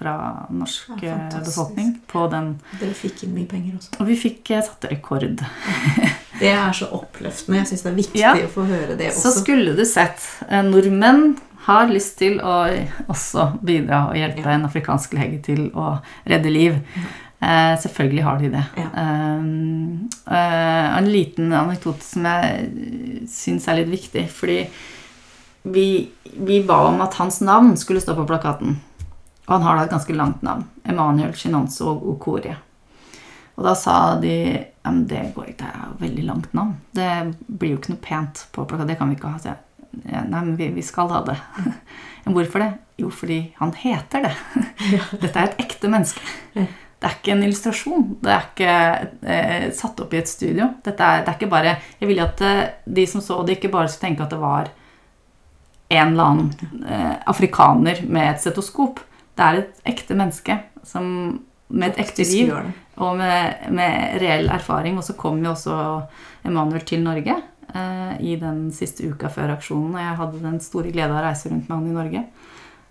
fra 0.00 0.14
norsk 0.54 1.02
Ja, 1.04 1.16
eh, 1.28 1.42
befolkning 1.44 1.92
på 2.08 2.24
den. 2.32 2.54
Dere 2.80 2.96
fikk 2.96 3.24
inn 3.26 3.34
mye 3.36 3.48
penger 3.50 3.76
også. 3.78 3.98
Og 4.00 4.08
vi 4.08 4.16
fikk 4.18 4.50
eh, 4.56 4.64
satt 4.64 4.88
rekord. 4.90 5.44
Det 6.40 6.48
er 6.48 6.72
så 6.72 6.86
oppløftende. 6.96 7.58
Jeg 7.60 7.68
syns 7.68 7.82
det 7.84 7.90
er 7.90 7.96
viktig 7.98 8.20
Ja. 8.22 8.32
å 8.46 8.48
få 8.48 8.64
høre 8.64 8.94
det 8.96 9.10
Så 9.12 9.28
skulle 9.34 9.74
du 9.76 9.82
sett 9.84 10.22
eh, 10.48 10.62
Nordmenn 10.64 11.34
har 11.66 11.90
lyst 11.90 12.18
til 12.20 12.38
å 12.40 12.62
også 13.10 13.50
bidra 13.66 14.06
og 14.10 14.16
hjelpe 14.18 14.52
en 14.52 14.68
afrikansk 14.68 15.16
lege 15.18 15.40
til 15.44 15.66
å 15.76 15.98
redde 16.28 16.52
liv. 16.52 16.78
Eh, 17.40 17.74
selvfølgelig 17.80 18.24
har 18.24 18.38
de 18.40 18.52
det. 18.52 18.64
Ja. 18.76 18.88
Um, 19.40 20.08
eh, 20.26 20.98
en 20.98 21.08
liten 21.08 21.52
anekdote 21.56 22.04
som 22.04 22.26
jeg 22.28 23.28
syns 23.32 23.68
er 23.68 23.80
litt 23.80 23.92
viktig. 23.92 24.26
Fordi 24.32 24.58
vi, 25.62 25.86
vi 26.36 26.62
ba 26.68 26.82
om 26.88 27.00
at 27.04 27.16
hans 27.20 27.40
navn 27.44 27.76
skulle 27.80 28.02
stå 28.04 28.16
på 28.18 28.28
plakaten. 28.28 28.76
Og 29.46 29.54
han 29.56 29.64
har 29.66 29.78
da 29.78 29.86
et 29.86 29.94
ganske 29.94 30.16
langt 30.16 30.44
navn. 30.46 30.66
Emanuel 30.84 31.32
Shinonso 31.36 31.94
Okorie. 32.12 32.58
Og 33.56 33.64
da 33.66 33.72
sa 33.76 33.96
de 34.20 34.36
ja, 34.80 34.88
men 34.88 35.02
det 35.08 35.32
går 35.34 35.50
ikke, 35.50 35.66
det 35.66 35.70
er 35.70 35.88
jo 35.88 35.96
veldig 36.00 36.22
langt 36.28 36.52
navn. 36.56 36.76
Det 36.96 37.10
blir 37.46 37.74
jo 37.74 37.80
ikke 37.80 37.92
noe 37.92 38.04
pent 38.04 38.44
på 38.54 38.64
plakaten. 38.64 38.88
Det 38.88 38.96
kan 39.00 39.10
vi 39.10 39.18
ikke 39.18 39.32
ha. 39.32 39.40
Så 39.40 39.50
jeg, 39.50 39.60
ja, 40.04 40.22
nei, 40.22 40.44
men 40.44 40.54
vi, 40.58 40.70
vi 40.74 40.84
skal 40.86 41.10
ha 41.12 41.24
det. 41.26 41.38
Men 42.24 42.34
hvorfor 42.36 42.60
det? 42.60 42.72
Jo, 43.00 43.08
fordi 43.08 43.38
han 43.56 43.70
heter 43.72 44.26
det. 44.26 44.32
Dette 45.22 45.32
er 45.32 45.46
et 45.46 45.62
ekte 45.64 45.88
menneske. 45.88 46.20
Det 47.00 47.08
er 47.08 47.14
ikke 47.16 47.32
en 47.32 47.44
illustrasjon. 47.46 48.02
Det 48.20 48.32
er 48.34 48.42
ikke 48.44 48.72
eh, 49.32 49.64
satt 49.76 50.02
opp 50.04 50.12
i 50.12 50.18
et 50.20 50.28
studio. 50.28 50.66
Dette 50.84 51.00
er, 51.00 51.22
det 51.24 51.32
er 51.32 51.38
ikke 51.38 51.48
bare 51.48 51.78
Jeg 51.96 52.10
ville 52.10 52.26
at 52.26 52.42
eh, 52.44 52.74
de 52.84 53.06
som 53.08 53.24
så 53.24 53.38
det, 53.40 53.56
ikke 53.56 53.72
bare 53.72 53.88
skulle 53.88 54.10
tenke 54.10 54.26
at 54.26 54.34
det 54.34 54.40
var 54.42 54.68
en 55.90 56.12
eller 56.12 56.26
annen 56.26 56.84
eh, 56.84 57.14
afrikaner 57.32 58.04
med 58.04 58.34
et 58.34 58.44
stetoskop. 58.44 59.00
Det 59.32 59.46
er 59.46 59.62
et 59.62 59.80
ekte 59.94 60.18
menneske 60.18 60.58
som, 60.84 61.06
med 61.72 61.94
et 61.94 62.02
ekte 62.04 62.26
liv 62.28 62.52
og 63.00 63.16
med, 63.16 63.64
med 63.72 64.20
reell 64.20 64.52
erfaring. 64.52 65.00
Og 65.00 65.08
så 65.08 65.16
kom 65.16 65.40
jo 65.40 65.54
også 65.54 65.78
Emanuel 66.44 66.84
til 66.84 67.00
Norge 67.06 67.40
i 68.20 68.36
den 68.40 68.68
siste 68.74 69.06
uka 69.06 69.30
før 69.32 69.54
aksjonen. 69.54 69.94
Og 69.94 70.02
jeg 70.02 70.18
hadde 70.18 70.42
den 70.42 70.60
store 70.64 70.92
glede 70.94 71.12
av 71.12 71.20
å 71.20 71.26
reise 71.28 71.52
rundt 71.52 71.68
med 71.68 71.76
han 71.76 71.90
i 71.90 71.96
Norge. 71.96 72.24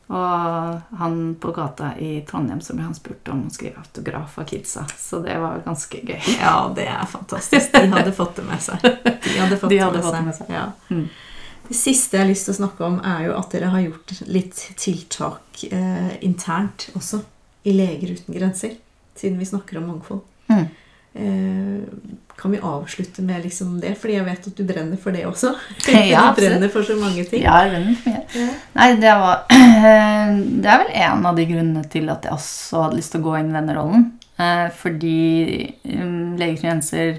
Og 0.10 0.98
han 0.98 1.18
på 1.38 1.52
gata 1.54 1.92
i 2.02 2.22
Trondheim 2.26 2.62
så 2.66 2.74
ble 2.74 2.88
han 2.88 2.96
spurt 2.98 3.30
om 3.30 3.44
å 3.46 3.52
skrive 3.54 3.84
autograf 3.84 4.40
av 4.42 4.48
kidsa. 4.50 4.88
Så 4.98 5.20
det 5.22 5.36
var 5.38 5.62
ganske 5.66 6.02
gøy. 6.02 6.22
Ja, 6.42 6.72
det 6.76 6.88
er 6.90 7.06
fantastisk. 7.10 7.76
De 7.76 7.86
hadde 7.94 8.14
fått 8.18 8.40
det 8.40 8.46
med 8.48 8.64
seg. 8.64 8.82
De 8.82 9.36
hadde 9.38 9.60
fått, 9.62 9.70
De 9.70 9.78
hadde 9.84 10.00
med 10.00 10.08
fått 10.08 10.18
det 10.18 10.24
med 10.26 10.38
seg. 10.40 10.54
Ja. 10.56 10.66
Mm. 10.90 11.06
Det 11.70 11.78
siste 11.78 12.18
jeg 12.18 12.26
har 12.26 12.32
lyst 12.32 12.50
til 12.50 12.56
å 12.56 12.60
snakke 12.64 12.88
om, 12.88 12.98
er 13.06 13.28
jo 13.28 13.36
at 13.38 13.54
dere 13.54 13.70
har 13.70 13.84
gjort 13.86 14.16
litt 14.26 14.64
tiltak 14.82 15.64
eh, 15.70 16.16
internt 16.26 16.88
også 16.98 17.22
i 17.70 17.76
Leger 17.78 18.16
uten 18.18 18.34
grenser. 18.40 18.74
Siden 19.20 19.38
vi 19.38 19.46
snakker 19.46 19.78
om 19.78 19.92
mangfold. 19.92 20.24
Eh, 21.14 21.82
kan 22.42 22.52
vi 22.52 22.60
avslutte 22.60 23.22
med 23.22 23.44
liksom 23.44 23.80
det? 23.80 23.96
Fordi 24.00 24.14
jeg 24.14 24.26
vet 24.26 24.48
at 24.48 24.58
du 24.58 24.64
brenner 24.64 25.00
for 25.02 25.16
det 25.16 25.26
også. 25.28 25.54
Ja, 26.12 26.30
du 26.36 26.42
brenner 26.42 26.72
for 26.72 26.88
så 26.88 26.96
mange 27.00 27.26
ting. 27.28 27.44
Ja, 27.44 27.58
jeg 27.66 27.74
brenner 27.74 27.98
for 28.00 28.14
mye. 28.14 28.24
Ja. 28.38 28.48
Nei, 28.78 28.90
det 29.02 29.16
var 29.24 29.44
Det 30.64 30.72
er 30.72 30.84
vel 30.84 30.96
en 31.04 31.28
av 31.28 31.40
de 31.40 31.48
grunnene 31.50 31.84
til 31.92 32.10
at 32.14 32.28
jeg 32.28 32.36
også 32.38 32.86
hadde 32.86 33.00
lyst 33.02 33.16
til 33.16 33.24
å 33.24 33.28
gå 33.28 33.38
inn 33.40 33.52
i 33.52 33.58
denne 33.58 33.76
rollen. 33.76 34.06
Eh, 34.40 34.68
fordi 34.80 35.18
um, 35.98 36.38
Leger 36.40 36.56
uten 36.56 36.70
grenser 36.70 37.10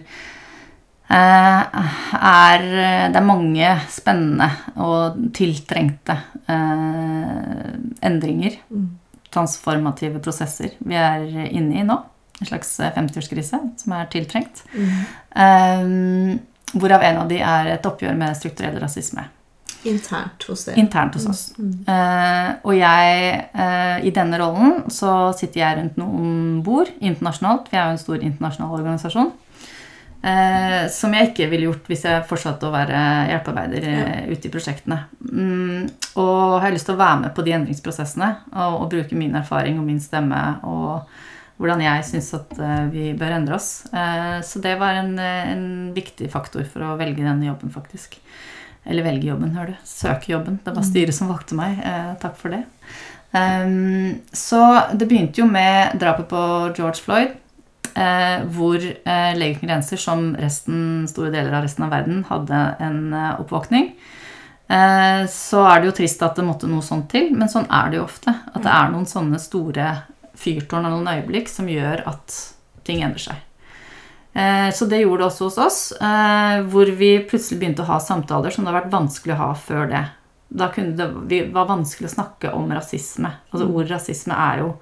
eh, 1.11 1.83
er 2.17 2.65
Det 3.13 3.21
er 3.21 3.27
mange 3.27 3.75
spennende 3.93 4.49
og 4.81 5.21
tiltrengte 5.37 6.17
eh, 6.49 7.75
endringer. 8.09 8.57
Mm. 8.71 8.89
Transformative 9.31 10.23
prosesser 10.25 10.73
vi 10.81 10.97
er 10.97 11.29
inne 11.51 11.83
i 11.83 11.85
nå. 11.87 11.99
En 12.41 12.49
slags 12.49 12.73
50-årskrise 12.81 13.61
som 13.83 13.93
er 13.97 14.09
tiltrengt. 14.13 14.63
Mm. 14.73 15.03
Um, 15.37 16.39
hvorav 16.73 17.05
en 17.05 17.21
av 17.25 17.29
de 17.31 17.41
er 17.45 17.75
et 17.75 17.87
oppgjør 17.87 18.17
med 18.17 18.39
strukturell 18.39 18.79
rasisme. 18.81 19.27
Internt 19.89 20.45
hos 20.49 20.67
dere. 20.67 20.77
Internt 20.81 21.15
hos 21.17 21.27
oss. 21.31 21.43
Mm. 21.57 21.85
Uh, 21.89 22.49
og 22.69 22.75
jeg, 22.77 23.37
uh, 23.55 24.01
i 24.05 24.13
denne 24.13 24.41
rollen, 24.41 24.83
så 24.93 25.31
sitter 25.37 25.63
jeg 25.63 25.79
rundt 25.79 26.01
noen 26.01 26.35
bord 26.65 26.91
internasjonalt. 27.01 27.71
Vi 27.73 27.79
er 27.79 27.87
jo 27.89 27.95
en 27.97 28.03
stor 28.03 28.27
internasjonal 28.27 28.75
organisasjon. 28.81 29.33
Uh, 30.21 30.85
som 30.93 31.15
jeg 31.17 31.31
ikke 31.31 31.47
ville 31.49 31.71
gjort 31.71 31.87
hvis 31.89 32.03
jeg 32.05 32.27
fortsatte 32.29 32.69
å 32.69 32.75
være 32.75 32.99
hjelpearbeider 33.31 33.87
ja. 33.89 34.03
ute 34.29 34.51
i 34.51 34.53
prosjektene. 34.53 35.01
Um, 35.31 35.89
og 36.21 36.61
har 36.61 36.75
lyst 36.75 36.91
til 36.91 36.99
å 36.99 37.01
være 37.01 37.23
med 37.23 37.35
på 37.37 37.45
de 37.47 37.57
endringsprosessene 37.57 38.31
og, 38.53 38.83
og 38.83 38.87
bruke 38.93 39.17
min 39.17 39.39
erfaring 39.41 39.81
og 39.81 39.89
min 39.89 40.03
stemme 40.05 40.43
og 40.69 41.09
hvordan 41.61 41.83
jeg 41.85 42.07
syns 42.09 42.31
at 42.39 42.55
eh, 42.57 42.87
vi 42.93 43.11
bør 43.19 43.37
endre 43.37 43.59
oss. 43.59 43.85
Eh, 43.93 44.39
så 44.47 44.63
det 44.65 44.79
var 44.81 44.97
en, 44.97 45.13
eh, 45.21 45.51
en 45.53 45.65
viktig 45.97 46.31
faktor 46.33 46.65
for 46.65 46.87
å 46.87 46.97
velge 47.01 47.25
denne 47.27 47.51
jobben, 47.51 47.73
faktisk. 47.75 48.17
Eller 48.89 49.05
velge 49.05 49.29
jobben, 49.29 49.53
hører 49.53 49.75
du. 49.75 49.83
Søke 49.85 50.33
jobben. 50.33 50.57
Det 50.65 50.73
var 50.73 50.87
styret 50.89 51.17
som 51.17 51.29
valgte 51.29 51.59
meg. 51.59 51.83
Takk 52.23 52.39
for 52.41 52.55
det. 52.55 52.63
Ehm, 53.37 54.23
så 54.33 54.63
det 54.97 55.05
begynte 55.11 55.43
jo 55.43 55.47
med 55.47 55.99
drapet 56.01 56.31
på 56.31 56.41
George 56.79 57.05
Floyd. 57.05 57.37
Eh, 57.91 58.47
hvor 58.57 58.81
eh, 58.81 59.33
Leger 59.37 59.59
uten 59.59 59.69
grenser, 59.69 60.01
som 60.01 60.31
resten, 60.41 61.05
store 61.11 61.29
deler 61.35 61.59
av 61.59 61.67
resten 61.67 61.85
av 61.85 61.93
verden, 61.93 62.25
hadde 62.31 62.63
en 62.81 63.03
oppvåkning. 63.43 63.93
Eh, 64.71 65.27
så 65.29 65.65
er 65.67 65.81
det 65.81 65.91
jo 65.91 65.97
trist 65.99 66.23
at 66.23 66.39
det 66.39 66.47
måtte 66.47 66.71
noe 66.71 66.85
sånt 66.87 67.11
til, 67.13 67.33
men 67.37 67.51
sånn 67.53 67.69
er 67.69 67.91
det 67.91 68.01
jo 68.01 68.07
ofte. 68.07 68.33
At 68.55 68.63
det 68.65 68.73
er 68.73 68.93
noen 68.95 69.09
sånne 69.11 69.41
store 69.43 69.91
fyrtårn 70.41 70.87
av 70.89 70.93
noen 70.97 71.11
øyeblikk 71.15 71.49
som 71.53 71.69
gjør 71.71 72.03
at 72.11 72.37
ting 72.85 73.03
endrer 73.05 73.25
seg. 73.31 73.37
Eh, 74.35 74.71
Så 74.73 74.87
det 74.89 75.03
gjorde 75.03 75.25
det 75.25 75.29
også 75.31 75.49
hos 75.49 75.59
oss, 75.59 75.81
eh, 76.01 76.63
hvor 76.71 76.87
vi 76.97 77.19
plutselig 77.29 77.59
begynte 77.61 77.83
å 77.85 77.91
ha 77.91 77.99
samtaler 77.99 78.51
som 78.55 78.65
det 78.65 78.73
har 78.73 78.83
vært 78.83 78.93
vanskelig 78.95 79.35
å 79.35 79.43
ha 79.45 79.51
før 79.55 79.89
det. 79.91 80.05
Da 80.53 80.69
det 80.75 81.07
vi 81.31 81.43
var 81.53 81.67
vanskelig 81.69 82.09
å 82.11 82.15
snakke 82.15 82.53
om 82.55 82.71
rasisme. 82.75 83.31
Altså 83.53 83.69
Ordet 83.71 83.91
rasisme 83.93 84.35
er 84.35 84.59
jo 84.65 84.73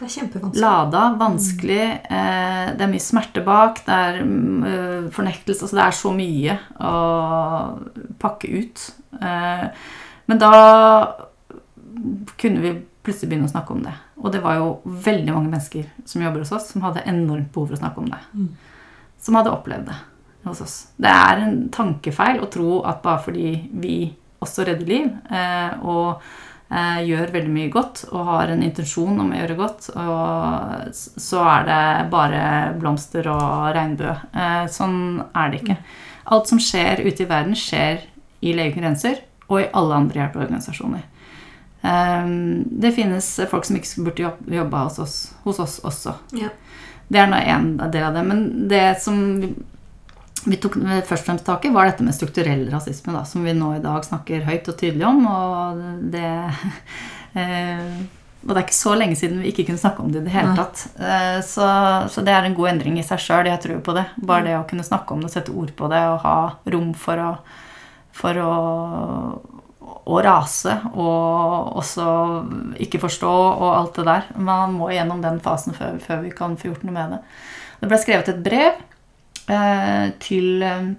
Det 0.00 0.08
er 0.10 0.60
lada, 0.60 1.02
vanskelig. 1.18 2.00
eh, 2.10 2.72
Det 2.74 2.80
er 2.82 2.90
mye 2.90 2.98
smerte 3.00 3.44
bak. 3.44 3.84
Det 3.86 3.94
er 3.94 4.22
mm, 4.24 5.10
fornektelse. 5.12 5.62
Altså 5.62 5.76
det 5.76 5.84
er 5.84 5.90
så 5.92 6.10
mye 6.12 6.58
å 6.80 7.78
pakke 8.18 8.48
ut. 8.58 8.90
Eh, 9.22 9.68
Men 10.26 10.38
da 10.38 11.14
kunne 12.38 12.60
vi 12.60 12.72
plutselig 13.04 13.30
begynne 13.30 13.48
å 13.48 13.52
snakke 13.52 13.74
om 13.74 13.84
det. 13.84 13.92
Og 14.22 14.32
det 14.32 14.40
var 14.44 14.58
jo 14.58 14.70
veldig 14.84 15.34
mange 15.34 15.50
mennesker 15.52 15.90
som 16.08 16.24
jobber 16.24 16.44
hos 16.44 16.54
oss, 16.56 16.70
som 16.72 16.84
hadde 16.86 17.04
enormt 17.10 17.52
behov 17.52 17.70
for 17.70 17.76
å 17.76 17.82
snakke 17.82 18.02
om 18.02 18.10
det. 18.12 18.20
Mm. 18.32 18.48
Som 19.24 19.38
hadde 19.38 19.52
opplevd 19.52 19.90
det 19.90 20.00
hos 20.48 20.64
oss. 20.64 20.76
Det 21.00 21.10
er 21.10 21.44
en 21.44 21.60
tankefeil 21.72 22.42
å 22.44 22.50
tro 22.52 22.80
at 22.88 23.02
bare 23.04 23.22
fordi 23.24 23.52
vi 23.80 23.98
også 24.44 24.66
redder 24.68 24.88
liv 24.88 25.06
eh, 25.32 25.84
og 25.88 26.20
eh, 26.68 27.00
gjør 27.08 27.32
veldig 27.32 27.52
mye 27.54 27.72
godt 27.72 28.04
og 28.10 28.28
har 28.28 28.52
en 28.52 28.64
intensjon 28.64 29.20
om 29.20 29.32
å 29.32 29.38
gjøre 29.38 29.56
godt, 29.60 29.88
og 29.94 30.98
så 30.98 31.44
er 31.48 31.68
det 31.70 31.84
bare 32.12 32.42
blomster 32.80 33.28
og 33.32 33.70
regnbue. 33.76 34.16
Eh, 34.32 34.64
sånn 34.72 34.98
er 35.32 35.52
det 35.52 35.62
ikke. 35.62 35.78
Alt 36.34 36.52
som 36.52 36.60
skjer 36.62 37.04
ute 37.04 37.24
i 37.24 37.30
verden, 37.30 37.56
skjer 37.56 38.04
i 38.44 38.52
Leger 38.52 38.76
uten 38.76 38.84
grenser 38.84 39.24
og 39.48 39.60
i 39.60 39.70
alle 39.76 40.00
andre 40.02 40.22
hjelpeorganisasjoner. 40.22 41.04
Um, 41.84 42.64
det 42.66 42.94
finnes 42.96 43.26
folk 43.50 43.66
som 43.68 43.76
ikke 43.76 44.06
burde 44.06 44.30
jobba 44.56 44.86
hos 44.86 44.98
oss, 44.98 45.16
hos 45.44 45.58
oss 45.60 45.78
også. 45.84 46.14
Ja. 46.32 46.48
Det 47.12 47.20
er 47.20 47.28
nå 47.28 47.36
en 47.36 47.70
del 47.92 48.06
av 48.06 48.16
det. 48.16 48.22
Men 48.24 48.42
det 48.70 48.84
som 49.04 49.18
vi, 49.42 49.50
vi 50.46 50.58
tok 50.60 50.78
først 50.80 51.20
og 51.20 51.26
fremst 51.26 51.46
tak 51.46 51.66
i, 51.68 51.72
var 51.74 51.90
dette 51.90 52.06
med 52.06 52.16
strukturell 52.16 52.64
rasisme, 52.72 53.12
da, 53.12 53.26
som 53.28 53.44
vi 53.44 53.52
nå 53.56 53.74
i 53.76 53.84
dag 53.84 54.04
snakker 54.06 54.46
høyt 54.48 54.72
og 54.72 54.78
tydelig 54.80 55.04
om. 55.10 55.24
Og 55.28 55.84
det 56.14 56.28
eh, 57.40 57.88
Og 58.44 58.50
det 58.52 58.58
er 58.58 58.64
ikke 58.64 58.76
så 58.76 58.96
lenge 58.96 59.16
siden 59.20 59.40
vi 59.40 59.52
ikke 59.52 59.68
kunne 59.68 59.80
snakke 59.80 60.04
om 60.04 60.10
det 60.12 60.22
i 60.22 60.26
det 60.26 60.34
hele 60.34 60.56
tatt. 60.56 60.86
Eh, 60.96 61.38
så, 61.44 61.68
så 62.08 62.24
det 62.24 62.32
er 62.32 62.48
en 62.48 62.56
god 62.56 62.74
endring 62.74 62.96
i 63.00 63.04
seg 63.04 63.20
sjøl. 63.20 63.52
Jeg 63.52 63.60
tror 63.60 63.84
på 63.84 63.96
det. 63.96 64.08
Bare 64.24 64.48
det 64.48 64.56
å 64.56 64.64
kunne 64.68 64.88
snakke 64.88 65.12
om 65.12 65.20
det, 65.24 65.34
sette 65.36 65.52
ord 65.52 65.76
på 65.76 65.92
det 65.92 66.00
og 66.14 66.22
ha 66.24 66.38
rom 66.72 66.94
for 66.96 67.28
å, 67.28 67.34
for 68.16 68.40
å 68.40 68.54
å 70.04 70.20
rase 70.24 70.74
og 70.92 71.78
også 71.80 72.06
ikke 72.84 73.00
forstå 73.02 73.32
og 73.32 73.68
alt 73.70 74.00
det 74.00 74.06
der. 74.08 74.26
Man 74.36 74.76
må 74.76 74.90
gjennom 74.92 75.22
den 75.24 75.40
fasen 75.44 75.76
før, 75.76 75.96
før 76.02 76.24
vi 76.26 76.34
kan 76.36 76.58
få 76.60 76.70
gjort 76.70 76.84
noe 76.84 76.96
med 76.96 77.16
det. 77.16 77.22
Det 77.80 77.90
ble 77.90 78.00
skrevet 78.02 78.30
et 78.32 78.44
brev 78.44 78.76
eh, 79.52 80.12
til 80.24 80.64
eh, 80.64 80.92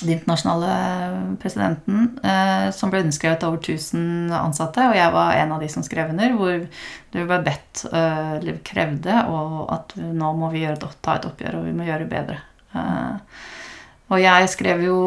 den 0.00 0.12
internasjonale 0.12 1.36
presidenten 1.40 2.18
eh, 2.22 2.68
som 2.74 2.92
ble 2.92 3.00
underskrevet 3.04 3.46
over 3.48 3.62
1000 3.62 4.34
ansatte, 4.36 4.84
og 4.90 4.96
jeg 4.98 5.12
var 5.14 5.38
en 5.40 5.54
av 5.56 5.62
de 5.62 5.70
som 5.72 5.84
skrev 5.86 6.10
under, 6.12 6.34
hvor 6.36 6.66
det 7.14 7.26
ble 7.30 7.38
bedt, 7.46 7.86
eh, 7.88 8.32
eller 8.40 8.60
krevde, 8.66 9.22
og 9.32 9.62
at 9.72 9.96
nå 9.96 10.32
må 10.36 10.50
vi 10.52 10.66
et, 10.68 10.84
ta 11.00 11.16
et 11.16 11.28
oppgjør, 11.28 11.60
og 11.60 11.70
vi 11.70 11.76
må 11.76 11.88
gjøre 11.88 12.10
bedre. 12.10 12.42
Eh, 12.76 13.38
og 14.06 14.22
jeg 14.22 14.50
skrev 14.52 14.84
jo 14.86 14.98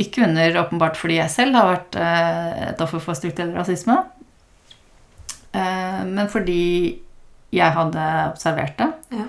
ikke 0.00 0.26
under 0.26 0.58
åpenbart 0.60 0.98
fordi 1.00 1.16
jeg 1.16 1.32
selv 1.32 1.56
har 1.56 1.70
vært 1.70 1.96
eh, 1.96 2.64
et 2.68 2.82
offer 2.84 3.00
for 3.00 3.16
strukturell 3.16 3.54
rasisme, 3.56 3.96
eh, 5.56 6.00
men 6.08 6.28
fordi 6.32 6.64
jeg 7.52 7.76
hadde 7.76 8.08
observert 8.30 8.76
det. 8.80 8.90
Ja. 9.16 9.28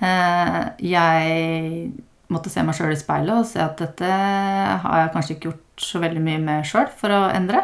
Eh, 0.00 0.62
jeg 0.90 1.92
måtte 2.30 2.50
se 2.50 2.62
meg 2.66 2.78
sjøl 2.78 2.94
i 2.94 2.98
speilet 2.98 3.42
og 3.42 3.46
se 3.46 3.62
at 3.62 3.78
dette 3.78 4.08
har 4.10 5.04
jeg 5.04 5.12
kanskje 5.14 5.36
ikke 5.36 5.50
gjort 5.50 5.84
så 5.90 6.02
veldig 6.02 6.22
mye 6.24 6.40
med 6.42 6.66
sjøl 6.66 6.90
for 6.98 7.14
å 7.14 7.28
endre. 7.34 7.62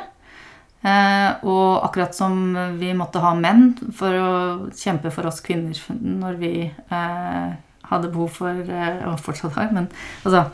Og 0.86 1.82
akkurat 1.82 2.14
som 2.14 2.52
vi 2.78 2.92
måtte 2.94 3.18
ha 3.18 3.32
menn 3.34 3.72
for 3.96 4.14
å 4.14 4.34
kjempe 4.76 5.10
for 5.10 5.26
oss 5.26 5.40
kvinner 5.42 5.74
når 5.98 6.36
vi 6.38 6.52
hadde 6.92 8.12
behov 8.12 8.36
for 8.36 8.60
Og 8.60 9.16
fortsatt 9.24 9.58
har, 9.58 9.72
men 9.74 9.88
altså 10.22 10.44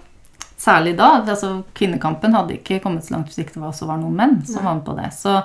Særlig 0.62 0.94
da. 0.98 1.16
altså 1.26 1.56
Kvinnekampen 1.74 2.34
hadde 2.36 2.58
ikke 2.58 2.80
kommet 2.84 3.06
så 3.06 3.16
langt 3.16 3.30
hvis 3.32 3.40
ikke 3.42 3.56
det 3.58 3.66
også 3.66 3.88
var 3.88 3.98
noen 3.98 4.18
menn 4.18 4.36
som 4.46 4.60
Nei. 4.60 4.66
var 4.68 4.76
med 4.78 4.84
på 4.86 4.96
det. 4.98 5.08
Så 5.16 5.36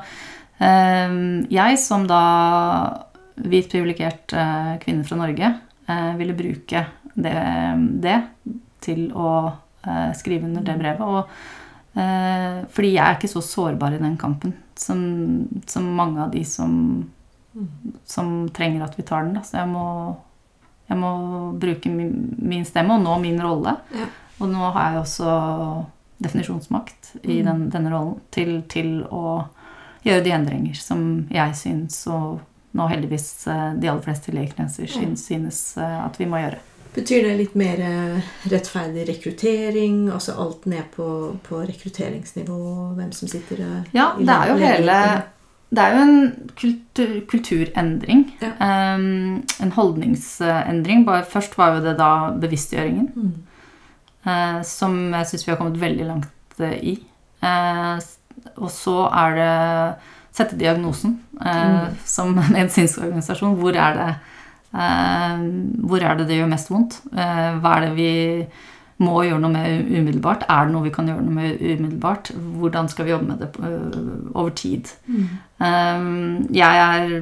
eh, 0.62 1.16
jeg 1.58 1.80
som 1.82 2.06
da 2.10 2.24
hvit 3.38 3.70
privilegert 3.72 4.34
eh, 4.38 4.76
kvinne 4.84 5.06
fra 5.08 5.18
Norge 5.18 5.50
eh, 5.90 6.12
ville 6.20 6.38
bruke 6.38 6.84
det, 7.18 7.34
det 8.04 8.18
til 8.86 9.08
å 9.18 9.32
eh, 9.88 10.12
skrive 10.18 10.46
under 10.50 10.66
det 10.66 10.78
brevet. 10.84 11.02
Og, 11.02 11.98
eh, 11.98 12.62
fordi 12.74 12.94
jeg 12.94 13.04
er 13.08 13.18
ikke 13.18 13.32
så 13.34 13.44
sårbar 13.46 13.98
i 13.98 14.04
den 14.04 14.20
kampen 14.22 14.54
som, 14.78 15.02
som 15.66 15.90
mange 15.98 16.28
av 16.28 16.34
de 16.36 16.44
som, 16.46 16.78
som 18.06 18.38
trenger 18.54 18.86
at 18.86 18.98
vi 19.00 19.08
tar 19.08 19.26
den. 19.26 19.34
Da. 19.40 19.46
Så 19.48 19.58
jeg 19.64 19.72
må, 19.74 19.88
jeg 20.92 21.02
må 21.02 21.12
bruke 21.58 21.90
min, 21.90 22.14
min 22.38 22.70
stemme 22.70 23.00
og 23.00 23.06
nå 23.06 23.18
min 23.26 23.42
rolle. 23.42 23.80
Ja. 23.98 24.14
Og 24.38 24.50
nå 24.52 24.72
har 24.76 24.92
jeg 24.92 25.04
også 25.04 25.32
definisjonsmakt 26.24 27.16
i 27.24 27.42
den, 27.46 27.68
denne 27.74 27.94
rollen 27.94 28.18
til, 28.34 28.62
til 28.70 29.02
å 29.14 29.48
gjøre 30.06 30.24
de 30.26 30.34
endringer 30.34 30.80
som 30.80 31.04
jeg 31.34 31.58
syns, 31.58 32.00
og 32.12 32.40
nå 32.78 32.88
heldigvis 32.92 33.30
eh, 33.50 33.70
de 33.82 33.90
aller 33.92 34.04
fleste 34.06 34.34
legekrenser 34.36 34.90
syns, 34.92 35.28
synes 35.30 35.62
eh, 35.82 36.00
at 36.04 36.18
vi 36.20 36.28
må 36.30 36.42
gjøre. 36.42 36.60
Betyr 36.98 37.28
det 37.28 37.34
litt 37.38 37.56
mer 37.60 37.82
eh, 37.86 38.30
rettferdig 38.50 39.08
rekruttering? 39.10 40.08
Altså 40.14 40.38
alt 40.42 40.66
ned 40.70 40.86
på, 40.96 41.08
på 41.46 41.62
rekrutteringsnivå? 41.66 42.60
Hvem 42.98 43.12
som 43.14 43.30
sitter 43.30 43.66
Ja, 43.94 44.14
det 44.18 44.34
er 44.34 44.52
jo 44.52 44.62
hele 44.62 45.00
Det 45.70 45.84
er 45.84 45.94
jo 45.94 46.04
en 46.06 46.50
kultur, 46.58 47.14
kulturendring. 47.30 48.24
Ja. 48.42 48.54
Um, 48.96 49.44
en 49.62 49.74
holdningsendring. 49.76 51.06
Først 51.30 51.58
var 51.60 51.76
jo 51.76 51.84
det 51.86 51.98
da 52.00 52.12
bevisstgjøringen. 52.40 53.12
Mm. 53.14 53.47
Eh, 54.28 54.60
som 54.68 54.98
jeg 55.16 55.30
syns 55.32 55.48
vi 55.48 55.52
har 55.54 55.58
kommet 55.62 55.80
veldig 55.82 56.06
langt 56.10 56.60
eh, 56.60 56.78
i. 56.94 56.96
Eh, 57.42 57.98
og 58.58 58.70
så 58.72 58.98
er 59.10 59.36
det 59.38 59.52
sette 60.38 60.58
diagnosen 60.60 61.18
eh, 61.42 61.64
Mm. 61.68 61.96
som 62.06 62.36
medisinsk 62.56 63.00
organisasjon. 63.08 63.56
Hvor 63.62 63.76
er 63.76 63.94
det 64.02 64.10
hvor 65.88 66.04
er 66.04 66.18
det 66.20 66.26
det 66.28 66.36
gjør 66.38 66.50
mest 66.52 66.70
vondt? 66.70 66.98
Hva 67.14 67.72
er 67.78 67.86
det 67.88 67.94
vi 67.98 68.10
må 68.98 69.20
gjøre 69.28 69.42
noe 69.44 69.54
med 69.54 69.90
umiddelbart? 69.92 70.48
Er 70.50 70.66
det 70.66 70.74
noe 70.74 70.86
vi 70.88 70.92
kan 70.94 71.10
gjøre 71.10 71.26
noe 71.26 71.36
med 71.36 71.60
umiddelbart? 71.62 72.32
Hvordan 72.34 72.90
skal 72.90 73.06
vi 73.06 73.14
jobbe 73.14 73.30
med 73.30 73.44
det 73.44 73.50
øh, 73.62 74.32
over 74.34 74.50
tid? 74.58 74.90
Mm. 75.06 75.28
Um, 75.62 76.48
jeg 76.54 76.82
er 76.82 77.14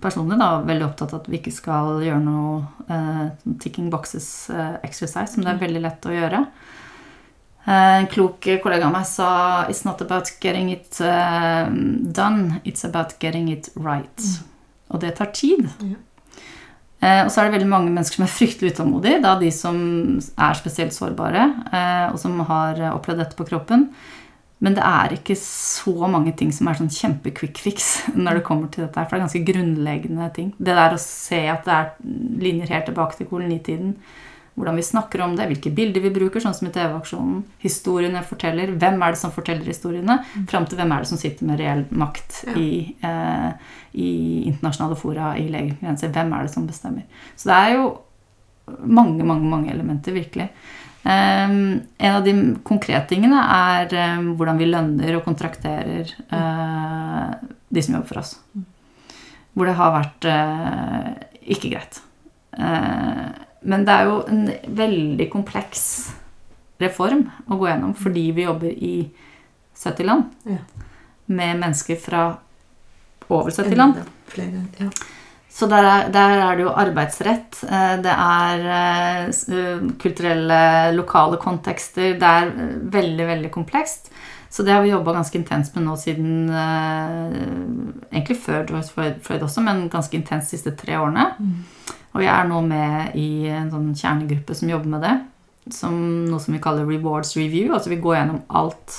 personlig 0.00 0.40
da 0.40 0.50
veldig 0.64 0.86
opptatt 0.88 1.12
av 1.12 1.22
at 1.22 1.28
vi 1.28 1.40
ikke 1.40 1.52
skal 1.52 2.00
gjøre 2.04 2.22
noe 2.24 2.62
uh, 2.88 3.28
ticking 3.60 3.92
boxes 3.92 4.48
uh, 4.52 4.80
exercise, 4.84 5.34
som 5.34 5.44
det 5.44 5.52
er 5.52 5.62
veldig 5.66 5.84
lett 5.84 6.08
å 6.08 6.16
gjøre. 6.16 6.42
Uh, 7.68 8.00
en 8.00 8.08
klok 8.08 8.48
kollega 8.64 8.88
av 8.88 8.96
meg 8.96 9.04
sa 9.08 9.30
It's 9.68 9.84
not 9.84 10.00
about 10.00 10.32
getting 10.40 10.72
it 10.72 10.96
done, 10.98 12.62
it's 12.64 12.88
about 12.88 13.18
getting 13.20 13.52
it 13.52 13.68
right. 13.76 14.16
Mm. 14.16 14.44
Og 14.88 15.00
det 15.04 15.18
tar 15.20 15.34
tid. 15.36 15.68
Ja. 15.84 16.00
Eh, 16.98 17.22
og 17.24 17.30
så 17.30 17.40
er 17.40 17.48
det 17.48 17.58
veldig 17.58 17.70
mange 17.70 17.92
mennesker 17.94 18.18
som 18.18 18.26
er 18.26 18.34
fryktelig 18.34 18.74
utålmodige. 18.74 19.22
Da 19.24 19.34
de 19.40 19.50
som 19.54 19.80
er 20.18 20.58
spesielt 20.58 20.96
sårbare, 20.96 21.44
eh, 21.70 22.06
og 22.12 22.18
som 22.22 22.38
har 22.48 22.80
opplevd 22.92 23.22
dette 23.24 23.38
på 23.38 23.46
kroppen. 23.48 23.88
Men 24.58 24.74
det 24.74 24.82
er 24.82 25.14
ikke 25.14 25.36
så 25.38 26.08
mange 26.10 26.32
ting 26.38 26.50
som 26.54 26.66
er 26.66 26.78
sånn 26.80 26.90
kjempe-quick 26.90 27.60
fix 27.62 27.90
når 28.18 28.40
det 28.40 28.46
kommer 28.48 28.72
til 28.72 28.86
dette. 28.86 29.04
For 29.04 29.14
det 29.14 29.20
er 29.20 29.26
ganske 29.28 29.44
grunnleggende 29.52 30.30
ting. 30.34 30.54
Det 30.58 30.74
der 30.74 30.96
å 30.96 31.02
se 31.02 31.44
at 31.52 31.68
det 31.68 31.76
er 31.76 31.92
linjer 32.42 32.74
helt 32.74 32.90
tilbake 32.90 33.18
til 33.20 33.30
kolonitiden 33.30 33.94
hvordan 34.58 34.76
vi 34.76 34.82
snakker 34.82 35.22
om 35.22 35.36
det, 35.38 35.46
hvilke 35.52 35.70
bilder 35.74 36.02
vi 36.02 36.10
bruker, 36.10 36.42
sånn 36.42 36.56
som 36.56 36.66
i 36.66 36.72
TV-aksjonen. 36.74 37.44
Historiene 37.62 38.24
forteller. 38.26 38.72
Hvem 38.74 38.98
er 39.06 39.14
det 39.14 39.20
som 39.20 39.34
forteller 39.34 39.70
historiene? 39.70 40.18
Mm. 40.34 40.48
Fram 40.50 40.66
til 40.66 40.80
hvem 40.80 40.94
er 40.94 41.04
det 41.04 41.10
som 41.12 41.20
sitter 41.20 41.46
med 41.46 41.60
reell 41.62 41.84
makt 41.94 42.40
ja. 42.48 42.56
i, 42.58 42.72
eh, 43.06 43.70
i, 43.94 44.10
internasjonale 44.50 44.98
fora, 44.98 45.30
i 45.38 45.46
legegrenser. 45.52 46.10
Hvem 46.14 46.34
er 46.34 46.44
det 46.44 46.54
som 46.56 46.66
bestemmer? 46.66 47.06
Så 47.38 47.52
det 47.52 47.60
er 47.60 47.76
jo 47.76 47.86
mange, 48.82 49.22
mange, 49.22 49.46
mange 49.48 49.72
elementer, 49.72 50.16
virkelig. 50.18 50.50
Um, 51.06 51.78
en 51.96 52.16
av 52.18 52.24
de 52.26 52.34
konkrete 52.66 53.14
tingene 53.14 53.38
er 53.54 53.94
um, 54.18 54.32
hvordan 54.36 54.58
vi 54.58 54.66
lønner 54.68 55.16
og 55.16 55.22
kontrakterer 55.24 56.10
uh, 56.34 57.30
de 57.70 57.84
som 57.84 57.94
jobber 57.94 58.10
for 58.10 58.24
oss. 58.24 58.34
Mm. 58.58 58.66
Hvor 59.54 59.70
det 59.70 59.78
har 59.78 59.94
vært 59.94 60.28
uh, 60.34 61.12
ikke 61.54 61.70
greit. 61.76 62.02
Uh, 62.58 63.30
men 63.60 63.84
det 63.86 63.94
er 63.94 64.08
jo 64.10 64.18
en 64.30 64.44
veldig 64.78 65.28
kompleks 65.32 65.84
reform 66.78 67.26
å 67.48 67.58
gå 67.58 67.68
gjennom 67.70 67.94
fordi 67.98 68.28
vi 68.36 68.46
jobber 68.46 68.70
i 68.70 68.94
70 69.78 70.06
land. 70.06 70.28
Ja. 70.46 70.60
Med 71.26 71.58
mennesker 71.60 71.98
fra 72.00 72.24
over 73.28 73.50
70 73.50 73.78
land. 73.78 74.02
Flere, 74.30 74.64
ja. 74.78 74.90
Så 75.58 75.66
der 75.66 75.82
er, 75.82 76.10
der 76.12 76.36
er, 76.38 76.56
det 76.56 76.62
jo 76.62 76.72
arbeidsrett, 76.76 77.56
eh, 77.66 77.94
det 78.04 78.12
er 78.12 78.66
eh, 78.76 79.86
kulturelle, 79.98 80.58
lokale 80.94 81.38
kontekster. 81.40 82.12
Det 82.20 82.28
er 82.28 82.52
eh, 82.52 82.76
veldig, 82.92 83.26
veldig 83.26 83.50
komplekst. 83.50 84.12
Så 84.50 84.62
det 84.62 84.72
har 84.72 84.84
vi 84.84 84.92
jobba 84.92 85.16
ganske 85.16 85.38
intenst 85.38 85.74
med 85.76 85.84
nå 85.84 85.94
siden 86.00 86.48
Egentlig 88.08 88.36
før 88.40 88.62
George 88.70 89.10
Floyd 89.20 89.42
også, 89.44 89.60
men 89.60 89.90
ganske 89.92 90.16
intenst 90.16 90.48
de 90.48 90.56
siste 90.56 90.72
tre 90.78 90.96
årene. 90.96 91.26
Mm. 91.36 91.97
Og 92.16 92.24
jeg 92.24 92.32
er 92.32 92.48
nå 92.48 92.62
med 92.64 93.16
i 93.18 93.28
en 93.52 93.70
sånn 93.72 93.92
kjernegruppe 93.96 94.56
som 94.56 94.70
jobber 94.72 94.94
med 94.96 95.04
det. 95.04 95.14
Som 95.74 95.94
noe 96.30 96.40
som 96.40 96.56
vi 96.56 96.62
kaller 96.62 96.88
rewards 96.88 97.34
review. 97.36 97.72
Altså 97.76 97.92
vi 97.92 98.00
går 98.02 98.18
gjennom 98.18 98.42
alt. 98.48 98.96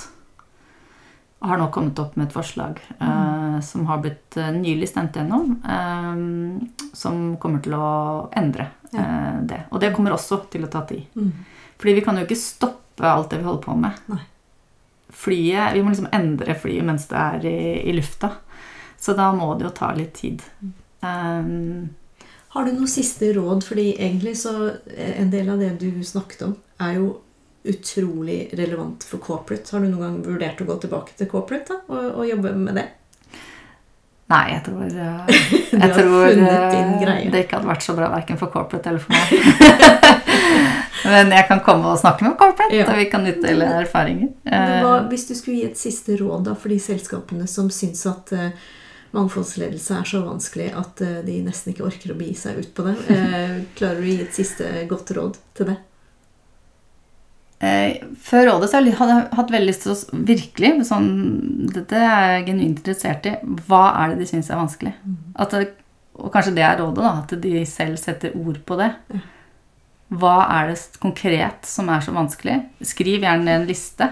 Og 1.40 1.52
har 1.54 1.62
nå 1.62 1.70
kommet 1.74 2.00
opp 2.04 2.18
med 2.20 2.28
et 2.28 2.36
forslag 2.36 2.82
mm. 3.00 3.06
uh, 3.06 3.60
som 3.64 3.86
har 3.88 4.02
blitt 4.04 4.36
uh, 4.38 4.52
nylig 4.52 4.90
stemt 4.92 5.16
gjennom. 5.16 5.56
Uh, 5.64 6.90
som 6.94 7.38
kommer 7.42 7.64
til 7.64 7.78
å 7.80 7.92
endre 8.38 8.70
ja. 8.92 9.06
det. 9.48 9.64
Og 9.72 9.80
det 9.82 9.94
kommer 9.96 10.16
også 10.16 10.44
til 10.52 10.68
å 10.68 10.72
ta 10.72 10.84
tid. 10.90 11.08
Mm. 11.16 11.32
Fordi 11.80 11.96
vi 11.96 12.04
kan 12.04 12.20
jo 12.20 12.26
ikke 12.28 12.40
stoppe 12.40 13.08
alt 13.08 13.32
det 13.32 13.40
vi 13.40 13.48
holder 13.48 13.64
på 13.64 13.78
med. 13.80 14.04
Nei. 14.12 14.26
Flyet, 15.10 15.74
Vi 15.74 15.82
må 15.82 15.90
liksom 15.90 16.12
endre 16.14 16.54
flyet 16.60 16.86
mens 16.86 17.08
det 17.10 17.18
er 17.18 17.48
i, 17.50 17.60
i 17.90 17.96
lufta. 17.96 18.34
Så 19.00 19.16
da 19.18 19.32
må 19.34 19.54
det 19.56 19.66
jo 19.70 19.72
ta 19.74 19.94
litt 19.96 20.14
tid. 20.20 20.44
Um, 21.00 21.88
har 22.50 22.66
du 22.66 22.74
noe 22.74 22.90
siste 22.90 23.34
råd? 23.34 23.64
Fordi 23.66 23.92
egentlig 23.96 24.38
så 24.38 24.56
eh, 24.96 25.22
En 25.22 25.32
del 25.32 25.50
av 25.50 25.60
det 25.62 25.76
du 25.82 26.04
snakket 26.04 26.48
om, 26.48 26.56
er 26.82 26.96
jo 26.98 27.10
utrolig 27.70 28.50
relevant 28.58 29.04
for 29.04 29.22
corporate. 29.22 29.70
Har 29.72 29.84
du 29.84 29.90
noen 29.90 30.02
gang 30.02 30.16
vurdert 30.26 30.62
å 30.64 30.70
gå 30.70 30.80
tilbake 30.86 31.18
til 31.20 31.30
corporate 31.30 31.76
da, 31.76 31.82
og, 31.92 32.22
og 32.22 32.30
jobbe 32.30 32.54
med 32.56 32.80
det? 32.80 32.88
Nei, 34.30 34.44
jeg 34.54 34.62
tror, 34.66 34.82
uh, 34.86 35.30
jeg 35.84 35.94
tror 35.96 36.28
uh, 36.38 37.32
det 37.34 37.44
ikke 37.44 37.58
hadde 37.58 37.70
vært 37.70 37.86
så 37.86 37.96
bra 37.98 38.12
verken 38.14 38.38
for 38.40 38.54
corporate 38.54 38.92
eller 38.92 39.02
for 39.02 39.14
meg. 39.14 39.34
Men 41.10 41.34
jeg 41.34 41.48
kan 41.50 41.62
komme 41.66 41.90
og 41.90 42.00
snakke 42.02 42.28
med 42.28 42.38
corporate, 42.38 42.76
ja. 42.78 42.86
og 42.90 43.00
vi 43.00 43.08
kan 43.10 43.26
utdele 43.26 43.70
erfaringer. 43.80 44.30
Hva, 44.46 44.96
hvis 45.10 45.26
du 45.30 45.34
skulle 45.34 45.62
gi 45.62 45.70
et 45.70 45.80
siste 45.82 46.18
råd 46.20 46.46
da, 46.50 46.58
for 46.60 46.72
de 46.74 46.78
selskapene 46.84 47.48
som 47.50 47.72
syns 47.74 48.06
at 48.10 48.34
mangfoldsledelse 49.16 50.00
er 50.00 50.08
så 50.08 50.22
vanskelig 50.26 50.70
at 50.78 51.04
eh, 51.06 51.20
de 51.26 51.40
nesten 51.46 51.74
ikke 51.74 51.88
orker 51.88 52.14
å 52.14 52.18
begi 52.20 52.36
seg 52.38 52.60
ut 52.62 52.74
på 52.78 52.86
det. 52.88 52.96
Eh, 53.14 53.56
klarer 53.78 54.02
du 54.02 54.08
å 54.08 54.10
gi 54.12 54.18
et 54.26 54.36
siste 54.36 54.68
godt 54.90 55.14
råd 55.18 55.40
til 55.58 55.72
det? 55.72 55.78
Eh, 57.60 58.06
før 58.24 58.46
rådet 58.54 58.70
så 58.72 58.80
hadde 58.80 58.94
jeg 58.94 59.26
hatt 59.36 59.52
veldig 59.52 59.68
lyst 59.68 59.84
til 59.84 59.92
å 59.92 60.22
virkelig 60.30 60.86
sånn, 60.88 61.10
Dette 61.74 61.98
er 62.00 62.38
jeg 62.38 62.46
genuint 62.52 62.78
interessert 62.78 63.28
i. 63.28 63.36
Hva 63.68 63.84
er 64.00 64.14
det 64.14 64.22
de 64.22 64.30
syns 64.30 64.52
er 64.52 64.62
vanskelig? 64.62 64.94
At, 65.40 65.58
og 66.20 66.32
kanskje 66.34 66.56
det 66.56 66.64
er 66.66 66.80
rådet, 66.80 67.04
da. 67.04 67.12
At 67.26 67.36
de 67.44 67.66
selv 67.68 68.00
setter 68.00 68.38
ord 68.40 68.62
på 68.66 68.80
det. 68.80 68.94
Hva 70.10 70.38
er 70.56 70.72
det 70.72 70.80
konkret 71.04 71.68
som 71.70 71.92
er 71.94 72.02
så 72.02 72.14
vanskelig? 72.16 72.62
Skriv 72.86 73.28
gjerne 73.28 73.60
en 73.60 73.68
liste. 73.70 74.08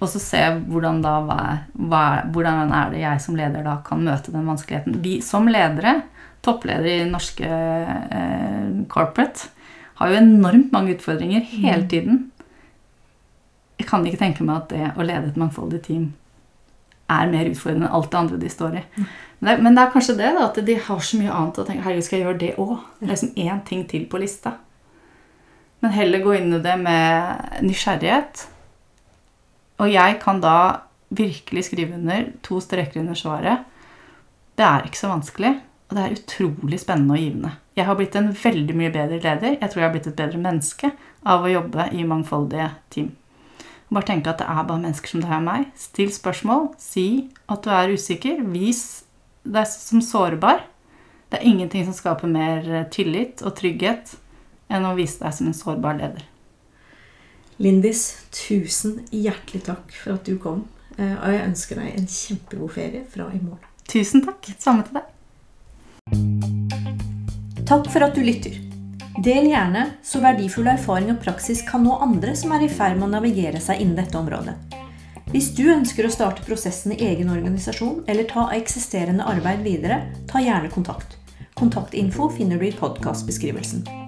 Og 0.00 0.08
så 0.08 0.20
se 0.22 0.40
hvordan, 0.72 1.02
da, 1.04 1.18
hva, 1.26 1.40
hva, 1.76 2.04
hvordan 2.32 2.72
er 2.72 2.92
det 2.92 3.02
jeg 3.02 3.22
som 3.22 3.36
leder 3.38 3.66
da 3.66 3.76
kan 3.86 4.02
møte 4.04 4.32
den 4.34 4.48
vanskeligheten. 4.48 5.00
Vi 5.04 5.18
som 5.24 5.50
ledere, 5.50 6.00
toppledere 6.42 7.02
i 7.02 7.10
norske 7.10 7.48
eh, 7.48 8.70
corporate, 8.90 9.50
har 10.00 10.10
jo 10.10 10.18
enormt 10.18 10.72
mange 10.74 10.96
utfordringer 10.96 11.44
hele 11.44 11.84
mm. 11.84 11.90
tiden. 11.92 12.22
Jeg 13.78 13.88
kan 13.90 14.06
ikke 14.06 14.22
tenke 14.22 14.46
meg 14.46 14.62
at 14.62 14.72
det 14.72 14.88
å 14.96 15.06
lede 15.06 15.30
et 15.30 15.38
mangfoldig 15.38 15.82
team 15.84 16.10
er 17.12 17.28
mer 17.28 17.50
utfordrende 17.50 17.88
enn 17.88 17.96
alt 17.98 18.10
det 18.10 18.18
andre 18.18 18.40
de 18.40 18.50
står 18.50 18.78
i. 18.80 18.82
Mm. 18.96 19.06
Men, 19.42 19.48
det, 19.48 19.56
men 19.66 19.76
det, 19.76 19.84
er 19.84 19.94
kanskje 19.94 20.18
det, 20.18 20.30
da, 20.38 20.46
at 20.48 20.60
de 20.66 20.76
har 20.86 21.04
så 21.04 21.18
mye 21.20 21.34
annet 21.34 21.58
å 21.58 21.66
tenke 21.68 21.84
Herregud, 21.84 22.06
skal 22.06 22.18
jeg 22.18 22.26
gjøre 22.26 22.40
det 22.40 22.52
òg? 22.62 22.74
Det 22.98 23.06
er 23.06 23.12
liksom 23.12 23.34
én 23.44 23.62
ting 23.68 23.84
til 23.90 24.06
på 24.08 24.20
lista. 24.22 24.54
Men 25.82 25.94
heller 25.96 26.22
gå 26.22 26.36
inn 26.38 26.54
i 26.54 26.62
det 26.62 26.76
med 26.78 27.62
nysgjerrighet 27.66 28.46
og 29.82 29.90
jeg 29.90 30.18
kan 30.22 30.40
da 30.42 30.56
virkelig 31.12 31.66
skrive 31.66 31.98
under 31.98 32.30
to 32.46 32.60
streker 32.62 33.02
under 33.02 33.18
svaret. 33.18 33.64
Det 34.56 34.64
er 34.64 34.86
ikke 34.86 35.00
så 35.00 35.10
vanskelig, 35.10 35.56
og 35.88 35.96
det 35.96 36.04
er 36.04 36.14
utrolig 36.16 36.78
spennende 36.80 37.16
og 37.16 37.24
givende. 37.24 37.50
Jeg 37.76 37.88
har 37.88 37.96
blitt 37.98 38.16
en 38.16 38.30
veldig 38.36 38.76
mye 38.76 38.92
bedre 38.92 39.18
leder. 39.18 39.56
Jeg 39.58 39.70
tror 39.70 39.80
jeg 39.80 39.88
har 39.88 39.94
blitt 39.96 40.08
et 40.10 40.16
bedre 40.16 40.40
menneske 40.40 40.92
av 41.24 41.44
å 41.44 41.50
jobbe 41.50 41.88
i 41.96 42.04
mangfoldige 42.06 42.68
team. 42.92 43.10
Bare 43.92 44.08
tenke 44.08 44.32
at 44.32 44.40
det 44.40 44.48
er 44.48 44.64
bare 44.68 44.80
mennesker 44.80 45.12
som 45.12 45.24
deg 45.24 45.34
og 45.36 45.46
meg. 45.46 45.68
Still 45.76 46.12
spørsmål. 46.12 46.70
Si 46.80 47.06
at 47.52 47.64
du 47.64 47.72
er 47.72 47.92
usikker. 47.92 48.40
Vis 48.54 49.04
deg 49.44 49.68
som 49.68 50.00
sårbar. 50.04 50.64
Det 51.32 51.40
er 51.40 51.48
ingenting 51.48 51.84
som 51.88 51.96
skaper 51.96 52.28
mer 52.28 52.68
tillit 52.92 53.44
og 53.44 53.56
trygghet 53.58 54.14
enn 54.72 54.88
å 54.88 54.96
vise 54.96 55.20
deg 55.20 55.36
som 55.36 55.48
en 55.48 55.56
sårbar 55.56 56.00
leder. 56.00 56.24
Lindis, 57.62 58.16
tusen 58.34 58.96
hjertelig 59.14 59.60
takk 59.68 59.92
for 59.94 60.16
at 60.16 60.26
du 60.26 60.34
kom. 60.42 60.64
Eh, 60.98 61.12
og 61.14 61.30
jeg 61.30 61.44
ønsker 61.46 61.78
deg 61.78 61.92
en 61.94 62.08
kjempegod 62.10 62.72
ferie 62.74 63.04
fra 63.06 63.28
i 63.30 63.38
morgen. 63.38 63.68
Tusen 63.86 64.24
takk. 64.24 64.48
Samme 64.58 64.82
til 64.88 64.98
deg. 64.98 65.06
Takk 67.68 67.86
for 67.92 68.02
at 68.02 68.18
du 68.18 68.22
lytter. 68.26 68.58
Del 69.22 69.46
gjerne, 69.46 69.84
så 70.02 70.18
verdifull 70.24 70.66
erfaring 70.72 71.14
og 71.14 71.22
praksis 71.22 71.62
kan 71.68 71.86
nå 71.86 71.94
andre 72.02 72.34
som 72.34 72.50
er 72.56 72.66
i 72.66 72.72
ferd 72.72 72.98
med 72.98 73.06
å 73.06 73.14
navigere 73.14 73.62
seg 73.62 73.78
innen 73.84 73.98
dette 74.00 74.18
området. 74.18 74.58
Hvis 75.30 75.54
du 75.54 75.62
ønsker 75.70 76.02
å 76.08 76.12
starte 76.12 76.42
prosessen 76.42 76.96
i 76.96 77.02
egen 77.12 77.30
organisasjon 77.30 78.02
eller 78.10 78.26
ta 78.26 78.50
eksisterende 78.58 79.22
arbeid 79.22 79.62
videre, 79.62 80.02
ta 80.26 80.42
gjerne 80.42 80.72
kontakt. 80.72 81.14
Kontaktinfo 81.54 82.26
finner 82.34 82.58
du 82.58 82.66
i 82.66 82.74
podkastbeskrivelsen. 82.74 84.01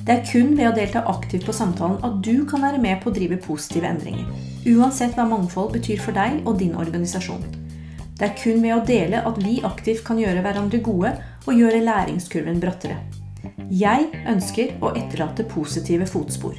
Det 0.00 0.14
er 0.14 0.22
kun 0.24 0.54
ved 0.56 0.70
å 0.70 0.74
delta 0.74 1.02
aktivt 1.12 1.44
på 1.46 1.54
samtalen 1.54 1.98
at 2.06 2.20
du 2.24 2.46
kan 2.48 2.62
være 2.64 2.80
med 2.80 3.02
på 3.02 3.10
å 3.10 3.14
drive 3.14 3.36
positive 3.44 3.88
endringer. 3.88 4.24
Uansett 4.70 5.16
hva 5.16 5.26
mangfold 5.28 5.74
betyr 5.76 6.00
for 6.00 6.16
deg 6.16 6.40
og 6.48 6.56
din 6.62 6.72
organisasjon. 6.78 7.44
Det 8.16 8.26
er 8.28 8.36
kun 8.36 8.62
ved 8.64 8.74
å 8.76 8.84
dele 8.84 9.20
at 9.28 9.38
vi 9.44 9.60
aktivt 9.64 10.02
kan 10.04 10.20
gjøre 10.20 10.42
hverandre 10.44 10.80
gode 10.84 11.14
og 11.46 11.52
gjøre 11.56 11.84
læringskurven 11.84 12.60
brattere. 12.60 12.98
Jeg 13.70 14.08
ønsker 14.28 14.74
å 14.84 14.94
etterlate 14.98 15.46
positive 15.48 16.08
fotspor. 16.08 16.56